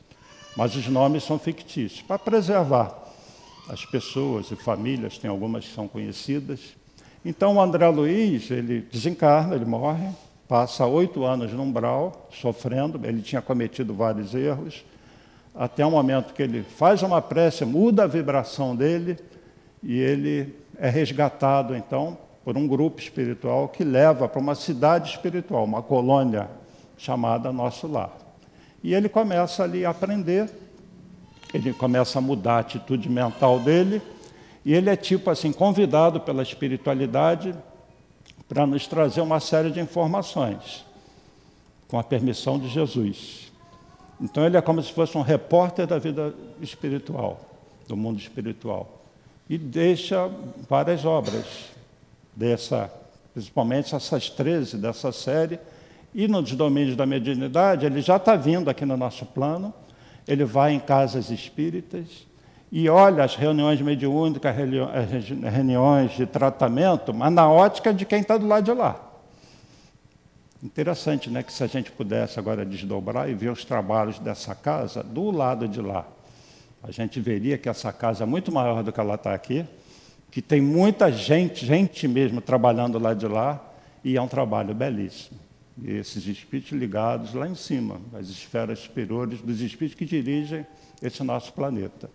mas 0.56 0.74
os 0.74 0.88
nomes 0.88 1.22
são 1.22 1.38
fictícios, 1.38 2.02
para 2.02 2.18
preservar 2.18 2.98
as 3.68 3.84
pessoas 3.84 4.50
e 4.50 4.56
famílias, 4.56 5.16
tem 5.16 5.30
algumas 5.30 5.64
que 5.64 5.72
são 5.72 5.86
conhecidas. 5.86 6.58
Então, 7.24 7.54
o 7.54 7.60
André 7.60 7.86
Luiz, 7.88 8.50
ele 8.50 8.80
desencarna, 8.80 9.54
ele 9.54 9.64
morre, 9.64 10.08
passa 10.48 10.84
oito 10.84 11.24
anos 11.24 11.52
no 11.52 11.62
umbral, 11.62 12.28
sofrendo, 12.32 13.00
ele 13.06 13.22
tinha 13.22 13.40
cometido 13.40 13.94
vários 13.94 14.34
erros, 14.34 14.84
até 15.54 15.86
o 15.86 15.90
momento 15.92 16.34
que 16.34 16.42
ele 16.42 16.64
faz 16.64 17.02
uma 17.02 17.22
prece, 17.22 17.64
muda 17.64 18.02
a 18.02 18.08
vibração 18.08 18.74
dele, 18.74 19.16
e 19.80 19.96
ele 20.00 20.56
é 20.76 20.88
resgatado, 20.88 21.76
então, 21.76 22.18
por 22.44 22.56
um 22.56 22.66
grupo 22.66 23.00
espiritual 23.00 23.68
que 23.68 23.84
leva 23.84 24.28
para 24.28 24.40
uma 24.40 24.56
cidade 24.56 25.10
espiritual, 25.10 25.64
uma 25.64 25.82
colônia 25.82 26.48
chamada 27.00 27.50
Nosso 27.50 27.86
Lar. 27.86 28.12
E 28.84 28.94
ele 28.94 29.08
começa 29.08 29.64
ali 29.64 29.86
a 29.86 29.90
aprender, 29.90 30.50
ele 31.52 31.72
começa 31.72 32.18
a 32.18 32.22
mudar 32.22 32.56
a 32.56 32.58
atitude 32.58 33.08
mental 33.08 33.58
dele, 33.58 34.02
e 34.64 34.74
ele 34.74 34.90
é 34.90 34.96
tipo 34.96 35.30
assim, 35.30 35.50
convidado 35.50 36.20
pela 36.20 36.42
espiritualidade 36.42 37.54
para 38.46 38.66
nos 38.66 38.86
trazer 38.86 39.22
uma 39.22 39.40
série 39.40 39.70
de 39.70 39.80
informações, 39.80 40.84
com 41.88 41.98
a 41.98 42.04
permissão 42.04 42.58
de 42.58 42.68
Jesus. 42.68 43.50
Então 44.20 44.44
ele 44.44 44.58
é 44.58 44.60
como 44.60 44.82
se 44.82 44.92
fosse 44.92 45.16
um 45.16 45.22
repórter 45.22 45.86
da 45.86 45.98
vida 45.98 46.34
espiritual, 46.60 47.40
do 47.88 47.96
mundo 47.96 48.20
espiritual. 48.20 49.00
E 49.48 49.56
deixa 49.56 50.30
várias 50.68 51.06
obras 51.06 51.46
dessa, 52.36 52.92
principalmente 53.32 53.94
essas 53.94 54.28
13 54.28 54.76
dessa 54.76 55.10
série, 55.10 55.58
e 56.14 56.26
nos 56.26 56.52
domínios 56.52 56.96
da 56.96 57.06
mediunidade, 57.06 57.86
ele 57.86 58.00
já 58.00 58.16
está 58.16 58.34
vindo 58.36 58.68
aqui 58.68 58.84
no 58.84 58.96
nosso 58.96 59.24
plano, 59.26 59.72
ele 60.26 60.44
vai 60.44 60.72
em 60.72 60.80
casas 60.80 61.30
espíritas 61.30 62.26
e 62.72 62.88
olha 62.88 63.24
as 63.24 63.34
reuniões 63.34 63.80
mediúnicas, 63.80 64.54
as 64.56 65.52
reuniões 65.52 66.12
de 66.12 66.26
tratamento, 66.26 67.12
mas 67.12 67.32
na 67.32 67.50
ótica 67.50 67.92
de 67.92 68.04
quem 68.04 68.20
está 68.20 68.36
do 68.36 68.46
lado 68.46 68.64
de 68.64 68.72
lá. 68.72 69.08
Interessante, 70.62 71.30
né, 71.30 71.42
que 71.42 71.52
se 71.52 71.64
a 71.64 71.66
gente 71.66 71.90
pudesse 71.90 72.38
agora 72.38 72.64
desdobrar 72.64 73.28
e 73.30 73.34
ver 73.34 73.50
os 73.50 73.64
trabalhos 73.64 74.18
dessa 74.18 74.54
casa 74.54 75.02
do 75.02 75.30
lado 75.30 75.66
de 75.66 75.80
lá, 75.80 76.06
a 76.82 76.90
gente 76.90 77.18
veria 77.18 77.56
que 77.56 77.68
essa 77.68 77.92
casa 77.92 78.24
é 78.24 78.26
muito 78.26 78.52
maior 78.52 78.82
do 78.82 78.92
que 78.92 79.00
ela 79.00 79.14
está 79.14 79.34
aqui, 79.34 79.64
que 80.30 80.42
tem 80.42 80.60
muita 80.60 81.10
gente, 81.10 81.66
gente 81.66 82.06
mesmo 82.06 82.40
trabalhando 82.40 82.98
lá 82.98 83.14
de 83.14 83.26
lá, 83.26 83.60
e 84.04 84.16
é 84.16 84.22
um 84.22 84.28
trabalho 84.28 84.74
belíssimo. 84.74 85.38
Esses 85.82 86.26
espíritos 86.26 86.72
ligados 86.72 87.32
lá 87.32 87.48
em 87.48 87.54
cima, 87.54 88.00
as 88.12 88.28
esferas 88.28 88.80
superiores 88.80 89.40
dos 89.40 89.60
espíritos 89.60 89.98
que 89.98 90.04
dirigem 90.04 90.66
esse 91.00 91.22
nosso 91.22 91.52
planeta. 91.52 92.10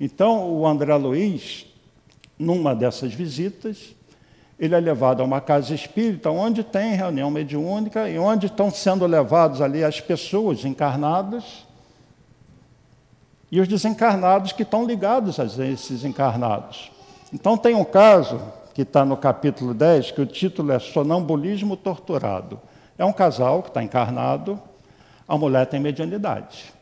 Então, 0.00 0.50
o 0.52 0.66
André 0.66 0.94
Luiz, 0.96 1.66
numa 2.38 2.74
dessas 2.74 3.14
visitas, 3.14 3.94
ele 4.58 4.74
é 4.74 4.80
levado 4.80 5.20
a 5.20 5.24
uma 5.24 5.40
casa 5.40 5.74
espírita 5.74 6.30
onde 6.30 6.64
tem 6.64 6.94
reunião 6.94 7.30
mediúnica 7.30 8.08
e 8.08 8.18
onde 8.18 8.46
estão 8.46 8.70
sendo 8.70 9.06
levados 9.06 9.60
ali 9.60 9.84
as 9.84 10.00
pessoas 10.00 10.64
encarnadas 10.64 11.64
e 13.50 13.60
os 13.60 13.68
desencarnados 13.68 14.52
que 14.52 14.62
estão 14.62 14.84
ligados 14.84 15.38
a 15.38 15.44
esses 15.66 16.04
encarnados. 16.04 16.90
Então, 17.32 17.56
tem 17.56 17.74
um 17.74 17.84
caso 17.84 18.40
que 18.74 18.82
está 18.82 19.04
no 19.04 19.16
capítulo 19.16 19.72
10, 19.72 20.10
que 20.10 20.20
o 20.20 20.26
título 20.26 20.72
é 20.72 20.78
Sonambulismo 20.78 21.76
Torturado. 21.76 22.60
É 22.98 23.04
um 23.04 23.12
casal 23.12 23.62
que 23.62 23.68
está 23.68 23.82
encarnado, 23.82 24.60
a 25.26 25.36
mulher 25.36 25.66
tem 25.66 25.80
medianidade 25.80 26.74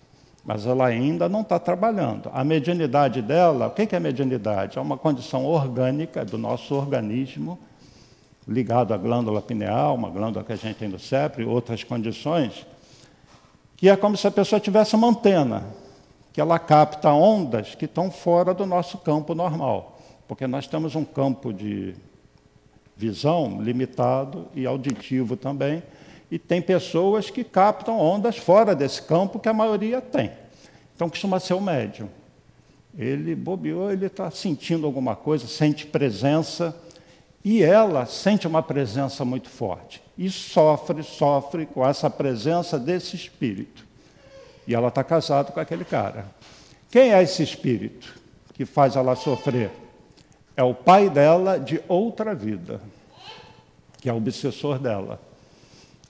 mas 0.44 0.66
ela 0.66 0.86
ainda 0.86 1.28
não 1.28 1.42
está 1.42 1.58
trabalhando. 1.58 2.30
A 2.32 2.42
medianidade 2.42 3.22
dela, 3.22 3.68
o 3.68 3.70
que 3.70 3.94
é 3.94 4.00
medianidade? 4.00 4.76
É 4.76 4.80
uma 4.80 4.96
condição 4.96 5.46
orgânica 5.46 6.24
do 6.24 6.36
nosso 6.36 6.74
organismo, 6.74 7.58
ligado 8.46 8.92
à 8.92 8.96
glândula 8.96 9.40
pineal, 9.40 9.94
uma 9.94 10.10
glândula 10.10 10.44
que 10.44 10.52
a 10.52 10.56
gente 10.56 10.76
tem 10.76 10.88
no 10.88 10.98
cérebro, 10.98 11.42
e 11.42 11.44
outras 11.44 11.84
condições, 11.84 12.66
que 13.76 13.88
é 13.88 13.96
como 13.96 14.16
se 14.16 14.26
a 14.26 14.32
pessoa 14.32 14.58
tivesse 14.58 14.96
uma 14.96 15.08
antena, 15.08 15.64
que 16.32 16.40
ela 16.40 16.58
capta 16.58 17.12
ondas 17.12 17.74
que 17.76 17.84
estão 17.84 18.10
fora 18.10 18.52
do 18.52 18.66
nosso 18.66 18.98
campo 18.98 19.34
normal, 19.34 20.00
porque 20.26 20.46
nós 20.48 20.66
temos 20.66 20.96
um 20.96 21.04
campo 21.04 21.52
de 21.52 21.94
visão 22.96 23.62
limitado 23.62 24.46
e 24.54 24.66
auditivo 24.66 25.36
também, 25.36 25.82
e 26.32 26.38
tem 26.38 26.62
pessoas 26.62 27.28
que 27.28 27.44
captam 27.44 28.00
ondas 28.00 28.38
fora 28.38 28.74
desse 28.74 29.02
campo 29.02 29.38
que 29.38 29.50
a 29.50 29.52
maioria 29.52 30.00
tem. 30.00 30.32
Então 30.94 31.10
costuma 31.10 31.38
ser 31.38 31.52
o 31.52 31.60
médium. 31.60 32.08
Ele 32.96 33.34
bobeou, 33.34 33.92
ele 33.92 34.06
está 34.06 34.30
sentindo 34.30 34.86
alguma 34.86 35.14
coisa, 35.14 35.46
sente 35.46 35.84
presença, 35.84 36.74
e 37.44 37.62
ela 37.62 38.06
sente 38.06 38.46
uma 38.46 38.62
presença 38.62 39.26
muito 39.26 39.50
forte. 39.50 40.02
E 40.16 40.30
sofre, 40.30 41.02
sofre 41.02 41.66
com 41.66 41.86
essa 41.86 42.08
presença 42.08 42.78
desse 42.78 43.14
espírito. 43.14 43.84
E 44.66 44.74
ela 44.74 44.88
está 44.88 45.04
casada 45.04 45.52
com 45.52 45.60
aquele 45.60 45.84
cara. 45.84 46.24
Quem 46.90 47.12
é 47.12 47.22
esse 47.22 47.42
espírito 47.42 48.18
que 48.54 48.64
faz 48.64 48.96
ela 48.96 49.14
sofrer? 49.16 49.70
É 50.56 50.62
o 50.62 50.72
pai 50.72 51.10
dela 51.10 51.58
de 51.58 51.78
outra 51.86 52.34
vida, 52.34 52.80
que 54.00 54.08
é 54.08 54.12
o 54.14 54.16
obsessor 54.16 54.78
dela. 54.78 55.20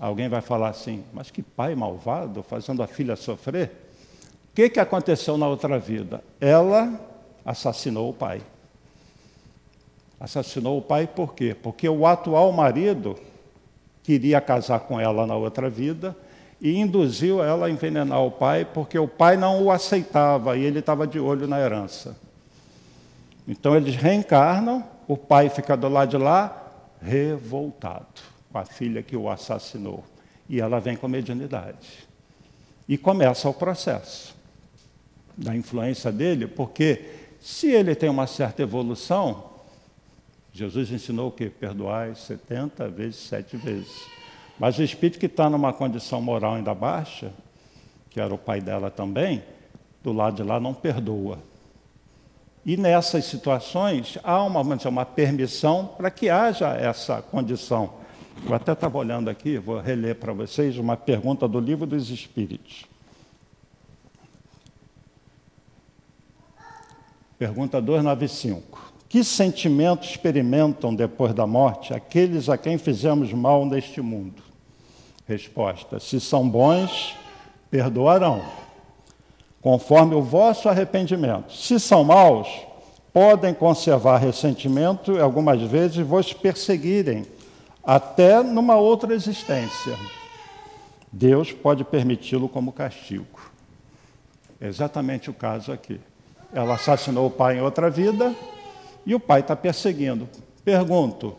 Alguém 0.02 0.28
vai 0.28 0.40
falar 0.40 0.70
assim, 0.70 1.04
mas 1.12 1.30
que 1.30 1.40
pai 1.40 1.76
malvado 1.76 2.42
fazendo 2.42 2.82
a 2.82 2.88
filha 2.88 3.14
sofrer? 3.14 3.70
O 4.50 4.54
que, 4.56 4.68
que 4.68 4.80
aconteceu 4.80 5.38
na 5.38 5.46
outra 5.46 5.78
vida? 5.78 6.24
Ela 6.40 7.00
assassinou 7.44 8.10
o 8.10 8.12
pai. 8.12 8.42
Assassinou 10.18 10.76
o 10.76 10.82
pai 10.82 11.06
por 11.06 11.34
quê? 11.34 11.54
Porque 11.54 11.88
o 11.88 12.04
atual 12.04 12.50
marido 12.50 13.16
queria 14.02 14.40
casar 14.40 14.80
com 14.80 14.98
ela 14.98 15.24
na 15.24 15.36
outra 15.36 15.70
vida 15.70 16.16
e 16.60 16.76
induziu 16.76 17.40
ela 17.40 17.66
a 17.66 17.70
envenenar 17.70 18.24
o 18.24 18.30
pai 18.32 18.64
porque 18.64 18.98
o 18.98 19.06
pai 19.06 19.36
não 19.36 19.62
o 19.62 19.70
aceitava 19.70 20.56
e 20.56 20.64
ele 20.64 20.80
estava 20.80 21.06
de 21.06 21.20
olho 21.20 21.46
na 21.46 21.60
herança. 21.60 22.16
Então 23.46 23.76
eles 23.76 23.94
reencarnam, 23.94 24.82
o 25.06 25.16
pai 25.16 25.48
fica 25.48 25.76
do 25.76 25.88
lado 25.88 26.10
de 26.10 26.16
lá 26.16 26.60
revoltado 27.00 28.31
com 28.52 28.58
a 28.58 28.64
filha 28.64 29.02
que 29.02 29.16
o 29.16 29.30
assassinou. 29.30 30.04
E 30.48 30.60
ela 30.60 30.78
vem 30.78 30.96
com 30.96 31.08
mediunidade. 31.08 32.06
E 32.86 32.98
começa 32.98 33.48
o 33.48 33.54
processo 33.54 34.36
da 35.36 35.56
influência 35.56 36.12
dele, 36.12 36.46
porque 36.46 37.10
se 37.40 37.70
ele 37.70 37.94
tem 37.94 38.10
uma 38.10 38.26
certa 38.26 38.62
evolução, 38.62 39.50
Jesus 40.52 40.90
ensinou 40.92 41.28
o 41.28 41.32
quê? 41.32 41.48
Perdoai 41.48 42.14
70 42.14 42.88
vezes, 42.88 43.16
sete 43.16 43.56
vezes. 43.56 44.06
Mas 44.58 44.78
o 44.78 44.82
espírito 44.82 45.18
que 45.18 45.26
está 45.26 45.48
numa 45.48 45.72
condição 45.72 46.20
moral 46.20 46.54
ainda 46.54 46.74
baixa, 46.74 47.32
que 48.10 48.20
era 48.20 48.34
o 48.34 48.38
pai 48.38 48.60
dela 48.60 48.90
também, 48.90 49.42
do 50.02 50.12
lado 50.12 50.36
de 50.36 50.42
lá 50.42 50.60
não 50.60 50.74
perdoa. 50.74 51.38
E 52.64 52.76
nessas 52.76 53.24
situações 53.24 54.18
há 54.22 54.42
uma, 54.42 54.60
uma 54.60 55.06
permissão 55.06 55.86
para 55.96 56.10
que 56.10 56.28
haja 56.28 56.74
essa 56.74 57.22
condição 57.22 58.01
eu 58.46 58.54
até 58.54 58.72
estava 58.72 58.98
olhando 58.98 59.30
aqui, 59.30 59.58
vou 59.58 59.80
reler 59.80 60.16
para 60.16 60.32
vocês 60.32 60.78
uma 60.78 60.96
pergunta 60.96 61.46
do 61.46 61.60
Livro 61.60 61.86
dos 61.86 62.10
Espíritos. 62.10 62.84
Pergunta 67.38 67.80
295. 67.80 68.92
Que 69.08 69.22
sentimento 69.22 70.06
experimentam 70.06 70.94
depois 70.94 71.34
da 71.34 71.46
morte 71.46 71.92
aqueles 71.92 72.48
a 72.48 72.56
quem 72.56 72.78
fizemos 72.78 73.32
mal 73.32 73.66
neste 73.66 74.00
mundo? 74.00 74.42
Resposta: 75.26 76.00
Se 76.00 76.20
são 76.20 76.48
bons, 76.48 77.14
perdoarão, 77.70 78.42
conforme 79.60 80.14
o 80.14 80.22
vosso 80.22 80.68
arrependimento. 80.68 81.52
Se 81.52 81.78
são 81.80 82.04
maus, 82.04 82.48
podem 83.12 83.52
conservar 83.52 84.18
ressentimento 84.18 85.12
e 85.12 85.20
algumas 85.20 85.60
vezes 85.62 86.06
vos 86.06 86.32
perseguirem 86.32 87.26
até 87.84 88.42
numa 88.42 88.76
outra 88.76 89.14
existência. 89.14 89.98
Deus 91.10 91.52
pode 91.52 91.84
permiti-lo 91.84 92.48
como 92.48 92.72
castigo. 92.72 93.50
É 94.60 94.68
exatamente 94.68 95.28
o 95.28 95.34
caso 95.34 95.72
aqui. 95.72 96.00
Ela 96.52 96.74
assassinou 96.74 97.26
o 97.26 97.30
pai 97.30 97.58
em 97.58 97.60
outra 97.60 97.90
vida 97.90 98.34
e 99.04 99.14
o 99.14 99.20
pai 99.20 99.40
está 99.40 99.56
perseguindo. 99.56 100.28
Pergunto: 100.64 101.36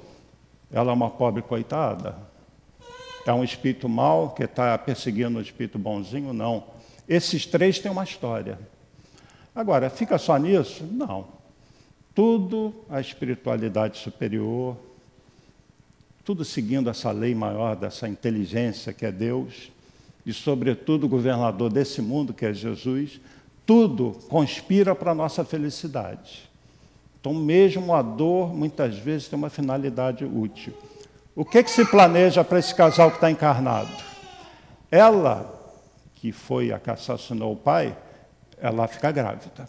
ela 0.72 0.92
é 0.92 0.94
uma 0.94 1.10
pobre 1.10 1.42
coitada? 1.42 2.18
É 3.26 3.32
um 3.32 3.44
espírito 3.44 3.88
mau 3.88 4.32
que 4.32 4.44
está 4.44 4.78
perseguindo 4.78 5.38
um 5.38 5.42
espírito 5.42 5.80
bonzinho? 5.80 6.34
Não. 6.34 6.66
Esses 7.08 7.46
três 7.46 7.80
têm 7.80 7.92
uma 7.92 8.04
história. 8.04 8.60
Agora, 9.56 9.90
fica 9.90 10.18
só 10.18 10.36
nisso? 10.38 10.84
Não. 10.84 11.28
Tudo 12.14 12.74
a 12.90 13.00
espiritualidade 13.00 13.98
superior, 14.00 14.76
tudo 16.24 16.46
seguindo 16.46 16.90
essa 16.90 17.12
lei 17.12 17.36
maior 17.36 17.76
dessa 17.76 18.08
inteligência 18.08 18.94
que 18.94 19.06
é 19.06 19.12
Deus, 19.12 19.72
e, 20.26 20.32
sobretudo, 20.32 21.06
o 21.06 21.10
governador 21.10 21.70
desse 21.72 22.02
mundo, 22.02 22.34
que 22.34 22.46
é 22.46 22.54
Jesus, 22.54 23.20
tudo 23.66 24.18
conspira 24.30 24.96
para 24.96 25.12
a 25.12 25.16
nossa 25.16 25.44
felicidade. 25.44 26.50
Então, 27.20 27.34
mesmo 27.34 27.94
a 27.94 28.02
dor, 28.02 28.54
muitas 28.54 28.98
vezes, 28.98 29.28
tem 29.28 29.38
uma 29.38 29.50
finalidade 29.50 30.24
útil. 30.24 30.74
O 31.36 31.44
que, 31.44 31.62
que 31.62 31.72
se 31.72 31.86
planeja 31.86 32.44
para 32.44 32.60
esse 32.60 32.74
casal 32.74 33.10
que 33.10 33.18
está 33.18 33.30
encarnado? 33.30 33.92
Ela, 34.90 35.54
que 36.16 36.32
foi 36.32 36.72
a 36.72 36.80
que 36.80 36.90
assassinou 36.90 37.54
o 37.54 37.58
pai, 37.58 37.98
ela 38.58 38.88
fica 38.88 39.12
grávida. 39.12 39.68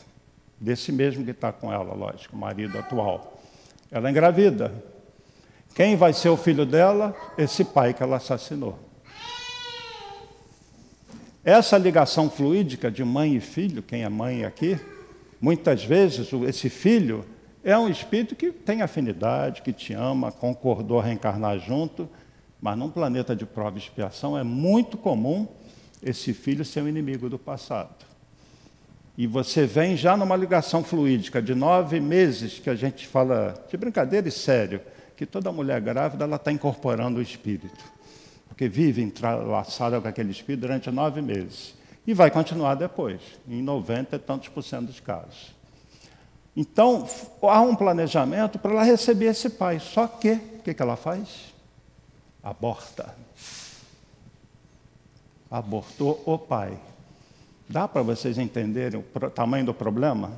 Desse 0.61 0.93
mesmo 0.93 1.25
que 1.25 1.33
está 1.33 1.53
com 1.53 1.73
ela, 1.73 1.95
lógico, 1.95 2.37
o 2.37 2.39
marido 2.39 2.79
atual. 2.79 3.41
Ela 3.91 4.09
é 4.09 4.11
engravida. 4.11 4.73
Quem 5.75 5.97
vai 5.97 6.13
ser 6.13 6.29
o 6.29 6.37
filho 6.37 6.65
dela? 6.65 7.17
Esse 7.37 7.65
pai 7.65 7.93
que 7.93 8.03
ela 8.03 8.17
assassinou. 8.17 8.79
Essa 11.45 11.77
ligação 11.77 12.31
fluídica 12.31 12.91
de 12.91 13.05
mãe 13.05 13.35
e 13.35 13.41
filho, 13.41 13.83
quem 13.83 14.05
é 14.05 14.09
mãe 14.09 14.45
aqui, 14.45 14.79
muitas 15.41 15.85
vezes 15.85 16.33
esse 16.47 16.71
filho 16.71 17.25
é 17.63 17.77
um 17.77 17.89
espírito 17.89 18.37
que 18.37 18.53
tem 18.53 18.83
afinidade, 18.83 19.63
que 19.63 19.73
te 19.73 19.93
ama, 19.93 20.31
concordou 20.31 21.01
a 21.01 21.03
reencarnar 21.03 21.59
junto, 21.59 22.09
mas 22.61 22.79
num 22.79 22.89
planeta 22.89 23.35
de 23.35 23.45
prova 23.45 23.77
e 23.77 23.81
expiação 23.81 24.39
é 24.39 24.43
muito 24.43 24.97
comum 24.97 25.47
esse 26.03 26.33
filho 26.33 26.65
ser 26.65 26.83
um 26.83 26.89
inimigo 26.89 27.29
do 27.29 27.39
passado. 27.39 28.07
E 29.19 29.27
você 29.27 29.67
vem 29.67 29.97
já 29.97 30.17
numa 30.17 30.37
ligação 30.37 30.83
fluídica 30.85 31.43
de 31.43 31.55
nove 31.55 32.01
meses, 32.01 32.59
que 32.59 32.71
a 32.71 32.75
gente 32.75 33.07
fala 33.07 33.55
de 33.69 33.77
brincadeira 33.77 34.29
e 34.29 34.33
sério, 34.33 34.81
que 35.17 35.27
toda 35.27 35.53
mulher 35.53 35.81
grávida 35.81 36.25
ela 36.25 36.37
está 36.37 36.51
incorporando 36.51 37.19
o 37.19 37.23
espírito, 37.23 37.85
porque 38.49 38.69
vive 38.69 39.03
entrelaçada 39.03 40.01
com 40.01 40.09
aquele 40.09 40.31
espírito 40.31 40.63
durante 40.63 40.91
nove 40.91 41.23
meses 41.23 41.75
e 42.07 42.13
vai 42.13 42.31
continuar 42.31 42.75
depois, 42.75 43.21
em 43.49 43.63
90 43.63 44.17
e 44.17 44.19
tantos 44.19 44.49
por 44.49 44.63
cento 44.63 44.87
dos 44.87 45.01
casos. 45.01 45.55
Então, 46.57 47.09
há 47.43 47.61
um 47.61 47.75
planejamento 47.75 48.59
para 48.59 48.73
ela 48.73 48.83
receber 48.85 49.27
esse 49.27 49.51
pai. 49.51 49.81
Só 49.81 50.07
que, 50.07 50.33
o 50.33 50.63
que, 50.63 50.75
que 50.75 50.83
ela 50.83 50.97
faz? 50.97 51.53
Aborta. 52.43 53.15
Abortou 55.51 56.23
o 56.25 56.39
pai. 56.39 56.79
Dá 57.69 57.89
para 57.89 58.03
vocês 58.03 58.39
entenderem 58.39 59.01
o 59.01 59.31
tamanho 59.31 59.67
do 59.67 59.75
problema? 59.75 60.33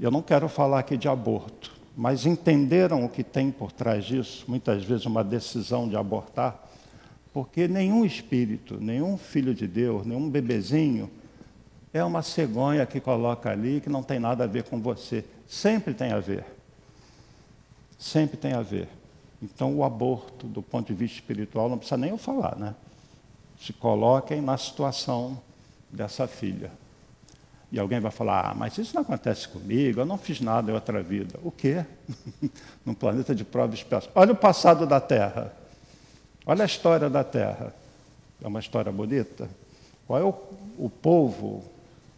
Eu 0.00 0.10
não 0.10 0.22
quero 0.22 0.48
falar 0.48 0.78
aqui 0.78 0.96
de 0.96 1.08
aborto, 1.08 1.71
mas 1.96 2.24
entenderam 2.26 3.04
o 3.04 3.08
que 3.08 3.22
tem 3.22 3.50
por 3.50 3.70
trás 3.70 4.04
disso? 4.04 4.44
Muitas 4.48 4.84
vezes 4.84 5.06
uma 5.06 5.22
decisão 5.22 5.88
de 5.88 5.96
abortar, 5.96 6.58
porque 7.32 7.68
nenhum 7.68 8.04
espírito, 8.04 8.78
nenhum 8.80 9.16
filho 9.16 9.54
de 9.54 9.66
Deus, 9.66 10.06
nenhum 10.06 10.28
bebezinho 10.28 11.10
é 11.92 12.02
uma 12.02 12.22
cegonha 12.22 12.86
que 12.86 13.00
coloca 13.00 13.50
ali 13.50 13.80
que 13.80 13.90
não 13.90 14.02
tem 14.02 14.18
nada 14.18 14.44
a 14.44 14.46
ver 14.46 14.64
com 14.64 14.80
você. 14.80 15.24
Sempre 15.46 15.92
tem 15.92 16.12
a 16.12 16.20
ver. 16.20 16.44
Sempre 17.98 18.36
tem 18.36 18.54
a 18.54 18.62
ver. 18.62 18.88
Então, 19.42 19.76
o 19.76 19.84
aborto, 19.84 20.46
do 20.46 20.62
ponto 20.62 20.86
de 20.86 20.94
vista 20.94 21.16
espiritual, 21.16 21.68
não 21.68 21.76
precisa 21.76 21.98
nem 21.98 22.10
eu 22.10 22.18
falar, 22.18 22.56
né? 22.56 22.74
Se 23.60 23.72
coloquem 23.72 24.40
na 24.40 24.56
situação 24.56 25.38
dessa 25.90 26.26
filha. 26.26 26.70
E 27.72 27.80
alguém 27.80 27.98
vai 27.98 28.12
falar, 28.12 28.50
ah, 28.50 28.54
mas 28.54 28.76
isso 28.76 28.94
não 28.94 29.02
acontece 29.02 29.48
comigo, 29.48 30.00
eu 30.00 30.04
não 30.04 30.18
fiz 30.18 30.40
nada 30.40 30.70
em 30.70 30.74
outra 30.74 31.02
vida. 31.02 31.40
O 31.42 31.50
quê? 31.50 31.84
Num 32.84 32.94
planeta 32.94 33.34
de 33.34 33.44
prova 33.44 33.74
expiação. 33.74 34.12
Olha 34.14 34.32
o 34.32 34.36
passado 34.36 34.86
da 34.86 35.00
Terra. 35.00 35.52
Olha 36.44 36.62
a 36.64 36.66
história 36.66 37.08
da 37.08 37.24
Terra. 37.24 37.74
É 38.42 38.46
uma 38.46 38.60
história 38.60 38.92
bonita. 38.92 39.48
Qual 40.06 40.20
é 40.20 40.22
o, 40.22 40.34
o 40.76 40.90
povo 40.90 41.64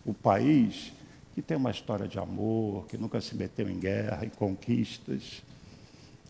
o 0.05 0.13
país 0.13 0.93
que 1.35 1.43
tem 1.43 1.57
uma 1.57 1.71
história 1.71 2.07
de 2.07 2.19
amor, 2.19 2.87
que 2.87 2.97
nunca 2.97 3.21
se 3.21 3.35
meteu 3.35 3.69
em 3.69 3.79
guerra, 3.79 4.25
em 4.25 4.29
conquistas. 4.29 5.43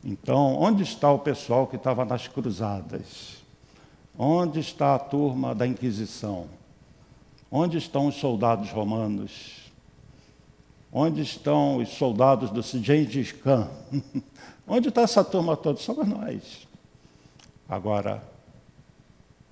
Então, 0.02 0.56
onde 0.56 0.82
está 0.82 1.10
o 1.10 1.18
pessoal 1.18 1.66
que 1.66 1.76
estava 1.76 2.04
nas 2.04 2.26
cruzadas? 2.26 3.42
Onde 4.16 4.60
está 4.60 4.94
a 4.94 4.98
turma 4.98 5.54
da 5.54 5.66
Inquisição? 5.66 6.46
Onde 7.50 7.78
estão 7.78 8.06
os 8.06 8.16
soldados 8.16 8.70
romanos? 8.70 9.70
Onde 10.92 11.22
estão 11.22 11.78
os 11.78 11.88
soldados 11.90 12.50
do 12.50 12.62
Gengis 12.62 13.32
Khan? 13.32 13.68
Onde 14.66 14.88
está 14.88 15.02
essa 15.02 15.24
turma 15.24 15.56
toda? 15.56 15.78
Somos 15.78 16.06
nós. 16.06 16.66
Agora, 17.68 18.22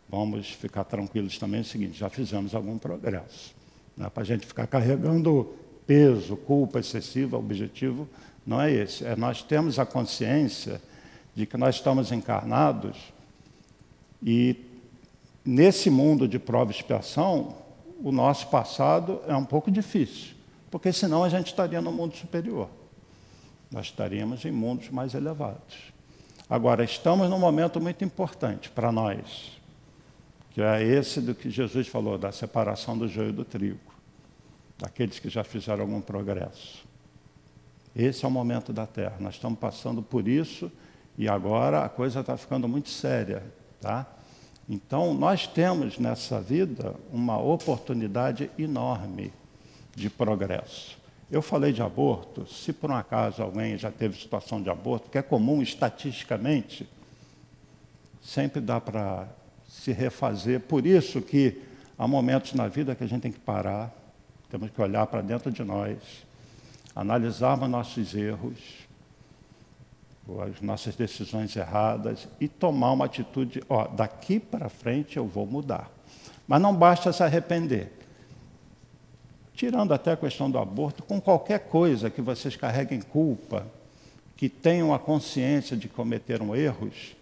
vamos 0.09 0.51
ficar 0.51 0.85
tranquilos 0.85 1.39
também 1.39 1.59
é 1.59 1.63
o 1.63 1.67
seguinte: 1.67 1.99
já 1.99 2.09
fizemos 2.09 2.55
algum 2.55 2.79
progresso. 2.79 3.55
Não 3.97 4.07
é 4.07 4.11
para 4.11 4.23
a 4.23 4.27
gente 4.27 4.47
ficar 4.47 4.67
carregando 4.67 5.55
peso, 5.87 6.37
culpa 6.37 6.79
excessiva, 6.79 7.37
o 7.37 7.41
objetivo 7.41 8.09
não 8.47 8.61
é 8.61 8.71
esse. 8.71 9.05
É 9.05 9.17
nós 9.17 9.43
temos 9.43 9.79
a 9.79 9.87
consciência 9.87 10.81
de 11.35 11.47
que 11.47 11.57
nós 11.57 11.77
estamos 11.77 12.13
encarnados 12.13 12.97
e 14.23 14.57
nesse 15.45 15.91
mundo 15.91 16.29
de 16.29 16.39
prova 16.39 16.71
e 16.71 16.75
expiação, 16.75 17.57
o 18.03 18.11
nosso 18.11 18.49
passado 18.49 19.21
é 19.29 19.37
um 19.37 19.45
pouco 19.45 19.71
difícil, 19.71 20.35
porque 20.71 20.93
senão 20.93 21.23
a 21.23 21.29
gente 21.29 21.47
estaria 21.47 21.81
no 21.81 21.93
mundo 21.93 22.17
superior. 22.17 22.69
Nós 23.71 23.87
estaríamos 23.87 24.45
em 24.45 24.51
mundos 24.51 24.91
mais 24.91 25.15
elevados. 25.15 25.93
Agora, 26.51 26.85
estamos 26.85 27.31
num 27.31 27.39
momento 27.39 27.81
muito 27.81 28.05
importante 28.05 28.69
para 28.69 28.91
nós, 28.91 29.59
que 30.51 30.61
é 30.61 30.83
esse 30.83 31.21
do 31.21 31.35
que 31.35 31.49
Jesus 31.49 31.89
falou, 31.89 32.19
da 32.19 32.33
separação 32.33 32.99
do 32.99 33.09
joio 33.09 33.33
do 33.33 33.45
trigo, 33.45 33.81
daqueles 34.79 35.19
que 35.19 35.31
já 35.31 35.45
fizeram 35.45 35.83
algum 35.83 36.01
progresso. 36.01 36.85
Esse 37.95 38.25
é 38.25 38.29
o 38.29 38.31
momento 38.31 38.73
da 38.73 38.87
Terra. 38.87 39.17
Nós 39.21 39.35
estamos 39.35 39.59
passando 39.59 40.03
por 40.03 40.27
isso 40.27 40.71
e 41.17 41.29
agora 41.29 41.85
a 41.85 41.89
coisa 41.89 42.21
está 42.21 42.37
ficando 42.37 42.69
muito 42.69 42.89
séria, 42.89 43.45
tá? 43.81 44.07
Então, 44.73 45.13
nós 45.13 45.47
temos 45.47 45.99
nessa 45.99 46.41
vida 46.41 46.95
uma 47.13 47.39
oportunidade 47.39 48.51
enorme 48.59 49.31
de 49.95 50.09
progresso. 50.09 50.97
Eu 51.31 51.43
falei 51.43 51.75
de 51.75 51.83
aborto, 51.83 52.47
se 52.51 52.73
por 52.73 52.91
um 52.91 52.95
acaso 52.95 53.43
alguém 53.43 53.77
já 53.77 53.91
teve 53.91 54.19
situação 54.19 54.63
de 54.63 54.71
aborto, 54.71 55.11
que 55.11 55.19
é 55.19 55.23
comum 55.23 55.61
estatisticamente, 55.61 56.89
sempre 58.23 58.63
dá 58.63 58.81
para 58.81 59.29
se 59.69 59.93
refazer. 59.93 60.61
Por 60.61 60.87
isso 60.87 61.21
que 61.21 61.61
há 61.99 62.09
momentos 62.09 62.55
na 62.55 62.67
vida 62.67 62.95
que 62.95 63.05
a 63.05 63.07
gente 63.07 63.21
tem 63.21 63.33
que 63.33 63.41
parar, 63.41 63.95
temos 64.49 64.71
que 64.71 64.81
olhar 64.81 65.07
para 65.07 65.21
dentro 65.21 65.51
de 65.51 65.63
nós, 65.63 65.99
analisarmos 66.97 67.69
nossos 67.69 68.15
erros, 68.15 68.82
as 70.41 70.61
nossas 70.61 70.95
decisões 70.95 71.55
erradas 71.57 72.29
e 72.41 72.49
tomar 72.49 72.93
uma 72.93 73.07
atitude, 73.07 73.63
ó, 73.69 73.87
daqui 73.89 74.39
para 74.39 74.69
frente 74.69 75.17
eu 75.17 75.27
vou 75.27 75.47
mudar. 75.47 75.91
Mas 76.47 76.61
não 76.61 76.75
basta 76.75 77.13
se 77.13 77.23
arrepender. 77.23 77.93
Tirando 79.55 79.93
até 79.93 80.13
a 80.13 80.17
questão 80.17 80.51
do 80.51 80.59
aborto, 80.59 81.03
com 81.03 81.21
qualquer 81.21 81.61
coisa 81.61 82.11
que 82.11 82.23
vocês 82.23 82.57
carreguem 82.57 83.01
culpa, 83.01 83.67
que 84.37 84.49
tenham 84.49 84.95
a 84.95 84.99
consciência 84.99 85.77
de 85.77 85.89
que 85.89 85.95
cometeram 85.95 86.55
erros, 86.55 87.15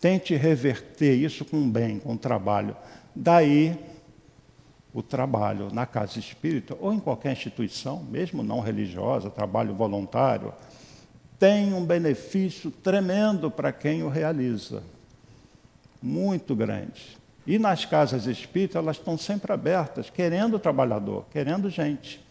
Tente 0.00 0.34
reverter 0.34 1.14
isso 1.14 1.44
com 1.44 1.68
bem, 1.68 1.98
com 1.98 2.16
trabalho. 2.16 2.76
Daí, 3.14 3.78
o 4.92 5.02
trabalho 5.02 5.72
na 5.72 5.86
casa 5.86 6.18
espírita 6.18 6.76
ou 6.78 6.92
em 6.92 7.00
qualquer 7.00 7.32
instituição, 7.32 8.02
mesmo 8.02 8.42
não 8.42 8.60
religiosa, 8.60 9.30
trabalho 9.30 9.74
voluntário, 9.74 10.52
tem 11.38 11.72
um 11.74 11.84
benefício 11.84 12.70
tremendo 12.70 13.50
para 13.50 13.72
quem 13.72 14.02
o 14.02 14.08
realiza. 14.08 14.82
Muito 16.02 16.54
grande. 16.54 17.16
E 17.46 17.58
nas 17.58 17.84
casas 17.84 18.26
espíritas, 18.26 18.76
elas 18.76 18.96
estão 18.96 19.16
sempre 19.16 19.52
abertas, 19.52 20.10
querendo 20.10 20.58
trabalhador, 20.58 21.26
querendo 21.30 21.70
gente. 21.70 22.24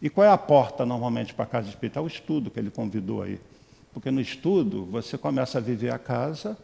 E 0.00 0.10
qual 0.10 0.26
é 0.26 0.30
a 0.30 0.38
porta 0.38 0.84
normalmente 0.84 1.34
para 1.34 1.44
a 1.44 1.48
casa 1.48 1.68
espírita? 1.68 1.98
É 1.98 2.02
o 2.02 2.06
estudo 2.06 2.50
que 2.50 2.58
ele 2.60 2.70
convidou 2.70 3.22
aí. 3.22 3.40
Porque 3.92 4.10
no 4.10 4.20
estudo 4.20 4.84
você 4.84 5.16
começa 5.16 5.58
a 5.58 5.60
viver 5.60 5.92
a 5.92 5.98
casa 5.98 6.56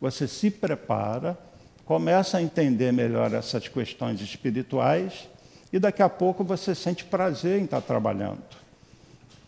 você 0.00 0.26
se 0.26 0.50
prepara, 0.50 1.38
começa 1.84 2.38
a 2.38 2.42
entender 2.42 2.90
melhor 2.92 3.32
essas 3.34 3.68
questões 3.68 4.20
espirituais 4.20 5.28
e 5.72 5.78
daqui 5.78 6.02
a 6.02 6.08
pouco 6.08 6.42
você 6.42 6.74
sente 6.74 7.04
prazer 7.04 7.60
em 7.60 7.64
estar 7.64 7.82
trabalhando. 7.82 8.42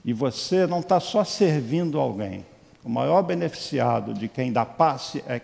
E 0.05 0.13
você 0.13 0.67
não 0.67 0.81
está 0.81 0.99
só 0.99 1.23
servindo 1.25 1.99
alguém. 1.99 2.45
O 2.85 2.89
maior 2.89 3.23
beneficiado 3.23 4.13
de 4.13 4.29
quem 4.29 4.53
dá 4.53 4.65
passe 4.65 5.23
é, 5.27 5.41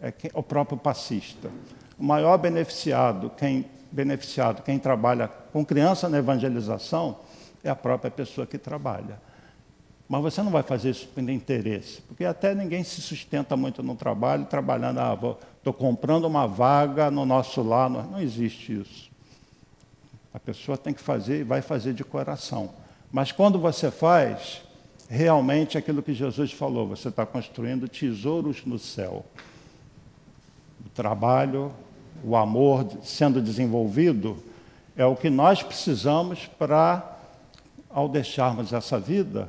é 0.00 0.12
o 0.34 0.42
próprio 0.42 0.76
passista. 0.76 1.50
O 1.98 2.04
maior 2.04 2.36
beneficiado 2.36 3.30
quem, 3.36 3.64
beneficiado, 3.90 4.62
quem 4.62 4.78
trabalha 4.78 5.28
com 5.52 5.64
criança 5.64 6.08
na 6.08 6.18
evangelização, 6.18 7.16
é 7.64 7.70
a 7.70 7.76
própria 7.76 8.10
pessoa 8.10 8.46
que 8.46 8.58
trabalha. 8.58 9.20
Mas 10.08 10.22
você 10.22 10.42
não 10.42 10.50
vai 10.50 10.62
fazer 10.62 10.90
isso 10.90 11.06
por 11.08 11.28
interesse, 11.28 12.00
porque 12.02 12.24
até 12.24 12.54
ninguém 12.54 12.82
se 12.82 13.00
sustenta 13.02 13.56
muito 13.56 13.82
no 13.82 13.94
trabalho, 13.94 14.46
trabalhando, 14.46 15.00
ah, 15.00 15.18
estou 15.58 15.72
comprando 15.72 16.24
uma 16.24 16.46
vaga 16.46 17.10
no 17.10 17.26
nosso 17.26 17.62
lar. 17.62 17.90
Não, 17.90 18.02
não 18.04 18.20
existe 18.20 18.80
isso. 18.80 19.10
A 20.32 20.40
pessoa 20.40 20.78
tem 20.78 20.94
que 20.94 21.00
fazer 21.00 21.40
e 21.40 21.44
vai 21.44 21.60
fazer 21.60 21.92
de 21.92 22.04
coração. 22.04 22.70
Mas 23.10 23.32
quando 23.32 23.58
você 23.58 23.90
faz, 23.90 24.62
realmente 25.08 25.78
aquilo 25.78 26.02
que 26.02 26.12
Jesus 26.12 26.52
falou, 26.52 26.88
você 26.88 27.08
está 27.08 27.24
construindo 27.24 27.88
tesouros 27.88 28.64
no 28.66 28.78
céu. 28.78 29.24
O 30.84 30.88
trabalho, 30.90 31.72
o 32.22 32.36
amor 32.36 32.86
sendo 33.02 33.40
desenvolvido, 33.40 34.36
é 34.96 35.06
o 35.06 35.16
que 35.16 35.30
nós 35.30 35.62
precisamos 35.62 36.46
para, 36.58 37.18
ao 37.88 38.08
deixarmos 38.08 38.72
essa 38.72 38.98
vida, 38.98 39.48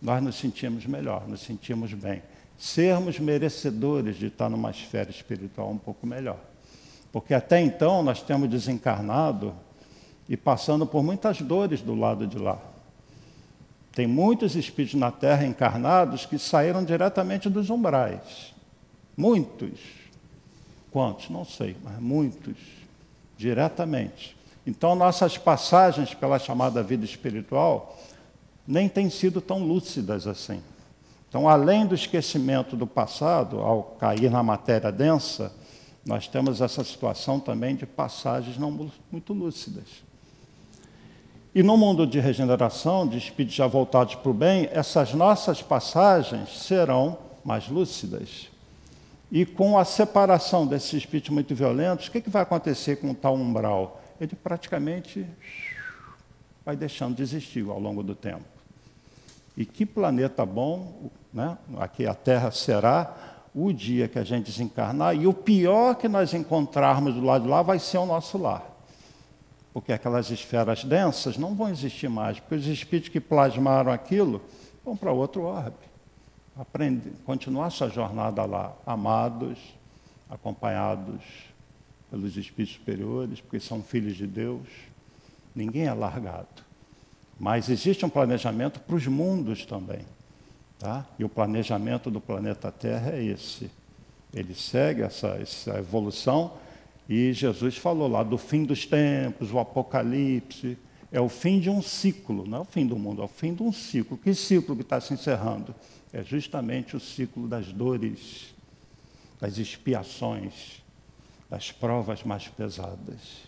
nós 0.00 0.22
nos 0.22 0.36
sentimos 0.36 0.86
melhor, 0.86 1.28
nos 1.28 1.40
sentimos 1.40 1.92
bem. 1.92 2.22
Sermos 2.56 3.18
merecedores 3.18 4.16
de 4.16 4.26
estar 4.26 4.48
numa 4.48 4.70
esfera 4.70 5.10
espiritual 5.10 5.70
um 5.70 5.76
pouco 5.76 6.06
melhor. 6.06 6.38
Porque 7.12 7.34
até 7.34 7.60
então 7.60 8.02
nós 8.02 8.22
temos 8.22 8.48
desencarnado 8.48 9.52
e 10.28 10.36
passando 10.36 10.86
por 10.86 11.02
muitas 11.02 11.40
dores 11.42 11.82
do 11.82 11.94
lado 11.94 12.26
de 12.26 12.38
lá. 12.38 12.58
Tem 13.96 14.06
muitos 14.06 14.54
espíritos 14.54 15.00
na 15.00 15.10
Terra 15.10 15.46
encarnados 15.46 16.26
que 16.26 16.38
saíram 16.38 16.84
diretamente 16.84 17.48
dos 17.48 17.70
umbrais. 17.70 18.54
Muitos. 19.16 19.80
Quantos? 20.90 21.30
Não 21.30 21.46
sei, 21.46 21.74
mas 21.82 21.98
muitos. 21.98 22.58
Diretamente. 23.38 24.36
Então, 24.66 24.94
nossas 24.94 25.38
passagens 25.38 26.12
pela 26.12 26.38
chamada 26.38 26.82
vida 26.82 27.06
espiritual 27.06 27.98
nem 28.68 28.86
têm 28.86 29.08
sido 29.08 29.40
tão 29.40 29.60
lúcidas 29.60 30.26
assim. 30.26 30.60
Então, 31.30 31.48
além 31.48 31.86
do 31.86 31.94
esquecimento 31.94 32.76
do 32.76 32.86
passado, 32.86 33.60
ao 33.60 33.82
cair 33.98 34.30
na 34.30 34.42
matéria 34.42 34.92
densa, 34.92 35.50
nós 36.04 36.28
temos 36.28 36.60
essa 36.60 36.84
situação 36.84 37.40
também 37.40 37.74
de 37.74 37.86
passagens 37.86 38.58
não 38.58 38.90
muito 39.10 39.32
lúcidas. 39.32 40.04
E 41.56 41.62
no 41.62 41.74
mundo 41.74 42.06
de 42.06 42.20
regeneração, 42.20 43.08
de 43.08 43.16
espíritos 43.16 43.56
já 43.56 43.66
voltados 43.66 44.14
para 44.14 44.30
o 44.30 44.34
bem, 44.34 44.68
essas 44.70 45.14
nossas 45.14 45.62
passagens 45.62 46.50
serão 46.50 47.16
mais 47.42 47.66
lúcidas. 47.66 48.50
E 49.32 49.46
com 49.46 49.78
a 49.78 49.84
separação 49.86 50.66
desses 50.66 50.92
espíritos 50.92 51.30
muito 51.30 51.54
violentos, 51.54 52.08
o 52.08 52.10
que, 52.10 52.20
que 52.20 52.28
vai 52.28 52.42
acontecer 52.42 52.96
com 52.96 53.10
o 53.10 53.14
tal 53.14 53.34
umbral? 53.36 54.02
Ele 54.20 54.36
praticamente 54.36 55.26
vai 56.62 56.76
deixando 56.76 57.16
de 57.16 57.22
existir 57.22 57.66
ao 57.66 57.80
longo 57.80 58.02
do 58.02 58.14
tempo. 58.14 58.44
E 59.56 59.64
que 59.64 59.86
planeta 59.86 60.44
bom, 60.44 61.10
né? 61.32 61.56
aqui 61.78 62.06
a 62.06 62.12
Terra 62.12 62.50
será 62.50 63.16
o 63.54 63.72
dia 63.72 64.08
que 64.08 64.18
a 64.18 64.24
gente 64.24 64.50
desencarnar, 64.50 65.16
e 65.16 65.26
o 65.26 65.32
pior 65.32 65.94
que 65.94 66.06
nós 66.06 66.34
encontrarmos 66.34 67.14
do 67.14 67.22
lado 67.22 67.44
de 67.44 67.48
lá 67.48 67.62
vai 67.62 67.78
ser 67.78 67.96
o 67.96 68.04
nosso 68.04 68.36
lar 68.36 68.75
porque 69.76 69.92
aquelas 69.92 70.30
esferas 70.30 70.84
densas 70.84 71.36
não 71.36 71.54
vão 71.54 71.68
existir 71.68 72.08
mais, 72.08 72.40
porque 72.40 72.54
os 72.54 72.66
espíritos 72.66 73.10
que 73.10 73.20
plasmaram 73.20 73.92
aquilo 73.92 74.40
vão 74.82 74.96
para 74.96 75.12
outro 75.12 75.42
orbe. 75.42 75.76
Aprende, 76.56 77.10
continuar 77.26 77.68
sua 77.68 77.90
jornada 77.90 78.42
lá, 78.46 78.74
amados, 78.86 79.58
acompanhados 80.30 81.20
pelos 82.10 82.38
espíritos 82.38 82.78
superiores, 82.78 83.42
porque 83.42 83.60
são 83.60 83.82
filhos 83.82 84.16
de 84.16 84.26
Deus. 84.26 84.66
Ninguém 85.54 85.84
é 85.84 85.92
largado. 85.92 86.64
Mas 87.38 87.68
existe 87.68 88.02
um 88.02 88.08
planejamento 88.08 88.80
para 88.80 88.96
os 88.96 89.06
mundos 89.06 89.66
também. 89.66 90.06
Tá? 90.78 91.04
E 91.18 91.24
o 91.24 91.28
planejamento 91.28 92.10
do 92.10 92.18
planeta 92.18 92.72
Terra 92.72 93.10
é 93.10 93.22
esse. 93.22 93.70
Ele 94.32 94.54
segue 94.54 95.02
essa, 95.02 95.36
essa 95.38 95.78
evolução 95.78 96.64
e 97.08 97.32
Jesus 97.32 97.76
falou 97.76 98.08
lá 98.08 98.22
do 98.22 98.36
fim 98.36 98.64
dos 98.64 98.84
tempos, 98.84 99.52
o 99.52 99.58
Apocalipse. 99.58 100.76
É 101.12 101.20
o 101.20 101.28
fim 101.28 101.60
de 101.60 101.70
um 101.70 101.80
ciclo, 101.80 102.46
não 102.46 102.58
é 102.58 102.60
o 102.62 102.64
fim 102.64 102.84
do 102.84 102.96
mundo, 102.96 103.22
é 103.22 103.24
o 103.24 103.28
fim 103.28 103.54
de 103.54 103.62
um 103.62 103.72
ciclo. 103.72 104.18
Que 104.18 104.34
ciclo 104.34 104.74
que 104.74 104.82
está 104.82 105.00
se 105.00 105.14
encerrando? 105.14 105.74
É 106.12 106.22
justamente 106.22 106.96
o 106.96 107.00
ciclo 107.00 107.46
das 107.46 107.72
dores, 107.72 108.54
das 109.40 109.56
expiações, 109.56 110.82
das 111.48 111.70
provas 111.70 112.24
mais 112.24 112.48
pesadas. 112.48 113.46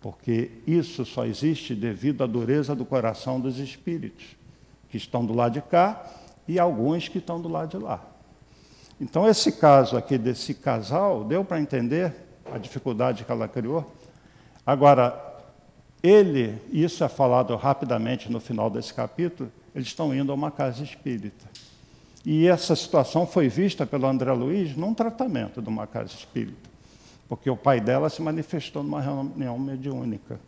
Porque 0.00 0.50
isso 0.66 1.04
só 1.06 1.24
existe 1.24 1.74
devido 1.74 2.22
à 2.22 2.26
dureza 2.26 2.74
do 2.74 2.84
coração 2.84 3.40
dos 3.40 3.58
espíritos, 3.58 4.36
que 4.90 4.98
estão 4.98 5.24
do 5.24 5.32
lado 5.32 5.54
de 5.54 5.62
cá 5.62 6.04
e 6.46 6.58
alguns 6.58 7.08
que 7.08 7.18
estão 7.18 7.40
do 7.40 7.48
lado 7.48 7.78
de 7.78 7.82
lá. 7.82 8.04
Então, 9.00 9.26
esse 9.26 9.52
caso 9.52 9.96
aqui 9.96 10.18
desse 10.18 10.54
casal, 10.54 11.24
deu 11.24 11.44
para 11.44 11.60
entender 11.60 12.14
a 12.50 12.58
dificuldade 12.58 13.24
que 13.24 13.30
ela 13.30 13.46
criou. 13.46 13.90
Agora, 14.66 15.32
ele, 16.02 16.58
isso 16.72 17.04
é 17.04 17.08
falado 17.08 17.54
rapidamente 17.56 18.30
no 18.30 18.40
final 18.40 18.68
desse 18.68 18.92
capítulo, 18.92 19.50
eles 19.74 19.88
estão 19.88 20.14
indo 20.14 20.32
a 20.32 20.34
uma 20.34 20.50
casa 20.50 20.82
espírita. 20.82 21.46
E 22.24 22.46
essa 22.46 22.76
situação 22.76 23.26
foi 23.26 23.48
vista 23.48 23.84
pelo 23.84 24.06
André 24.06 24.32
Luiz 24.32 24.76
num 24.76 24.94
tratamento 24.94 25.60
de 25.60 25.68
uma 25.68 25.86
casa 25.86 26.12
espírita, 26.14 26.70
porque 27.28 27.50
o 27.50 27.56
pai 27.56 27.80
dela 27.80 28.08
se 28.08 28.22
manifestou 28.22 28.82
numa 28.82 29.00
reunião 29.00 29.58
mediúnica. 29.58 30.38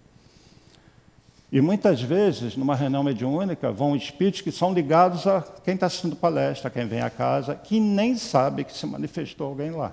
E 1.51 1.61
muitas 1.61 2.03
vezes, 2.03 2.57
numa 2.57 2.75
reunião 2.75 3.05
mediúnica, 3.05 3.71
vão 3.71 3.95
espíritos 3.95 4.41
que 4.41 4.51
são 4.51 4.73
ligados 4.73 5.25
a 5.27 5.41
quem 5.41 5.75
está 5.75 5.87
assistindo 5.87 6.17
palestra, 6.17 6.69
quem 6.69 6.87
vem 6.87 7.01
à 7.01 7.09
casa, 7.09 7.55
que 7.55 7.79
nem 7.79 8.17
sabe 8.17 8.65
que 8.65 8.73
se 8.73 8.87
manifestou 8.87 9.49
alguém 9.49 9.71
lá. 9.71 9.93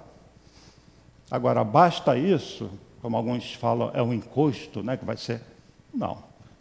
Agora, 1.32 1.64
basta 1.64 2.18
isso, 2.18 2.70
como 3.02 3.16
alguns 3.16 3.54
falam, 3.54 3.90
é 3.94 4.04
um 4.04 4.14
encosto, 4.14 4.84
né, 4.84 4.98
que 4.98 5.06
vai 5.06 5.16
ser. 5.16 5.42
Não. 5.94 6.18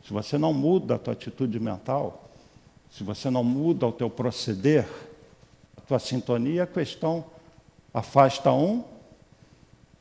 Se 0.06 0.12
você 0.12 0.38
não 0.38 0.54
muda 0.54 0.94
a 0.94 0.98
tua 0.98 1.12
atitude 1.12 1.58
mental, 1.58 2.30
se 2.88 3.02
você 3.02 3.28
não 3.28 3.42
muda 3.42 3.88
o 3.88 3.92
teu 3.92 4.08
proceder, 4.08 4.86
a 5.76 5.80
tua 5.80 5.98
sintonia, 5.98 6.62
a 6.62 6.66
questão 6.68 7.24
afasta 7.92 8.52
um 8.52 8.84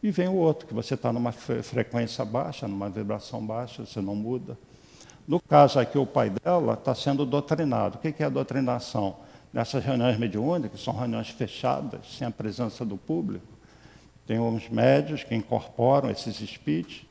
e 0.03 0.11
vem 0.11 0.27
o 0.27 0.35
outro, 0.35 0.67
que 0.67 0.73
você 0.73 0.93
está 0.93 1.11
numa 1.11 1.31
frequência 1.31 2.23
baixa, 2.23 2.67
numa 2.67 2.89
vibração 2.89 3.43
baixa, 3.43 3.85
você 3.85 3.99
não 3.99 4.15
muda. 4.15 4.55
No 5.27 5.39
caso 5.39 5.79
aqui, 5.79 5.97
o 5.97 6.05
pai 6.05 6.29
dela 6.43 6.73
está 6.73 6.93
sendo 6.93 7.25
doutrinado. 7.25 7.97
O 7.97 7.99
que 7.99 8.21
é 8.21 8.25
a 8.25 8.29
doutrinação? 8.29 9.17
Nessas 9.51 9.83
reuniões 9.83 10.17
mediúnicas, 10.17 10.79
que 10.79 10.85
são 10.85 10.95
reuniões 10.95 11.29
fechadas, 11.29 12.01
sem 12.17 12.27
a 12.27 12.31
presença 12.31 12.85
do 12.85 12.97
público, 12.97 13.58
tem 14.29 14.39
os 14.39 14.69
médios 14.69 15.23
que 15.23 15.33
incorporam 15.33 16.07
esses 16.11 16.39
espíritos, 16.39 17.03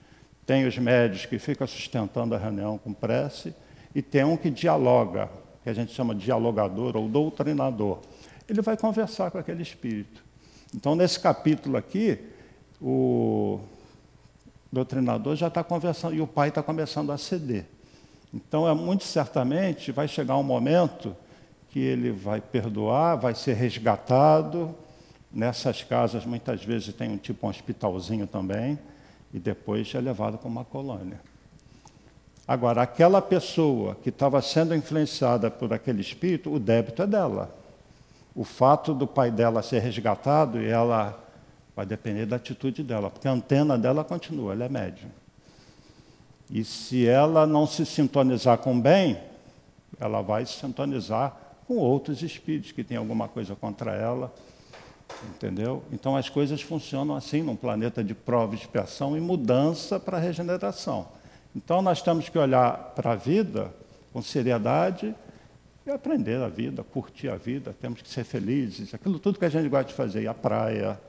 tem 0.46 0.68
os 0.68 0.78
médios 0.78 1.26
que 1.26 1.36
ficam 1.36 1.66
sustentando 1.66 2.32
a 2.32 2.38
reunião 2.38 2.78
com 2.78 2.92
prece, 2.92 3.52
e 3.92 4.00
tem 4.00 4.22
um 4.22 4.36
que 4.36 4.48
dialoga, 4.48 5.28
que 5.64 5.68
a 5.68 5.72
gente 5.72 5.92
chama 5.92 6.14
de 6.14 6.24
dialogador 6.24 6.96
ou 6.96 7.08
doutrinador. 7.08 7.98
Ele 8.48 8.62
vai 8.62 8.76
conversar 8.76 9.32
com 9.32 9.38
aquele 9.38 9.64
espírito. 9.64 10.22
Então, 10.72 10.94
nesse 10.94 11.18
capítulo 11.18 11.76
aqui, 11.76 12.20
o 12.80 13.58
doutrinador 14.70 15.34
já 15.34 15.48
está 15.48 15.64
conversando, 15.64 16.14
e 16.14 16.20
o 16.20 16.26
pai 16.26 16.50
está 16.50 16.62
começando 16.62 17.10
a 17.10 17.18
ceder. 17.18 17.66
Então, 18.32 18.68
é, 18.68 18.72
muito 18.72 19.02
certamente, 19.02 19.90
vai 19.90 20.06
chegar 20.06 20.36
um 20.36 20.44
momento 20.44 21.16
que 21.70 21.80
ele 21.80 22.12
vai 22.12 22.40
perdoar, 22.40 23.16
vai 23.16 23.34
ser 23.34 23.54
resgatado, 23.54 24.72
Nessas 25.32 25.82
casas, 25.82 26.24
muitas 26.24 26.64
vezes, 26.64 26.94
tem 26.94 27.10
um 27.10 27.18
tipo 27.18 27.46
um 27.46 27.50
hospitalzinho 27.50 28.26
também, 28.26 28.78
e 29.32 29.38
depois 29.38 29.94
é 29.94 30.00
levado 30.00 30.38
para 30.38 30.48
uma 30.48 30.64
colônia. 30.64 31.20
Agora, 32.46 32.80
aquela 32.80 33.20
pessoa 33.20 33.94
que 34.02 34.08
estava 34.08 34.40
sendo 34.40 34.74
influenciada 34.74 35.50
por 35.50 35.70
aquele 35.72 36.00
espírito, 36.00 36.50
o 36.50 36.58
débito 36.58 37.02
é 37.02 37.06
dela. 37.06 37.54
O 38.34 38.42
fato 38.42 38.94
do 38.94 39.06
pai 39.06 39.30
dela 39.30 39.62
ser 39.62 39.80
resgatado, 39.80 40.62
e 40.62 40.66
ela 40.66 41.22
vai 41.76 41.84
depender 41.84 42.24
da 42.24 42.36
atitude 42.36 42.82
dela, 42.82 43.10
porque 43.10 43.28
a 43.28 43.32
antena 43.32 43.76
dela 43.76 44.02
continua, 44.02 44.54
ela 44.54 44.64
é 44.64 44.68
médium. 44.68 45.10
E 46.50 46.64
se 46.64 47.06
ela 47.06 47.46
não 47.46 47.66
se 47.66 47.84
sintonizar 47.84 48.56
com 48.58 48.78
o 48.78 48.80
bem, 48.80 49.18
ela 50.00 50.22
vai 50.22 50.46
se 50.46 50.54
sintonizar 50.54 51.36
com 51.66 51.76
outros 51.76 52.22
espíritos 52.22 52.72
que 52.72 52.82
têm 52.82 52.96
alguma 52.96 53.28
coisa 53.28 53.54
contra 53.54 53.92
ela 53.92 54.32
Entendeu? 55.28 55.82
Então 55.92 56.16
as 56.16 56.28
coisas 56.28 56.60
funcionam 56.60 57.14
assim 57.14 57.42
num 57.42 57.56
planeta 57.56 58.04
de 58.04 58.14
prova 58.14 58.54
expiação 58.54 59.16
e 59.16 59.20
mudança 59.20 59.98
para 59.98 60.18
regeneração. 60.18 61.08
Então 61.54 61.82
nós 61.82 62.02
temos 62.02 62.28
que 62.28 62.38
olhar 62.38 62.92
para 62.94 63.12
a 63.12 63.16
vida 63.16 63.72
com 64.12 64.22
seriedade 64.22 65.14
e 65.86 65.90
aprender 65.90 66.40
a 66.42 66.48
vida, 66.48 66.84
curtir 66.84 67.28
a 67.28 67.36
vida, 67.36 67.74
temos 67.80 68.02
que 68.02 68.08
ser 68.08 68.24
felizes, 68.24 68.92
aquilo 68.92 69.18
tudo 69.18 69.38
que 69.38 69.44
a 69.44 69.48
gente 69.48 69.68
gosta 69.68 69.86
de 69.86 69.94
fazer, 69.94 70.22
ir 70.22 70.28
à 70.28 70.34
praia, 70.34 71.00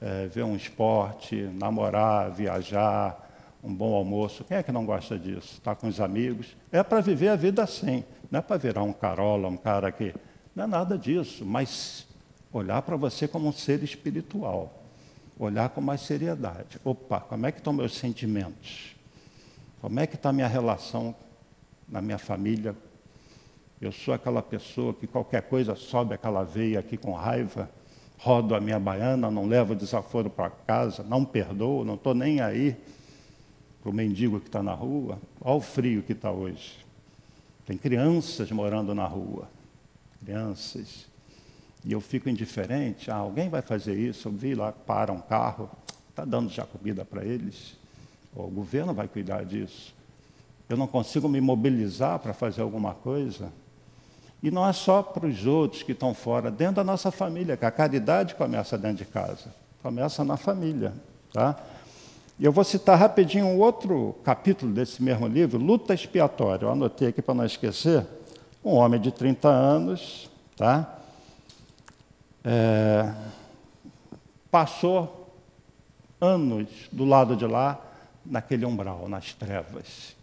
é, 0.00 0.26
ver 0.26 0.44
um 0.44 0.54
esporte, 0.54 1.36
namorar, 1.54 2.30
viajar, 2.30 3.30
um 3.62 3.74
bom 3.74 3.94
almoço. 3.94 4.44
Quem 4.44 4.56
é 4.56 4.62
que 4.62 4.72
não 4.72 4.84
gosta 4.84 5.18
disso? 5.18 5.54
Estar 5.54 5.74
com 5.74 5.88
os 5.88 6.00
amigos. 6.00 6.56
É 6.72 6.82
para 6.82 7.00
viver 7.00 7.28
a 7.28 7.36
vida 7.36 7.62
assim, 7.62 8.04
não 8.30 8.38
é 8.38 8.42
para 8.42 8.56
virar 8.56 8.82
um 8.82 8.92
carola, 8.92 9.48
um 9.48 9.56
cara 9.56 9.90
que. 9.90 10.14
Não 10.54 10.64
é 10.64 10.66
nada 10.66 10.98
disso, 10.98 11.44
mas 11.44 12.06
Olhar 12.52 12.82
para 12.82 12.96
você 12.96 13.28
como 13.28 13.48
um 13.48 13.52
ser 13.52 13.82
espiritual. 13.82 14.82
Olhar 15.38 15.68
com 15.70 15.80
mais 15.80 16.00
seriedade. 16.00 16.78
Opa, 16.84 17.20
como 17.20 17.46
é 17.46 17.52
que 17.52 17.58
estão 17.58 17.72
meus 17.72 17.96
sentimentos? 17.96 18.96
Como 19.80 19.98
é 19.98 20.06
que 20.06 20.16
está 20.16 20.30
a 20.30 20.32
minha 20.32 20.48
relação 20.48 21.14
na 21.88 22.02
minha 22.02 22.18
família? 22.18 22.74
Eu 23.80 23.92
sou 23.92 24.12
aquela 24.12 24.42
pessoa 24.42 24.92
que 24.92 25.06
qualquer 25.06 25.42
coisa 25.42 25.74
sobe 25.74 26.12
aquela 26.12 26.44
veia 26.44 26.80
aqui 26.80 26.98
com 26.98 27.14
raiva, 27.14 27.70
rodo 28.18 28.54
a 28.54 28.60
minha 28.60 28.78
baiana, 28.78 29.30
não 29.30 29.46
levo 29.46 29.74
desaforo 29.74 30.28
para 30.28 30.50
casa, 30.50 31.02
não 31.02 31.24
perdoo, 31.24 31.84
não 31.84 31.94
estou 31.94 32.12
nem 32.12 32.40
aí 32.40 32.76
para 33.80 33.90
o 33.90 33.94
mendigo 33.94 34.38
que 34.38 34.48
está 34.48 34.62
na 34.62 34.74
rua. 34.74 35.18
Olha 35.40 35.56
o 35.56 35.60
frio 35.60 36.02
que 36.02 36.12
está 36.12 36.30
hoje. 36.30 36.84
Tem 37.64 37.78
crianças 37.78 38.50
morando 38.50 38.94
na 38.94 39.06
rua. 39.06 39.48
Crianças 40.22 41.09
e 41.84 41.92
eu 41.92 42.00
fico 42.00 42.28
indiferente, 42.28 43.10
ah, 43.10 43.16
alguém 43.16 43.48
vai 43.48 43.62
fazer 43.62 43.94
isso, 43.94 44.28
eu 44.28 44.32
vi 44.32 44.54
lá, 44.54 44.72
para 44.72 45.12
um 45.12 45.20
carro, 45.20 45.70
está 46.10 46.24
dando 46.24 46.50
já 46.50 46.64
comida 46.64 47.04
para 47.04 47.24
eles, 47.24 47.76
o 48.34 48.46
governo 48.48 48.92
vai 48.92 49.08
cuidar 49.08 49.44
disso. 49.44 49.94
Eu 50.68 50.76
não 50.76 50.86
consigo 50.86 51.28
me 51.28 51.40
mobilizar 51.40 52.18
para 52.18 52.32
fazer 52.32 52.62
alguma 52.62 52.94
coisa. 52.94 53.50
E 54.42 54.50
não 54.50 54.66
é 54.66 54.72
só 54.72 55.02
para 55.02 55.26
os 55.26 55.44
outros 55.44 55.82
que 55.82 55.92
estão 55.92 56.14
fora, 56.14 56.50
dentro 56.50 56.76
da 56.76 56.84
nossa 56.84 57.10
família, 57.10 57.56
que 57.56 57.64
a 57.64 57.70
caridade 57.70 58.34
começa 58.34 58.78
dentro 58.78 58.98
de 58.98 59.04
casa, 59.04 59.52
começa 59.82 60.22
na 60.24 60.36
família. 60.36 60.92
Tá? 61.32 61.56
E 62.38 62.44
eu 62.44 62.52
vou 62.52 62.64
citar 62.64 62.98
rapidinho 62.98 63.46
um 63.46 63.58
outro 63.58 64.16
capítulo 64.24 64.72
desse 64.72 65.02
mesmo 65.02 65.26
livro, 65.26 65.58
Luta 65.58 65.92
Expiatória. 65.92 66.64
Eu 66.64 66.70
anotei 66.70 67.08
aqui 67.08 67.20
para 67.20 67.34
não 67.34 67.44
esquecer. 67.44 68.06
Um 68.64 68.74
homem 68.74 69.00
de 69.00 69.10
30 69.10 69.48
anos, 69.48 70.30
tá? 70.56 70.99
É, 72.44 73.12
passou 74.50 75.34
anos 76.20 76.68
do 76.92 77.04
lado 77.04 77.36
de 77.36 77.46
lá, 77.46 77.80
naquele 78.24 78.66
umbral, 78.66 79.08
nas 79.08 79.32
trevas, 79.32 80.14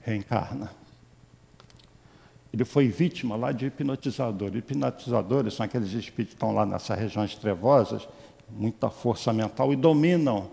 reencarna. 0.00 0.70
Ele 2.52 2.64
foi 2.64 2.88
vítima 2.88 3.36
lá 3.36 3.52
de 3.52 3.66
hipnotizador. 3.66 4.56
Hipnotizadores 4.56 5.54
são 5.54 5.66
aqueles 5.66 5.92
espíritos 5.92 6.34
que 6.34 6.36
estão 6.36 6.54
lá 6.54 6.64
nessas 6.64 6.98
regiões 6.98 7.34
trevosas, 7.34 8.08
muita 8.48 8.88
força 8.88 9.32
mental 9.32 9.72
e 9.72 9.76
dominam. 9.76 10.48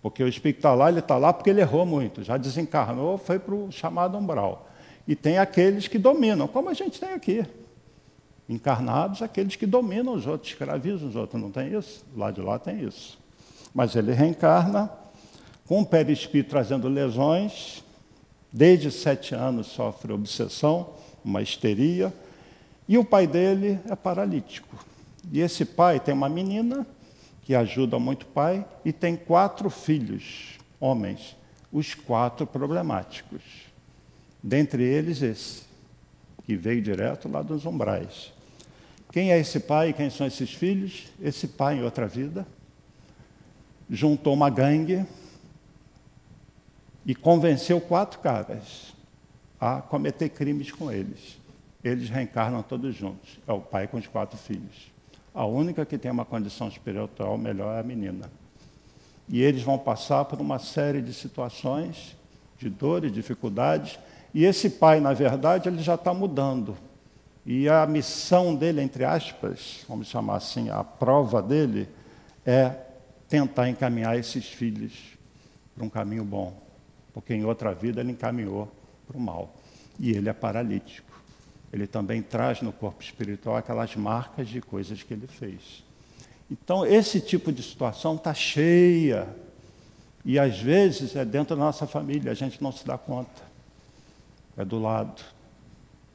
Porque 0.00 0.22
o 0.22 0.28
espírito 0.28 0.58
está 0.58 0.74
lá, 0.74 0.88
ele 0.88 1.00
está 1.00 1.18
lá 1.18 1.32
porque 1.32 1.50
ele 1.50 1.60
errou 1.60 1.84
muito, 1.84 2.22
já 2.22 2.38
desencarnou, 2.38 3.18
foi 3.18 3.38
para 3.38 3.54
o 3.54 3.70
chamado 3.70 4.16
umbral. 4.16 4.66
E 5.06 5.14
tem 5.14 5.38
aqueles 5.38 5.86
que 5.88 5.98
dominam, 5.98 6.48
como 6.48 6.70
a 6.70 6.74
gente 6.74 6.98
tem 6.98 7.12
aqui. 7.12 7.44
Encarnados, 8.50 9.22
aqueles 9.22 9.54
que 9.54 9.64
dominam 9.64 10.12
os 10.12 10.26
outros, 10.26 10.50
escravizam 10.50 11.08
os 11.08 11.14
outros, 11.14 11.40
não 11.40 11.52
tem 11.52 11.72
isso? 11.72 12.04
Lá 12.16 12.32
de 12.32 12.40
lá 12.40 12.58
tem 12.58 12.82
isso. 12.82 13.16
Mas 13.72 13.94
ele 13.94 14.12
reencarna 14.12 14.90
com 15.68 15.82
o 15.82 15.86
perispírito 15.86 16.50
trazendo 16.50 16.88
lesões, 16.88 17.84
desde 18.52 18.90
sete 18.90 19.36
anos 19.36 19.68
sofre 19.68 20.12
obsessão, 20.12 20.94
uma 21.24 21.40
histeria, 21.40 22.12
e 22.88 22.98
o 22.98 23.04
pai 23.04 23.24
dele 23.24 23.78
é 23.88 23.94
paralítico. 23.94 24.84
E 25.30 25.38
esse 25.38 25.64
pai 25.64 26.00
tem 26.00 26.12
uma 26.12 26.28
menina 26.28 26.84
que 27.44 27.54
ajuda 27.54 28.00
muito 28.00 28.24
o 28.24 28.30
pai 28.30 28.66
e 28.84 28.92
tem 28.92 29.14
quatro 29.14 29.70
filhos, 29.70 30.58
homens, 30.80 31.36
os 31.72 31.94
quatro 31.94 32.44
problemáticos. 32.48 33.42
Dentre 34.42 34.82
eles 34.82 35.22
esse, 35.22 35.62
que 36.44 36.56
veio 36.56 36.82
direto 36.82 37.28
lá 37.28 37.42
dos 37.42 37.64
umbrais. 37.64 38.39
Quem 39.12 39.32
é 39.32 39.38
esse 39.38 39.58
pai 39.58 39.90
e 39.90 39.92
quem 39.92 40.08
são 40.08 40.26
esses 40.26 40.52
filhos? 40.54 41.08
Esse 41.20 41.48
pai, 41.48 41.78
em 41.78 41.82
outra 41.82 42.06
vida, 42.06 42.46
juntou 43.88 44.32
uma 44.34 44.48
gangue 44.48 45.04
e 47.04 47.14
convenceu 47.14 47.80
quatro 47.80 48.20
caras 48.20 48.94
a 49.58 49.82
cometer 49.82 50.28
crimes 50.28 50.70
com 50.70 50.92
eles. 50.92 51.38
Eles 51.82 52.08
reencarnam 52.08 52.62
todos 52.62 52.94
juntos. 52.94 53.40
É 53.48 53.52
o 53.52 53.60
pai 53.60 53.88
com 53.88 53.96
os 53.96 54.06
quatro 54.06 54.38
filhos. 54.38 54.92
A 55.34 55.44
única 55.44 55.84
que 55.84 55.98
tem 55.98 56.10
uma 56.10 56.24
condição 56.24 56.68
espiritual 56.68 57.36
melhor 57.36 57.76
é 57.76 57.80
a 57.80 57.82
menina. 57.82 58.30
E 59.28 59.42
eles 59.42 59.62
vão 59.62 59.78
passar 59.78 60.24
por 60.24 60.40
uma 60.40 60.58
série 60.58 61.00
de 61.00 61.12
situações, 61.12 62.16
de 62.58 62.68
dores, 62.68 63.12
dificuldades, 63.12 63.98
e 64.32 64.44
esse 64.44 64.70
pai, 64.70 65.00
na 65.00 65.12
verdade, 65.12 65.68
ele 65.68 65.82
já 65.82 65.94
está 65.94 66.12
mudando. 66.14 66.76
E 67.52 67.68
a 67.68 67.84
missão 67.84 68.54
dele, 68.54 68.80
entre 68.80 69.04
aspas, 69.04 69.84
vamos 69.88 70.06
chamar 70.06 70.36
assim, 70.36 70.70
a 70.70 70.84
prova 70.84 71.42
dele, 71.42 71.88
é 72.46 72.76
tentar 73.28 73.68
encaminhar 73.68 74.16
esses 74.16 74.44
filhos 74.44 74.92
para 75.74 75.84
um 75.84 75.88
caminho 75.88 76.24
bom. 76.24 76.56
Porque 77.12 77.34
em 77.34 77.44
outra 77.44 77.74
vida 77.74 78.02
ele 78.02 78.12
encaminhou 78.12 78.70
para 79.04 79.16
o 79.16 79.20
mal. 79.20 79.52
E 79.98 80.12
ele 80.12 80.28
é 80.28 80.32
paralítico. 80.32 81.10
Ele 81.72 81.88
também 81.88 82.22
traz 82.22 82.62
no 82.62 82.72
corpo 82.72 83.02
espiritual 83.02 83.56
aquelas 83.56 83.96
marcas 83.96 84.48
de 84.48 84.60
coisas 84.60 85.02
que 85.02 85.12
ele 85.12 85.26
fez. 85.26 85.82
Então, 86.48 86.86
esse 86.86 87.20
tipo 87.20 87.50
de 87.50 87.64
situação 87.64 88.14
está 88.14 88.32
cheia. 88.32 89.26
E 90.24 90.38
às 90.38 90.60
vezes 90.60 91.16
é 91.16 91.24
dentro 91.24 91.56
da 91.56 91.64
nossa 91.64 91.84
família, 91.84 92.30
a 92.30 92.34
gente 92.34 92.62
não 92.62 92.70
se 92.70 92.86
dá 92.86 92.96
conta. 92.96 93.42
É 94.56 94.64
do 94.64 94.78
lado. 94.78 95.39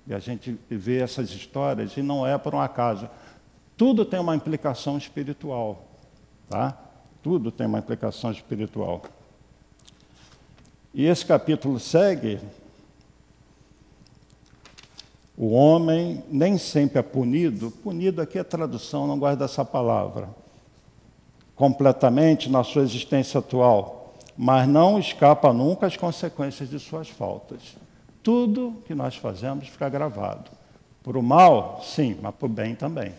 E 0.08 0.14
a 0.14 0.20
gente 0.20 0.58
vê 0.70 1.02
essas 1.02 1.32
histórias 1.32 1.98
e 1.98 2.02
não 2.02 2.26
é 2.26 2.38
por 2.38 2.54
um 2.54 2.60
acaso. 2.62 3.10
Tudo 3.76 4.06
tem 4.06 4.20
uma 4.20 4.36
implicação 4.36 4.98
espiritual. 4.98 5.86
Tá? 6.50 6.78
Tudo 7.24 7.52
tem 7.52 7.66
uma 7.66 7.80
implicação 7.80 8.32
espiritual. 8.32 9.02
E 10.94 11.06
esse 11.06 11.26
capítulo 11.26 11.80
segue 11.80 12.40
o 15.38 15.52
homem 15.52 16.24
nem 16.30 16.58
sempre 16.58 17.00
é 17.00 17.02
punido, 17.02 17.70
punido 17.70 18.22
aqui 18.22 18.40
é 18.40 18.44
tradução, 18.44 19.06
não 19.06 19.20
gosto 19.20 19.40
dessa 19.40 19.66
palavra, 19.66 20.30
completamente 21.56 22.50
na 22.50 22.64
sua 22.64 22.84
existência 22.84 23.40
atual, 23.40 24.14
mas 24.38 24.66
não 24.66 24.98
escapa 24.98 25.52
nunca 25.52 25.88
às 25.88 25.98
consequências 25.98 26.70
de 26.70 26.80
suas 26.80 27.10
faltas. 27.10 27.76
Tudo 28.26 28.82
que 28.88 28.96
nós 28.96 29.16
fazemos 29.16 29.68
fica 29.68 29.88
gravado. 29.88 30.50
Por 31.04 31.16
o 31.16 31.22
mal, 31.22 31.80
sim, 31.84 32.18
mas 32.20 32.34
por 32.34 32.50
bem 32.50 32.74
também. 32.74 33.14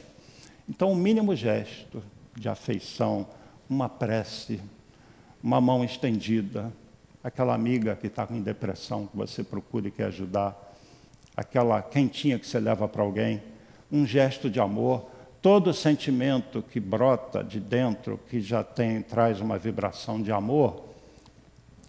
Então, 0.69 0.91
o 0.91 0.97
mínimo 0.97 1.37
gesto 1.37 2.03
de 2.35 2.49
afeição, 2.49 3.25
uma 3.71 3.89
prece, 3.89 4.61
uma 5.41 5.61
mão 5.61 5.85
estendida, 5.85 6.73
aquela 7.23 7.55
amiga 7.55 7.95
que 7.95 8.09
está 8.09 8.27
com 8.27 8.41
depressão, 8.41 9.07
que 9.07 9.17
você 9.17 9.45
procura 9.45 9.87
e 9.87 9.93
quer 9.93 10.07
ajudar, 10.07 10.75
aquela 11.37 11.81
quentinha 11.81 12.37
que 12.37 12.45
você 12.45 12.59
leva 12.59 12.89
para 12.89 13.05
alguém, 13.05 13.41
um 13.93 14.05
gesto 14.05 14.51
de 14.51 14.59
amor, 14.59 15.09
todo 15.41 15.73
sentimento 15.73 16.65
que 16.69 16.81
brota 16.81 17.45
de 17.45 17.61
dentro, 17.61 18.19
que 18.29 18.41
já 18.41 18.65
tem, 18.65 19.03
traz 19.03 19.41
uma 19.41 19.57
vibração 19.57 20.21
de 20.21 20.33
amor, 20.33 20.83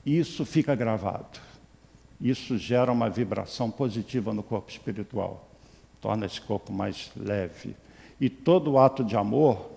isso 0.06 0.46
fica 0.46 0.76
gravado. 0.76 1.47
Isso 2.20 2.58
gera 2.58 2.92
uma 2.92 3.10
vibração 3.10 3.70
positiva 3.70 4.34
no 4.34 4.42
corpo 4.42 4.72
espiritual, 4.72 5.48
torna 6.02 6.26
esse 6.26 6.42
corpo 6.42 6.74
mais 6.74 7.12
leve. 7.16 7.76
E 8.20 8.30
todo 8.30 8.80
ato 8.80 9.04
de 9.04 9.16
amor, 9.16 9.70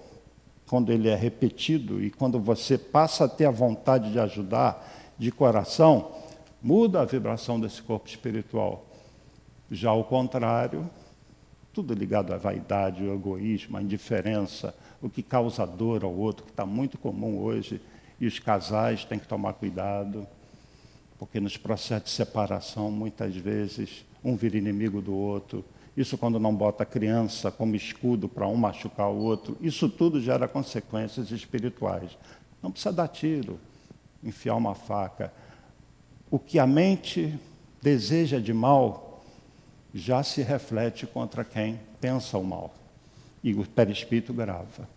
quando 0.66 0.90
ele 0.90 1.08
é 1.08 1.14
repetido 1.14 2.02
e 2.02 2.10
quando 2.10 2.40
você 2.40 2.78
passa 2.78 3.24
a 3.24 3.28
ter 3.28 3.44
a 3.44 3.50
vontade 3.50 4.10
de 4.10 4.18
ajudar 4.18 5.14
de 5.18 5.30
coração, 5.30 6.12
muda 6.62 7.02
a 7.02 7.04
vibração 7.04 7.60
desse 7.60 7.82
corpo 7.82 8.08
espiritual. 8.08 8.86
Já 9.70 9.92
o 9.92 10.02
contrário, 10.02 10.88
tudo 11.72 11.92
ligado 11.92 12.32
à 12.32 12.38
vaidade, 12.38 13.06
ao 13.06 13.14
egoísmo, 13.14 13.76
à 13.76 13.82
indiferença, 13.82 14.74
o 15.02 15.08
que 15.08 15.22
causa 15.22 15.66
dor 15.66 16.04
ao 16.04 16.12
outro, 16.12 16.44
que 16.44 16.50
está 16.50 16.64
muito 16.64 16.96
comum 16.96 17.38
hoje, 17.38 17.80
e 18.18 18.26
os 18.26 18.38
casais 18.38 19.04
têm 19.04 19.18
que 19.18 19.28
tomar 19.28 19.52
cuidado, 19.54 20.26
porque 21.20 21.38
nos 21.38 21.58
processos 21.58 22.04
de 22.04 22.10
separação, 22.12 22.90
muitas 22.90 23.36
vezes, 23.36 24.06
um 24.24 24.34
vira 24.34 24.56
inimigo 24.56 25.02
do 25.02 25.14
outro. 25.14 25.62
Isso 25.94 26.16
quando 26.16 26.40
não 26.40 26.54
bota 26.54 26.82
a 26.82 26.86
criança 26.86 27.50
como 27.50 27.76
escudo 27.76 28.26
para 28.26 28.48
um 28.48 28.56
machucar 28.56 29.10
o 29.10 29.18
outro. 29.18 29.54
Isso 29.60 29.86
tudo 29.86 30.18
gera 30.18 30.48
consequências 30.48 31.30
espirituais. 31.30 32.16
Não 32.62 32.70
precisa 32.72 32.94
dar 32.94 33.06
tiro, 33.06 33.60
enfiar 34.24 34.56
uma 34.56 34.74
faca. 34.74 35.30
O 36.30 36.38
que 36.38 36.58
a 36.58 36.66
mente 36.66 37.38
deseja 37.82 38.40
de 38.40 38.54
mal, 38.54 39.22
já 39.92 40.22
se 40.22 40.40
reflete 40.40 41.06
contra 41.06 41.44
quem 41.44 41.78
pensa 42.00 42.38
o 42.38 42.44
mal. 42.44 42.74
E 43.44 43.52
o 43.52 43.66
perispírito 43.66 44.32
grava. 44.32 44.88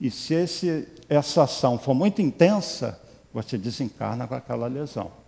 E 0.00 0.08
se 0.08 0.34
esse, 0.34 0.86
essa 1.08 1.42
ação 1.42 1.76
for 1.80 1.94
muito 1.94 2.22
intensa, 2.22 3.00
você 3.32 3.58
desencarna 3.58 4.28
com 4.28 4.36
aquela 4.36 4.68
lesão. 4.68 5.23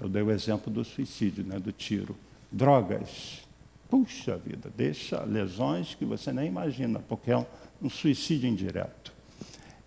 Eu 0.00 0.08
dei 0.08 0.22
o 0.22 0.30
exemplo 0.30 0.72
do 0.72 0.82
suicídio, 0.82 1.44
né, 1.44 1.58
do 1.58 1.70
tiro. 1.70 2.16
Drogas. 2.50 3.46
Puxa 3.88 4.36
vida, 4.36 4.72
deixa 4.74 5.22
lesões 5.24 5.94
que 5.94 6.04
você 6.04 6.32
nem 6.32 6.46
imagina, 6.46 7.00
porque 7.00 7.30
é 7.30 7.36
um, 7.36 7.44
um 7.82 7.90
suicídio 7.90 8.48
indireto. 8.48 9.12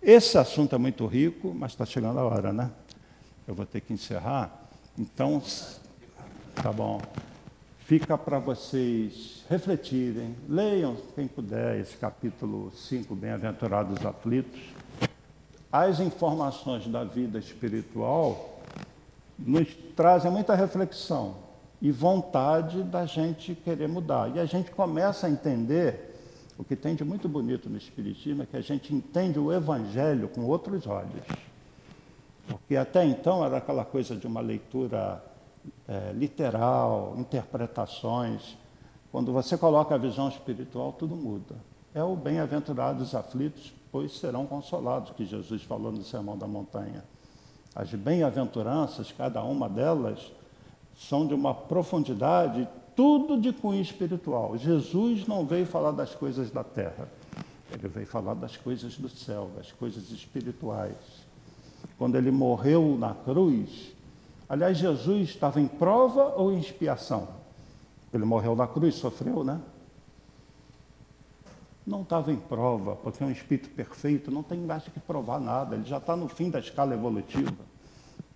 Esse 0.00 0.36
assunto 0.38 0.74
é 0.74 0.78
muito 0.78 1.06
rico, 1.06 1.54
mas 1.54 1.72
está 1.72 1.86
chegando 1.86 2.18
a 2.18 2.24
hora, 2.24 2.52
né? 2.52 2.70
Eu 3.48 3.54
vou 3.54 3.66
ter 3.66 3.80
que 3.80 3.92
encerrar. 3.92 4.68
Então, 4.98 5.42
tá 6.54 6.70
bom. 6.70 7.00
Fica 7.80 8.16
para 8.16 8.38
vocês 8.38 9.44
refletirem, 9.48 10.36
leiam, 10.48 10.96
quem 11.14 11.26
puder, 11.26 11.80
esse 11.80 11.96
capítulo 11.96 12.70
5, 12.72 13.14
Bem-aventurados 13.14 14.04
aflitos. 14.04 14.60
As 15.72 16.00
informações 16.00 16.86
da 16.86 17.02
vida 17.02 17.38
espiritual 17.38 18.53
nos 19.38 19.68
trazem 19.96 20.30
muita 20.30 20.54
reflexão 20.54 21.36
e 21.80 21.90
vontade 21.90 22.82
da 22.82 23.04
gente 23.04 23.54
querer 23.54 23.88
mudar. 23.88 24.34
E 24.34 24.40
a 24.40 24.46
gente 24.46 24.70
começa 24.70 25.26
a 25.26 25.30
entender 25.30 26.14
o 26.56 26.62
que 26.62 26.76
tem 26.76 26.94
de 26.94 27.04
muito 27.04 27.28
bonito 27.28 27.68
no 27.68 27.76
Espiritismo 27.76 28.42
é 28.42 28.46
que 28.46 28.56
a 28.56 28.60
gente 28.60 28.94
entende 28.94 29.38
o 29.38 29.52
Evangelho 29.52 30.28
com 30.28 30.42
outros 30.42 30.86
olhos. 30.86 31.24
Porque 32.46 32.76
até 32.76 33.04
então 33.04 33.44
era 33.44 33.56
aquela 33.56 33.84
coisa 33.84 34.14
de 34.14 34.26
uma 34.26 34.40
leitura 34.40 35.22
é, 35.88 36.12
literal, 36.12 37.14
interpretações. 37.18 38.56
Quando 39.10 39.32
você 39.32 39.56
coloca 39.56 39.94
a 39.94 39.98
visão 39.98 40.28
espiritual, 40.28 40.92
tudo 40.92 41.16
muda. 41.16 41.56
É 41.94 42.02
o 42.02 42.14
bem-aventurados 42.14 43.14
aflitos, 43.14 43.72
pois 43.90 44.18
serão 44.18 44.46
consolados, 44.46 45.12
que 45.12 45.24
Jesus 45.24 45.62
falou 45.62 45.90
no 45.90 46.02
Sermão 46.02 46.36
da 46.36 46.46
Montanha. 46.46 47.04
As 47.74 47.92
bem-aventuranças, 47.92 49.12
cada 49.12 49.42
uma 49.42 49.68
delas, 49.68 50.32
são 50.96 51.26
de 51.26 51.34
uma 51.34 51.52
profundidade, 51.52 52.68
tudo 52.94 53.40
de 53.40 53.52
cunho 53.52 53.82
espiritual. 53.82 54.56
Jesus 54.56 55.26
não 55.26 55.44
veio 55.44 55.66
falar 55.66 55.90
das 55.90 56.14
coisas 56.14 56.50
da 56.50 56.62
terra, 56.62 57.08
ele 57.72 57.88
veio 57.88 58.06
falar 58.06 58.34
das 58.34 58.56
coisas 58.56 58.96
do 58.96 59.08
céu, 59.08 59.50
das 59.56 59.72
coisas 59.72 60.10
espirituais. 60.10 60.94
Quando 61.98 62.16
ele 62.16 62.30
morreu 62.30 62.96
na 62.98 63.14
cruz, 63.14 63.94
Aliás, 64.48 64.76
Jesus 64.78 65.30
estava 65.30 65.60
em 65.60 65.66
prova 65.66 66.34
ou 66.36 66.52
em 66.52 66.58
expiação? 66.58 67.28
Ele 68.12 68.24
morreu 68.24 68.54
na 68.54 68.66
cruz, 68.66 68.94
sofreu, 68.94 69.42
né? 69.42 69.60
Não 71.86 72.02
estava 72.02 72.32
em 72.32 72.36
prova, 72.36 72.96
porque 72.96 73.22
é 73.22 73.26
um 73.26 73.30
espírito 73.30 73.68
perfeito, 73.70 74.30
não 74.30 74.42
tem 74.42 74.58
mais 74.58 74.84
que 74.84 74.98
provar 74.98 75.38
nada, 75.38 75.74
ele 75.76 75.84
já 75.84 75.98
está 75.98 76.16
no 76.16 76.28
fim 76.28 76.50
da 76.50 76.58
escala 76.58 76.94
evolutiva. 76.94 77.52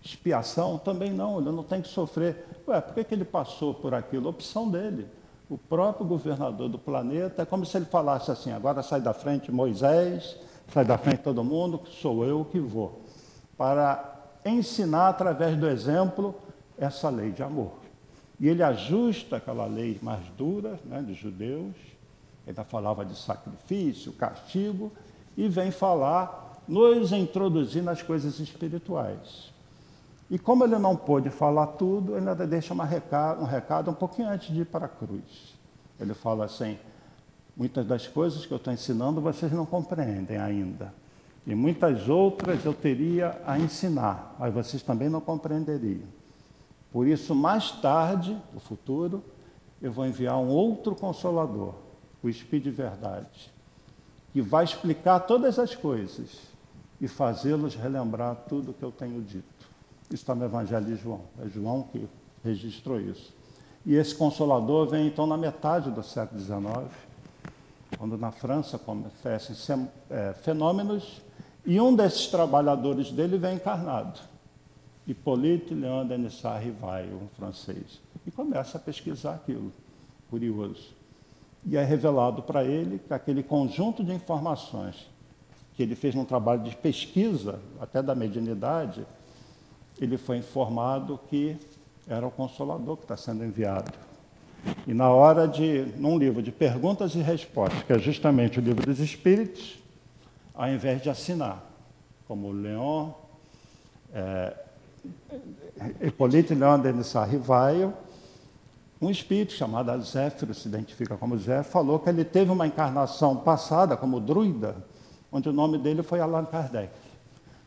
Expiação 0.03 0.79
também 0.79 1.13
não, 1.13 1.41
ele 1.41 1.51
não 1.51 1.63
tem 1.63 1.81
que 1.81 1.89
sofrer. 1.89 2.47
Ué, 2.67 2.81
por 2.81 2.95
que, 2.95 3.05
que 3.05 3.15
ele 3.15 3.25
passou 3.25 3.75
por 3.75 3.95
aquilo? 3.95 4.29
Opção 4.29 4.71
dele. 4.71 5.07
O 5.49 5.57
próprio 5.57 6.07
governador 6.07 6.69
do 6.69 6.79
planeta, 6.79 7.43
é 7.43 7.47
como 7.47 7.65
se 7.65 7.77
ele 7.77 7.87
falasse 7.87 8.31
assim: 8.31 8.53
agora 8.53 8.83
sai 8.83 9.01
da 9.01 9.15
frente 9.15 9.51
Moisés, 9.51 10.37
sai 10.73 10.85
da 10.85 10.99
frente 10.99 11.23
todo 11.23 11.43
mundo, 11.43 11.81
sou 11.87 12.25
eu 12.25 12.45
que 12.45 12.61
vou. 12.61 13.01
Para 13.57 14.15
ensinar 14.45 15.09
através 15.09 15.57
do 15.57 15.67
exemplo 15.67 16.35
essa 16.77 17.09
lei 17.09 17.33
de 17.33 17.43
amor. 17.43 17.73
E 18.39 18.47
ele 18.47 18.63
ajusta 18.63 19.37
aquela 19.37 19.67
lei 19.67 19.99
mais 20.01 20.25
dura 20.37 20.79
né, 20.85 21.03
dos 21.03 21.17
judeus, 21.17 21.75
ainda 22.51 22.65
falava 22.65 23.05
de 23.05 23.17
sacrifício, 23.17 24.13
castigo, 24.13 24.93
e 25.37 25.49
vem 25.49 25.71
falar, 25.71 26.63
nos 26.67 27.13
introduzir 27.13 27.83
nas 27.83 28.03
coisas 28.03 28.39
espirituais. 28.41 29.53
E 30.31 30.39
como 30.39 30.65
ele 30.65 30.79
não 30.79 30.95
pôde 30.95 31.31
falar 31.31 31.69
tudo, 31.69 32.17
ele 32.17 32.29
ainda 32.29 32.47
deixa 32.47 32.75
recado, 32.85 33.41
um 33.41 33.47
recado 33.47 33.91
um 33.91 33.95
pouquinho 33.95 34.29
antes 34.29 34.53
de 34.53 34.61
ir 34.61 34.67
para 34.67 34.87
a 34.87 34.89
cruz. 34.89 35.55
Ele 35.99 36.13
fala 36.13 36.45
assim: 36.45 36.79
muitas 37.57 37.87
das 37.87 38.07
coisas 38.07 38.45
que 38.45 38.53
eu 38.53 38.59
estou 38.59 38.73
ensinando 38.73 39.21
vocês 39.21 39.51
não 39.53 39.65
compreendem 39.65 40.37
ainda. 40.37 40.93
E 41.47 41.55
muitas 41.55 42.09
outras 42.11 42.63
eu 42.65 42.75
teria 42.75 43.41
a 43.47 43.59
ensinar, 43.59 44.37
mas 44.39 44.53
vocês 44.53 44.83
também 44.83 45.09
não 45.09 45.21
compreenderiam. 45.21 46.07
Por 46.93 47.07
isso, 47.07 47.35
mais 47.35 47.71
tarde, 47.71 48.37
no 48.53 48.61
futuro, 48.61 49.25
eu 49.81 49.91
vou 49.91 50.07
enviar 50.07 50.39
um 50.39 50.49
outro 50.49 50.95
consolador, 50.95 51.75
o 52.23 52.29
Espírito 52.29 52.65
de 52.65 52.71
Verdade, 52.71 53.53
que 54.33 54.43
vai 54.43 54.65
explicar 54.65 55.21
todas 55.21 55.59
as 55.59 55.75
coisas 55.75 56.41
e 57.01 57.07
fazê-los 57.07 57.75
relembrar 57.75 58.37
tudo 58.49 58.73
o 58.73 58.75
que 58.75 58.83
eu 58.83 58.91
tenho 58.91 59.23
dito. 59.23 59.45
Isso 60.05 60.23
está 60.23 60.35
no 60.35 60.45
Evangelho 60.45 60.87
de 60.87 60.97
João. 60.97 61.23
É 61.45 61.49
João 61.49 61.83
que 61.83 62.09
registrou 62.43 63.01
isso. 63.01 63.33
E 63.85 63.95
esse 63.95 64.15
consolador 64.15 64.89
vem 64.89 65.07
então 65.07 65.27
na 65.27 65.37
metade 65.37 65.91
do 65.91 66.03
século 66.03 66.41
XIX, 66.41 66.65
quando 67.97 68.19
na 68.19 68.31
França 68.31 68.77
acontecem 68.77 69.89
é, 70.11 70.35
fenômenos, 70.43 71.23
e 71.65 71.81
um 71.81 71.95
desses 71.95 72.27
trabalhadores 72.27 73.11
dele 73.11 73.39
vem 73.39 73.57
encarnado. 73.57 74.19
Hippolyte 75.07 75.75
Léon 75.75 76.07
Denisard 76.07 76.65
Rivail, 76.65 77.15
um 77.15 77.29
francês. 77.29 78.01
E 78.27 78.31
começa 78.31 78.77
a 78.77 78.81
pesquisar 78.81 79.35
aquilo, 79.35 79.73
curioso. 80.29 80.98
E 81.67 81.77
é 81.77 81.85
revelado 81.85 82.43
para 82.43 82.65
ele 82.65 83.01
que 83.07 83.13
aquele 83.13 83.43
conjunto 83.43 84.03
de 84.03 84.13
informações 84.13 85.09
que 85.75 85.83
ele 85.83 85.95
fez 85.95 86.15
num 86.15 86.25
trabalho 86.25 86.63
de 86.63 86.75
pesquisa, 86.75 87.61
até 87.81 88.03
da 88.03 88.15
mediunidade, 88.15 89.07
ele 90.01 90.19
foi 90.19 90.39
informado 90.39 91.21
que 91.29 91.57
era 92.09 92.27
o 92.27 92.31
Consolador 92.31 92.97
que 92.97 93.05
está 93.05 93.17
sendo 93.17 93.45
enviado. 93.45 93.93
E 94.87 94.95
na 94.95 95.11
hora 95.11 95.47
de, 95.47 95.87
num 95.97 96.19
livro 96.19 96.43
de 96.43 96.51
perguntas 96.51 97.15
e 97.15 97.19
respostas, 97.19 97.83
que 97.83 97.93
é 97.93 97.99
justamente 97.99 98.59
o 98.59 98.63
livro 98.63 98.85
dos 98.85 98.99
Espíritos, 98.99 99.79
ao 100.55 100.69
invés 100.69 101.01
de 101.01 101.11
assinar, 101.11 101.65
como 102.27 102.51
Leon, 102.51 103.11
é, 104.13 104.57
Hipólito 106.03 106.55
Leon 106.55 106.81
Denis 106.81 107.13
Rivaio, 107.15 107.95
um 109.01 109.11
espírito 109.11 109.53
chamado 109.53 110.03
Zéfiro, 110.03 110.53
se 110.53 110.67
identifica 110.67 111.17
como 111.17 111.39
Zé, 111.39 111.63
falou 111.63 112.01
que 112.01 112.09
ele 112.09 112.25
teve 112.25 112.51
uma 112.51 112.67
encarnação 112.67 113.37
passada 113.37 113.97
como 113.97 114.19
druida, 114.19 114.77
onde 115.31 115.49
o 115.49 115.53
nome 115.53 115.79
dele 115.79 116.03
foi 116.03 116.21
Allan 116.21 116.45
Kardec. 116.45 116.93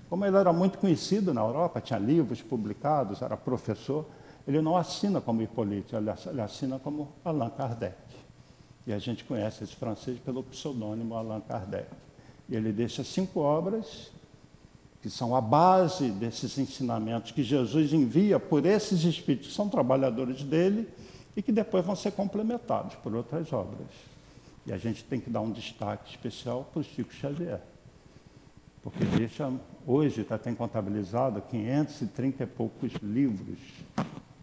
Como 0.09 0.25
ele 0.25 0.35
era 0.35 0.51
muito 0.51 0.77
conhecido 0.77 1.33
na 1.33 1.39
Europa, 1.39 1.79
tinha 1.79 1.97
livros 1.97 2.41
publicados, 2.41 3.21
era 3.21 3.37
professor, 3.37 4.05
ele 4.45 4.61
não 4.61 4.75
assina 4.75 5.21
como 5.21 5.41
Hippolyte, 5.41 5.95
ele 5.95 6.41
assina 6.41 6.77
como 6.79 7.13
Allan 7.23 7.49
Kardec. 7.49 7.95
E 8.85 8.91
a 8.91 8.99
gente 8.99 9.23
conhece 9.23 9.63
esse 9.63 9.75
francês 9.75 10.19
pelo 10.19 10.43
pseudônimo 10.43 11.15
Allan 11.15 11.39
Kardec. 11.39 11.87
E 12.49 12.55
ele 12.57 12.73
deixa 12.73 13.05
cinco 13.05 13.39
obras 13.39 14.11
que 15.01 15.09
são 15.09 15.33
a 15.33 15.39
base 15.39 16.09
desses 16.09 16.57
ensinamentos 16.57 17.31
que 17.31 17.41
Jesus 17.41 17.93
envia 17.93 18.37
por 18.37 18.65
esses 18.65 19.03
espíritos 19.03 19.49
que 19.49 19.53
são 19.53 19.69
trabalhadores 19.69 20.43
dele 20.43 20.87
e 21.35 21.41
que 21.41 21.51
depois 21.51 21.85
vão 21.85 21.95
ser 21.95 22.11
complementados 22.11 22.95
por 22.95 23.15
outras 23.15 23.51
obras. 23.53 23.87
E 24.65 24.73
a 24.73 24.77
gente 24.77 25.03
tem 25.03 25.19
que 25.19 25.29
dar 25.29 25.41
um 25.41 25.51
destaque 25.51 26.09
especial 26.09 26.69
para 26.71 26.81
o 26.81 26.83
Chico 26.83 27.13
Xavier 27.13 27.61
porque 28.83 29.05
deixa, 29.05 29.51
hoje 29.85 30.21
está 30.21 30.37
tem 30.37 30.55
contabilizado 30.55 31.39
530 31.41 32.43
e 32.43 32.47
poucos 32.47 32.91
livros 33.03 33.59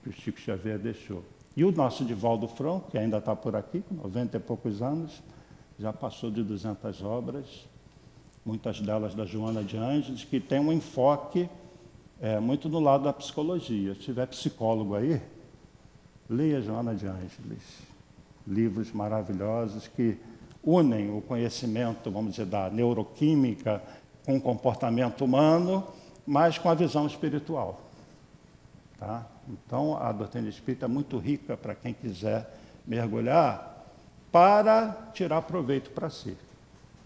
que 0.03 0.11
o 0.11 0.13
Chico 0.13 0.39
Xavier 0.39 0.79
deixou. 0.79 1.25
E 1.57 1.65
o 1.65 1.73
nosso 1.73 2.05
Divaldo 2.05 2.47
Franco, 2.47 2.89
que 2.91 2.97
ainda 2.97 3.19
está 3.19 3.35
por 3.35 3.57
aqui, 3.57 3.81
com 3.81 3.97
90 3.97 4.37
e 4.37 4.41
poucos 4.41 4.81
anos, 4.81 5.21
já 5.77 5.93
passou 5.93 6.31
de 6.31 6.45
200 6.45 7.03
obras, 7.03 7.67
muitas 8.45 8.81
delas 8.81 9.13
da 9.13 9.25
Joana 9.25 9.65
de 9.65 9.77
Ângeles, 9.77 10.23
que 10.23 10.39
tem 10.39 10.61
um 10.61 10.73
enfoque 10.73 11.49
é, 12.21 12.39
muito 12.39 12.69
no 12.69 12.79
lado 12.79 13.05
da 13.05 13.13
psicologia. 13.13 13.95
Se 13.95 14.01
tiver 14.01 14.27
psicólogo 14.27 14.95
aí, 14.95 15.21
leia 16.29 16.61
Joana 16.61 16.95
de 16.95 17.07
Ângeles. 17.07 17.63
Livros 18.47 18.93
maravilhosos 18.93 19.89
que 19.89 20.19
unem 20.63 21.17
o 21.17 21.21
conhecimento, 21.21 22.11
vamos 22.11 22.33
dizer, 22.33 22.47
da 22.47 22.69
neuroquímica 22.71 23.83
com 24.25 24.37
o 24.37 24.41
comportamento 24.41 25.25
humano, 25.25 25.87
mas 26.27 26.59
com 26.59 26.69
a 26.69 26.75
visão 26.75 27.07
espiritual. 27.07 27.81
Tá? 28.99 29.27
Então, 29.49 29.97
a 29.97 30.13
doutrina 30.13 30.49
espírita 30.49 30.87
é 30.87 30.89
muito 30.89 31.19
rica 31.19 31.57
para 31.57 31.75
quem 31.75 31.95
quiser 31.95 32.59
mergulhar 32.87 33.77
para 34.31 35.11
tirar 35.15 35.43
proveito 35.43 35.91
para 35.91 36.11
si, 36.11 36.37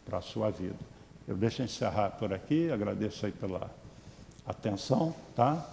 para 0.04 0.18
a 0.18 0.20
sua 0.20 0.50
vida. 0.50 0.78
Eu 1.26 1.36
deixo 1.36 1.62
encerrar 1.62 2.10
por 2.10 2.32
aqui, 2.32 2.70
agradeço 2.70 3.26
aí 3.26 3.32
pela 3.32 3.70
atenção, 4.44 5.14
tá? 5.36 5.64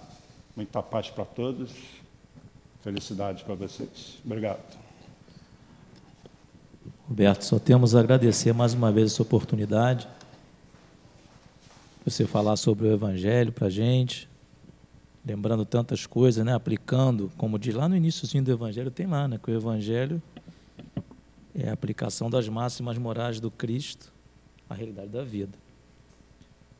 Muita 0.56 0.84
paz 0.84 1.10
para 1.10 1.26
todos. 1.26 1.99
Felicidade 2.82 3.44
para 3.44 3.56
vocês. 3.56 4.18
Obrigado. 4.26 4.78
Roberto, 7.08 7.44
só 7.44 7.60
temos 7.60 7.96
a 7.96 8.00
agradecer 8.00 8.54
mais 8.54 8.74
uma 8.74 8.92
vez 8.92 9.12
essa 9.12 9.22
oportunidade 9.22 10.08
você 12.10 12.26
falar 12.26 12.56
sobre 12.56 12.88
o 12.88 12.92
Evangelho 12.92 13.52
para 13.52 13.68
a 13.68 13.70
gente, 13.70 14.28
lembrando 15.26 15.66
tantas 15.66 16.06
coisas, 16.06 16.44
né? 16.44 16.54
aplicando, 16.54 17.32
como 17.38 17.60
diz 17.60 17.76
lá 17.76 17.88
no 17.88 17.96
iníciozinho 17.96 18.44
do 18.44 18.52
Evangelho, 18.52 18.90
tem 18.90 19.06
lá, 19.06 19.28
né? 19.28 19.40
que 19.42 19.52
o 19.52 19.54
Evangelho 19.54 20.22
é 21.54 21.70
a 21.70 21.74
aplicação 21.74 22.30
das 22.30 22.48
máximas 22.48 22.98
morais 22.98 23.40
do 23.40 23.52
Cristo 23.52 24.12
à 24.70 24.74
realidade 24.74 25.10
da 25.10 25.24
vida. 25.24 25.58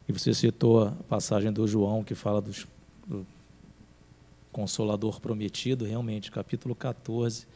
E 0.08 0.14
você 0.14 0.34
citou 0.34 0.88
a 0.88 0.92
passagem 1.08 1.52
do 1.52 1.68
João 1.68 2.04
que 2.04 2.16
fala 2.16 2.42
dos, 2.42 2.66
do 3.06 3.26
Consolador 4.52 5.20
Prometido, 5.20 5.86
realmente, 5.86 6.32
capítulo 6.32 6.76
14. 6.76 7.48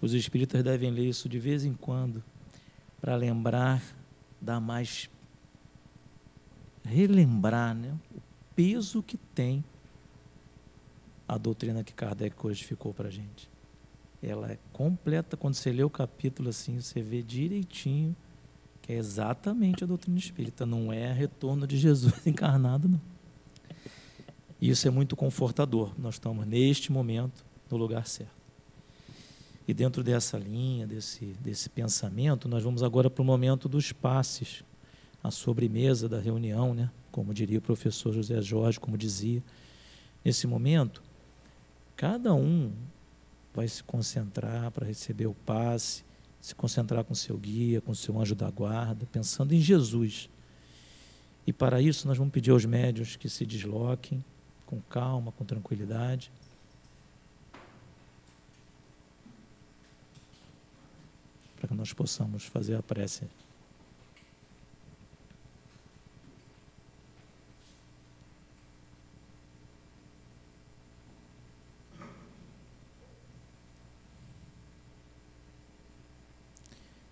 Os 0.00 0.14
espíritas 0.14 0.62
devem 0.62 0.90
ler 0.90 1.08
isso 1.08 1.28
de 1.28 1.38
vez 1.38 1.64
em 1.64 1.74
quando 1.74 2.22
para 3.00 3.14
lembrar 3.16 3.82
da 4.40 4.58
mais 4.58 5.10
relembrar 6.84 7.74
né, 7.74 7.94
o 8.14 8.20
peso 8.54 9.02
que 9.02 9.16
tem 9.16 9.62
a 11.28 11.38
doutrina 11.38 11.84
que 11.84 11.92
Kardec 11.92 12.34
codificou 12.34 12.92
para 12.92 13.08
a 13.08 13.10
gente. 13.10 13.48
Ela 14.22 14.52
é 14.52 14.58
completa, 14.72 15.36
quando 15.36 15.54
você 15.54 15.72
lê 15.72 15.82
o 15.82 15.90
capítulo 15.90 16.48
assim, 16.48 16.80
você 16.80 17.00
vê 17.00 17.22
direitinho 17.22 18.16
que 18.82 18.92
é 18.92 18.96
exatamente 18.96 19.84
a 19.84 19.86
doutrina 19.86 20.18
espírita, 20.18 20.66
não 20.66 20.92
é 20.92 21.12
retorno 21.12 21.66
de 21.66 21.76
Jesus 21.76 22.14
encarnado, 22.26 22.88
não. 22.88 23.00
E 24.60 24.68
isso 24.68 24.86
é 24.86 24.90
muito 24.90 25.16
confortador. 25.16 25.92
Nós 25.98 26.16
estamos, 26.16 26.46
neste 26.46 26.92
momento, 26.92 27.44
no 27.70 27.76
lugar 27.76 28.06
certo. 28.06 28.40
E 29.66 29.72
dentro 29.72 30.02
dessa 30.02 30.36
linha, 30.36 30.86
desse, 30.86 31.26
desse 31.40 31.68
pensamento, 31.68 32.48
nós 32.48 32.62
vamos 32.62 32.82
agora 32.82 33.08
para 33.08 33.22
o 33.22 33.24
momento 33.24 33.68
dos 33.68 33.92
passes 33.92 34.64
a 35.22 35.30
sobremesa 35.30 36.08
da 36.08 36.18
reunião, 36.18 36.74
né? 36.74 36.90
como 37.12 37.32
diria 37.32 37.58
o 37.58 37.62
professor 37.62 38.12
José 38.12 38.40
Jorge, 38.42 38.80
como 38.80 38.96
dizia. 38.96 39.42
Nesse 40.24 40.46
momento, 40.46 41.02
cada 41.96 42.34
um 42.34 42.72
vai 43.54 43.68
se 43.68 43.82
concentrar 43.82 44.70
para 44.70 44.86
receber 44.86 45.26
o 45.26 45.34
passe, 45.34 46.04
se 46.40 46.54
concentrar 46.54 47.04
com 47.04 47.14
seu 47.14 47.36
guia, 47.36 47.80
com 47.80 47.94
seu 47.94 48.18
anjo 48.18 48.34
da 48.34 48.50
guarda, 48.50 49.06
pensando 49.12 49.54
em 49.54 49.60
Jesus. 49.60 50.28
E 51.46 51.52
para 51.52 51.80
isso 51.80 52.06
nós 52.08 52.16
vamos 52.16 52.32
pedir 52.32 52.50
aos 52.50 52.64
médios 52.64 53.16
que 53.16 53.28
se 53.28 53.44
desloquem 53.44 54.24
com 54.70 54.80
calma, 54.82 55.32
com 55.32 55.44
tranquilidade. 55.44 56.30
Para 61.56 61.68
que 61.68 61.74
nós 61.74 61.92
possamos 61.92 62.44
fazer 62.44 62.76
a 62.76 62.82
prece. 62.82 63.28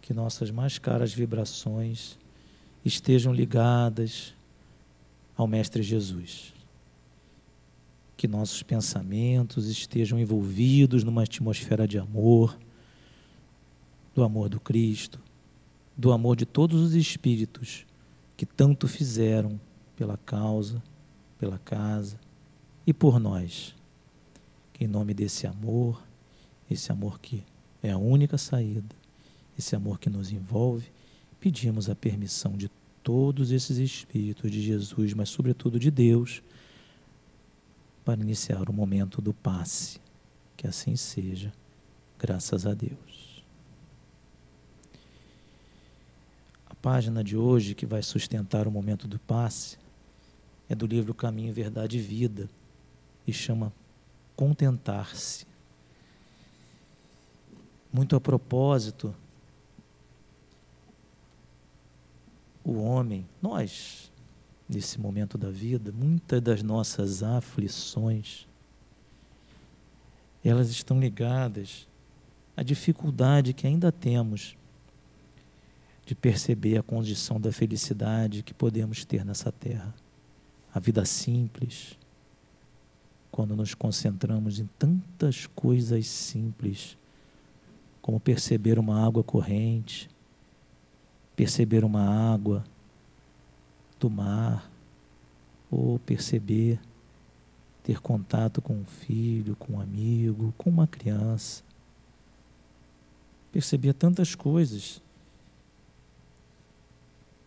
que 0.00 0.14
nossas 0.14 0.50
mais 0.50 0.78
caras 0.78 1.12
vibrações 1.12 2.18
estejam 2.82 3.30
ligadas 3.30 4.32
ao 5.36 5.46
Mestre 5.46 5.82
Jesus. 5.82 6.57
Que 8.18 8.28
nossos 8.28 8.62
pensamentos 8.62 9.66
estejam 9.68 10.18
envolvidos 10.18 11.04
numa 11.04 11.22
atmosfera 11.22 11.88
de 11.88 11.98
amor, 11.98 12.58
do 14.14 14.22
amor 14.22 14.50
do 14.50 14.60
Cristo, 14.60 15.18
do 15.96 16.12
amor 16.12 16.36
de 16.36 16.44
todos 16.44 16.82
os 16.82 16.94
espíritos 16.94 17.86
que 18.36 18.44
tanto 18.44 18.86
fizeram 18.86 19.58
pela 19.96 20.16
causa, 20.16 20.82
pela 21.38 21.58
casa 21.58 22.18
e 22.86 22.92
por 22.92 23.20
nós. 23.20 23.74
Que 24.72 24.84
em 24.84 24.88
nome 24.88 25.14
desse 25.14 25.46
amor, 25.46 26.02
esse 26.70 26.92
amor 26.92 27.20
que 27.20 27.44
é 27.82 27.92
a 27.92 27.98
única 27.98 28.36
saída, 28.36 28.94
esse 29.56 29.74
amor 29.74 29.98
que 29.98 30.10
nos 30.10 30.32
envolve, 30.32 30.90
pedimos 31.40 31.88
a 31.88 31.94
permissão 31.94 32.56
de 32.56 32.68
todos 33.02 33.52
esses 33.52 33.78
espíritos 33.78 34.50
de 34.50 34.60
Jesus, 34.60 35.14
mas 35.14 35.28
sobretudo 35.28 35.78
de 35.78 35.90
Deus, 35.90 36.42
para 38.08 38.22
iniciar 38.22 38.70
o 38.70 38.72
momento 38.72 39.20
do 39.20 39.34
passe. 39.34 40.00
Que 40.56 40.66
assim 40.66 40.96
seja, 40.96 41.52
graças 42.18 42.64
a 42.64 42.72
Deus. 42.72 43.44
A 46.64 46.74
página 46.74 47.22
de 47.22 47.36
hoje 47.36 47.74
que 47.74 47.84
vai 47.84 48.02
sustentar 48.02 48.66
o 48.66 48.70
momento 48.70 49.06
do 49.06 49.18
passe 49.18 49.76
é 50.70 50.74
do 50.74 50.86
livro 50.86 51.12
Caminho, 51.12 51.52
Verdade 51.52 51.98
e 51.98 52.00
Vida 52.00 52.48
e 53.26 53.32
chama 53.32 53.70
Contentar-se. 54.34 55.46
Muito 57.92 58.16
a 58.16 58.20
propósito 58.22 59.14
o 62.64 62.78
homem, 62.80 63.28
nós, 63.42 64.07
nesse 64.68 65.00
momento 65.00 65.38
da 65.38 65.50
vida, 65.50 65.92
muitas 65.92 66.40
das 66.40 66.62
nossas 66.62 67.22
aflições, 67.22 68.46
elas 70.44 70.70
estão 70.70 71.00
ligadas 71.00 71.88
à 72.56 72.62
dificuldade 72.62 73.52
que 73.52 73.66
ainda 73.66 73.90
temos 73.90 74.56
de 76.04 76.14
perceber 76.14 76.78
a 76.78 76.82
condição 76.82 77.40
da 77.40 77.52
felicidade 77.52 78.42
que 78.42 78.54
podemos 78.54 79.04
ter 79.04 79.24
nessa 79.24 79.52
terra. 79.52 79.94
A 80.72 80.80
vida 80.80 81.04
simples, 81.04 81.98
quando 83.30 83.54
nos 83.54 83.74
concentramos 83.74 84.58
em 84.58 84.68
tantas 84.78 85.46
coisas 85.46 86.06
simples, 86.06 86.96
como 88.00 88.18
perceber 88.18 88.78
uma 88.78 89.04
água 89.04 89.22
corrente, 89.22 90.08
perceber 91.36 91.84
uma 91.84 92.32
água 92.32 92.64
do 93.98 94.10
mar, 94.10 94.70
ou 95.70 95.98
perceber, 95.98 96.80
ter 97.82 98.00
contato 98.00 98.60
com 98.62 98.74
um 98.74 98.84
filho, 98.84 99.56
com 99.56 99.74
um 99.74 99.80
amigo, 99.80 100.54
com 100.56 100.70
uma 100.70 100.86
criança. 100.86 101.62
Perceber 103.52 103.92
tantas 103.92 104.34
coisas 104.34 105.02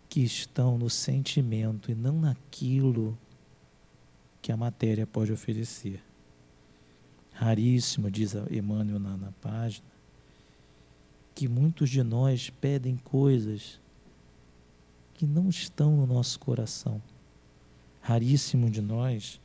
que 0.10 0.22
estão 0.22 0.78
no 0.78 0.89
sentimento 0.89 1.89
e 1.89 1.95
não 1.95 2.20
naquilo 2.20 3.18
que 4.41 4.52
a 4.52 4.58
matéria 4.58 5.08
pode 5.08 5.32
oferecer. 5.32 6.04
Raríssimo, 7.34 8.12
diz 8.12 8.36
Emmanuel 8.52 8.99
na, 8.99 9.18
na 9.18 9.32
página, 9.41 9.88
que 11.34 11.47
muitos 11.47 11.89
de 11.89 12.04
nós 12.04 12.49
pedem 12.49 12.97
coisas 12.97 13.81
que 15.22 15.28
não 15.28 15.49
estão 15.49 15.95
no 15.95 16.07
nosso 16.07 16.39
coração. 16.39 16.99
Raríssimo 18.01 18.72
de 18.72 18.82
nós 18.82 19.39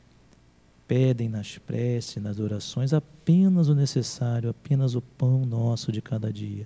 pedem 0.87 1.29
nas 1.29 1.59
preces, 1.59 2.23
nas 2.23 2.39
orações, 2.39 2.93
apenas 2.93 3.67
o 3.67 3.75
necessário, 3.75 4.49
apenas 4.49 4.95
o 4.95 5.01
pão 5.03 5.45
nosso 5.45 5.91
de 5.91 6.01
cada 6.01 6.33
dia. 6.33 6.65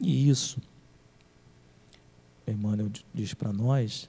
E 0.00 0.26
isso, 0.26 0.58
Emmanuel 2.46 2.90
diz 3.12 3.34
para 3.34 3.52
nós, 3.52 4.08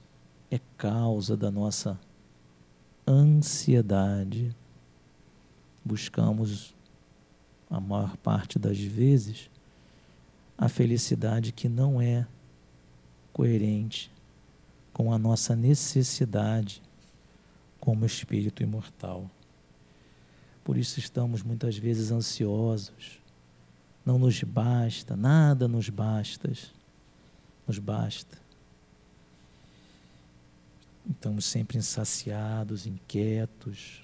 é 0.50 0.58
causa 0.78 1.36
da 1.36 1.50
nossa 1.50 2.00
ansiedade. 3.06 4.56
Buscamos, 5.84 6.74
a 7.68 7.78
maior 7.78 8.16
parte 8.16 8.58
das 8.58 8.78
vezes, 8.78 9.50
a 10.56 10.70
felicidade 10.70 11.52
que 11.52 11.68
não 11.68 12.00
é 12.00 12.26
coerente 13.36 14.10
com 14.94 15.12
a 15.12 15.18
nossa 15.18 15.54
necessidade 15.54 16.82
como 17.78 18.06
espírito 18.06 18.62
imortal. 18.62 19.30
Por 20.64 20.78
isso 20.78 20.98
estamos 20.98 21.42
muitas 21.42 21.76
vezes 21.76 22.10
ansiosos. 22.10 23.20
Não 24.06 24.18
nos 24.18 24.42
basta, 24.42 25.14
nada 25.14 25.68
nos 25.68 25.90
basta. 25.90 26.50
Nos 27.68 27.78
basta. 27.78 28.38
Estamos 31.10 31.44
sempre 31.44 31.76
insaciados, 31.76 32.86
inquietos. 32.86 34.02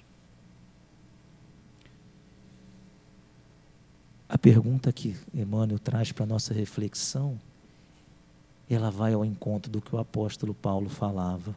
A 4.29 4.37
pergunta 4.37 4.93
que 4.93 5.17
Emmanuel 5.33 5.79
traz 5.79 6.11
para 6.11 6.23
a 6.23 6.27
nossa 6.27 6.53
reflexão 6.53 7.41
ela 8.73 8.89
vai 8.89 9.13
ao 9.13 9.25
encontro 9.25 9.71
do 9.71 9.81
que 9.81 9.95
o 9.95 9.99
apóstolo 9.99 10.53
Paulo 10.53 10.89
falava. 10.89 11.55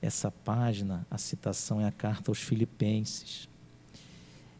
Essa 0.00 0.30
página, 0.30 1.06
a 1.10 1.18
citação 1.18 1.80
é 1.80 1.86
a 1.86 1.92
carta 1.92 2.30
aos 2.30 2.38
Filipenses. 2.38 3.48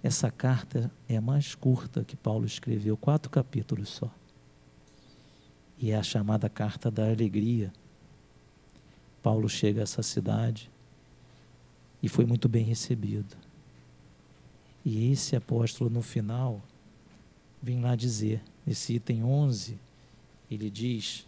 Essa 0.02 0.30
carta 0.30 0.90
é 1.08 1.16
a 1.16 1.20
mais 1.20 1.54
curta 1.54 2.04
que 2.04 2.16
Paulo 2.16 2.44
escreveu, 2.44 2.96
quatro 2.96 3.30
capítulos 3.30 3.88
só. 3.88 4.10
E 5.78 5.90
é 5.90 5.96
a 5.96 6.02
chamada 6.02 6.48
carta 6.48 6.90
da 6.90 7.08
alegria. 7.08 7.72
Paulo 9.22 9.48
chega 9.48 9.80
a 9.80 9.84
essa 9.84 10.02
cidade 10.02 10.70
e 12.02 12.08
foi 12.08 12.24
muito 12.24 12.48
bem 12.48 12.64
recebido. 12.64 13.36
E 14.84 15.12
esse 15.12 15.36
apóstolo, 15.36 15.90
no 15.90 16.02
final, 16.02 16.62
vem 17.62 17.80
lá 17.80 17.94
dizer, 17.94 18.42
nesse 18.64 18.94
item 18.94 19.22
11, 19.22 19.78
ele 20.50 20.70
diz 20.70 21.27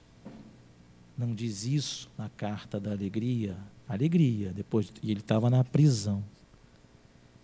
não 1.20 1.34
diz 1.34 1.64
isso 1.64 2.10
na 2.16 2.28
carta 2.30 2.80
da 2.80 2.92
alegria? 2.92 3.56
Alegria, 3.86 4.52
depois, 4.52 4.92
e 5.02 5.10
ele 5.10 5.20
estava 5.20 5.50
na 5.50 5.62
prisão 5.62 6.24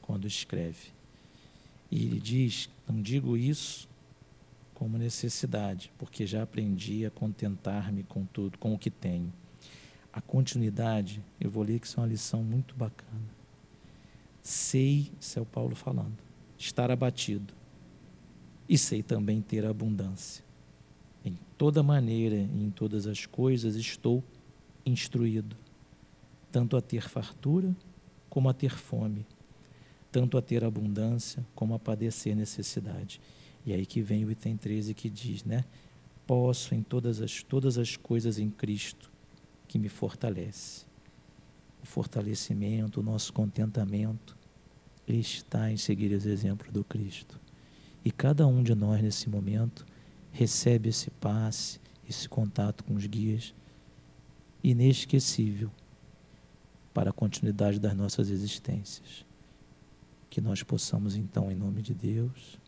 quando 0.00 0.26
escreve. 0.26 0.88
E 1.90 2.06
ele 2.06 2.18
diz: 2.18 2.70
Não 2.88 3.02
digo 3.02 3.36
isso 3.36 3.88
como 4.74 4.96
necessidade, 4.96 5.92
porque 5.98 6.26
já 6.26 6.42
aprendi 6.42 7.04
a 7.04 7.10
contentar-me 7.10 8.02
com 8.02 8.24
tudo, 8.24 8.58
com 8.58 8.74
o 8.74 8.78
que 8.78 8.90
tenho. 8.90 9.32
A 10.12 10.20
continuidade, 10.20 11.22
eu 11.38 11.50
vou 11.50 11.62
ler 11.62 11.78
que 11.78 11.86
isso 11.86 11.98
é 11.98 12.02
uma 12.02 12.08
lição 12.08 12.42
muito 12.42 12.74
bacana. 12.74 13.36
Sei, 14.42 15.12
isso 15.20 15.38
é 15.38 15.42
o 15.42 15.46
Paulo 15.46 15.74
falando, 15.74 16.16
estar 16.56 16.90
abatido, 16.90 17.52
e 18.68 18.78
sei 18.78 19.02
também 19.02 19.42
ter 19.42 19.66
abundância. 19.66 20.45
Toda 21.58 21.82
maneira 21.82 22.36
e 22.36 22.64
em 22.64 22.70
todas 22.70 23.06
as 23.06 23.24
coisas 23.24 23.76
estou 23.76 24.22
instruído, 24.84 25.56
tanto 26.52 26.76
a 26.76 26.80
ter 26.80 27.08
fartura 27.08 27.74
como 28.28 28.48
a 28.48 28.52
ter 28.52 28.70
fome, 28.70 29.26
tanto 30.12 30.36
a 30.36 30.42
ter 30.42 30.64
abundância 30.64 31.44
como 31.54 31.74
a 31.74 31.78
padecer 31.78 32.36
necessidade. 32.36 33.20
E 33.64 33.72
aí 33.72 33.84
que 33.84 34.00
vem 34.00 34.24
o 34.24 34.30
item 34.30 34.56
13 34.56 34.94
que 34.94 35.10
diz, 35.10 35.44
né? 35.44 35.64
Posso 36.26 36.74
em 36.74 36.82
todas 36.82 37.20
as, 37.20 37.42
todas 37.42 37.78
as 37.78 37.96
coisas 37.96 38.38
em 38.38 38.50
Cristo 38.50 39.10
que 39.66 39.78
me 39.78 39.88
fortalece. 39.88 40.84
O 41.82 41.86
fortalecimento, 41.86 43.00
o 43.00 43.02
nosso 43.02 43.32
contentamento 43.32 44.36
está 45.06 45.70
em 45.70 45.76
seguir 45.76 46.12
os 46.12 46.26
exemplos 46.26 46.70
do 46.72 46.84
Cristo. 46.84 47.40
E 48.04 48.10
cada 48.10 48.46
um 48.46 48.62
de 48.62 48.74
nós 48.74 49.02
nesse 49.02 49.28
momento 49.28 49.86
recebe 50.36 50.90
esse 50.90 51.10
passe, 51.10 51.80
esse 52.06 52.28
contato 52.28 52.84
com 52.84 52.94
os 52.94 53.06
guias 53.06 53.54
inesquecível 54.62 55.70
para 56.92 57.10
a 57.10 57.12
continuidade 57.12 57.80
das 57.80 57.94
nossas 57.94 58.28
existências. 58.28 59.24
Que 60.28 60.40
nós 60.40 60.62
possamos, 60.62 61.16
então, 61.16 61.50
em 61.50 61.54
nome 61.54 61.80
de 61.80 61.94
Deus, 61.94 62.58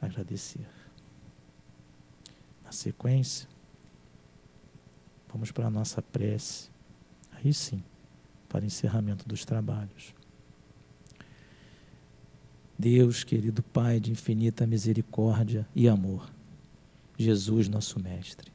agradecer. 0.00 0.66
Na 2.64 2.72
sequência, 2.72 3.46
vamos 5.30 5.52
para 5.52 5.66
a 5.66 5.70
nossa 5.70 6.00
prece. 6.00 6.70
Aí 7.32 7.52
sim, 7.52 7.82
para 8.48 8.64
encerramento 8.64 9.28
dos 9.28 9.44
trabalhos. 9.44 10.14
Deus, 12.78 13.24
querido 13.24 13.60
Pai 13.60 13.98
de 13.98 14.12
infinita 14.12 14.64
misericórdia 14.64 15.66
e 15.74 15.88
amor, 15.88 16.30
Jesus, 17.18 17.68
nosso 17.68 17.98
Mestre, 17.98 18.52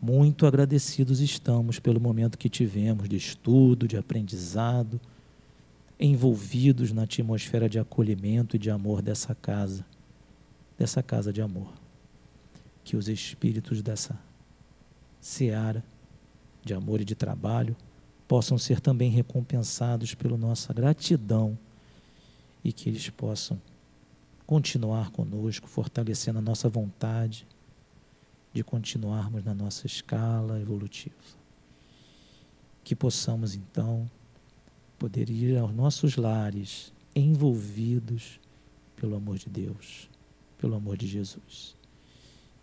muito 0.00 0.46
agradecidos 0.46 1.20
estamos 1.20 1.78
pelo 1.78 2.00
momento 2.00 2.38
que 2.38 2.48
tivemos 2.48 3.06
de 3.06 3.16
estudo, 3.16 3.86
de 3.86 3.98
aprendizado, 3.98 4.98
envolvidos 6.00 6.90
na 6.90 7.02
atmosfera 7.02 7.68
de 7.68 7.78
acolhimento 7.78 8.56
e 8.56 8.58
de 8.58 8.70
amor 8.70 9.02
dessa 9.02 9.34
casa, 9.34 9.84
dessa 10.78 11.02
casa 11.02 11.30
de 11.30 11.42
amor. 11.42 11.70
Que 12.82 12.96
os 12.96 13.08
espíritos 13.08 13.82
dessa 13.82 14.18
seara 15.20 15.84
de 16.64 16.72
amor 16.72 17.02
e 17.02 17.04
de 17.04 17.14
trabalho 17.14 17.76
possam 18.26 18.56
ser 18.56 18.80
também 18.80 19.10
recompensados 19.10 20.14
pela 20.14 20.38
nossa 20.38 20.72
gratidão 20.72 21.58
e 22.64 22.72
que 22.72 22.88
eles 22.88 23.10
possam 23.10 23.60
continuar 24.46 25.10
conosco, 25.10 25.68
fortalecendo 25.68 26.38
a 26.38 26.42
nossa 26.42 26.68
vontade 26.68 27.46
de 28.52 28.64
continuarmos 28.64 29.44
na 29.44 29.54
nossa 29.54 29.86
escala 29.86 30.60
evolutiva. 30.60 31.14
Que 32.82 32.96
possamos 32.96 33.54
então 33.54 34.10
poder 34.98 35.28
ir 35.28 35.58
aos 35.58 35.74
nossos 35.74 36.16
lares 36.16 36.92
envolvidos 37.14 38.40
pelo 38.96 39.16
amor 39.16 39.38
de 39.38 39.48
Deus, 39.48 40.08
pelo 40.58 40.74
amor 40.74 40.96
de 40.96 41.06
Jesus. 41.06 41.76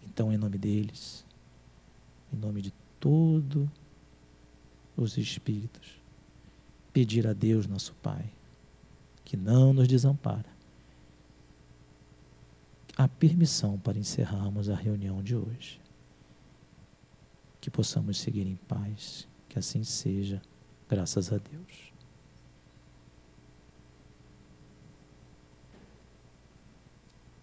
Então, 0.04 0.32
em 0.32 0.38
nome 0.38 0.58
deles, 0.58 1.26
em 2.34 2.38
nome 2.38 2.62
de 2.62 2.74
todos 3.00 3.68
os 4.96 5.18
espíritos, 5.18 6.00
pedir 6.94 7.28
a 7.28 7.34
Deus, 7.34 7.68
nosso 7.68 7.94
Pai, 8.02 8.32
que 9.32 9.38
não 9.38 9.72
nos 9.72 9.88
desampara, 9.88 10.50
a 12.98 13.08
permissão 13.08 13.80
para 13.80 13.98
encerrarmos 13.98 14.70
a 14.70 14.76
reunião 14.76 15.24
de 15.24 15.38
hoje. 15.38 15.80
Que 17.62 17.72
possamos 17.72 18.20
seguir 18.20 18.46
em 18.46 18.58
paz, 18.58 19.26
que 19.48 19.58
assim 19.58 19.86
seja, 19.86 20.42
graças 20.90 21.32
a 21.32 21.38
Deus. 21.38 21.91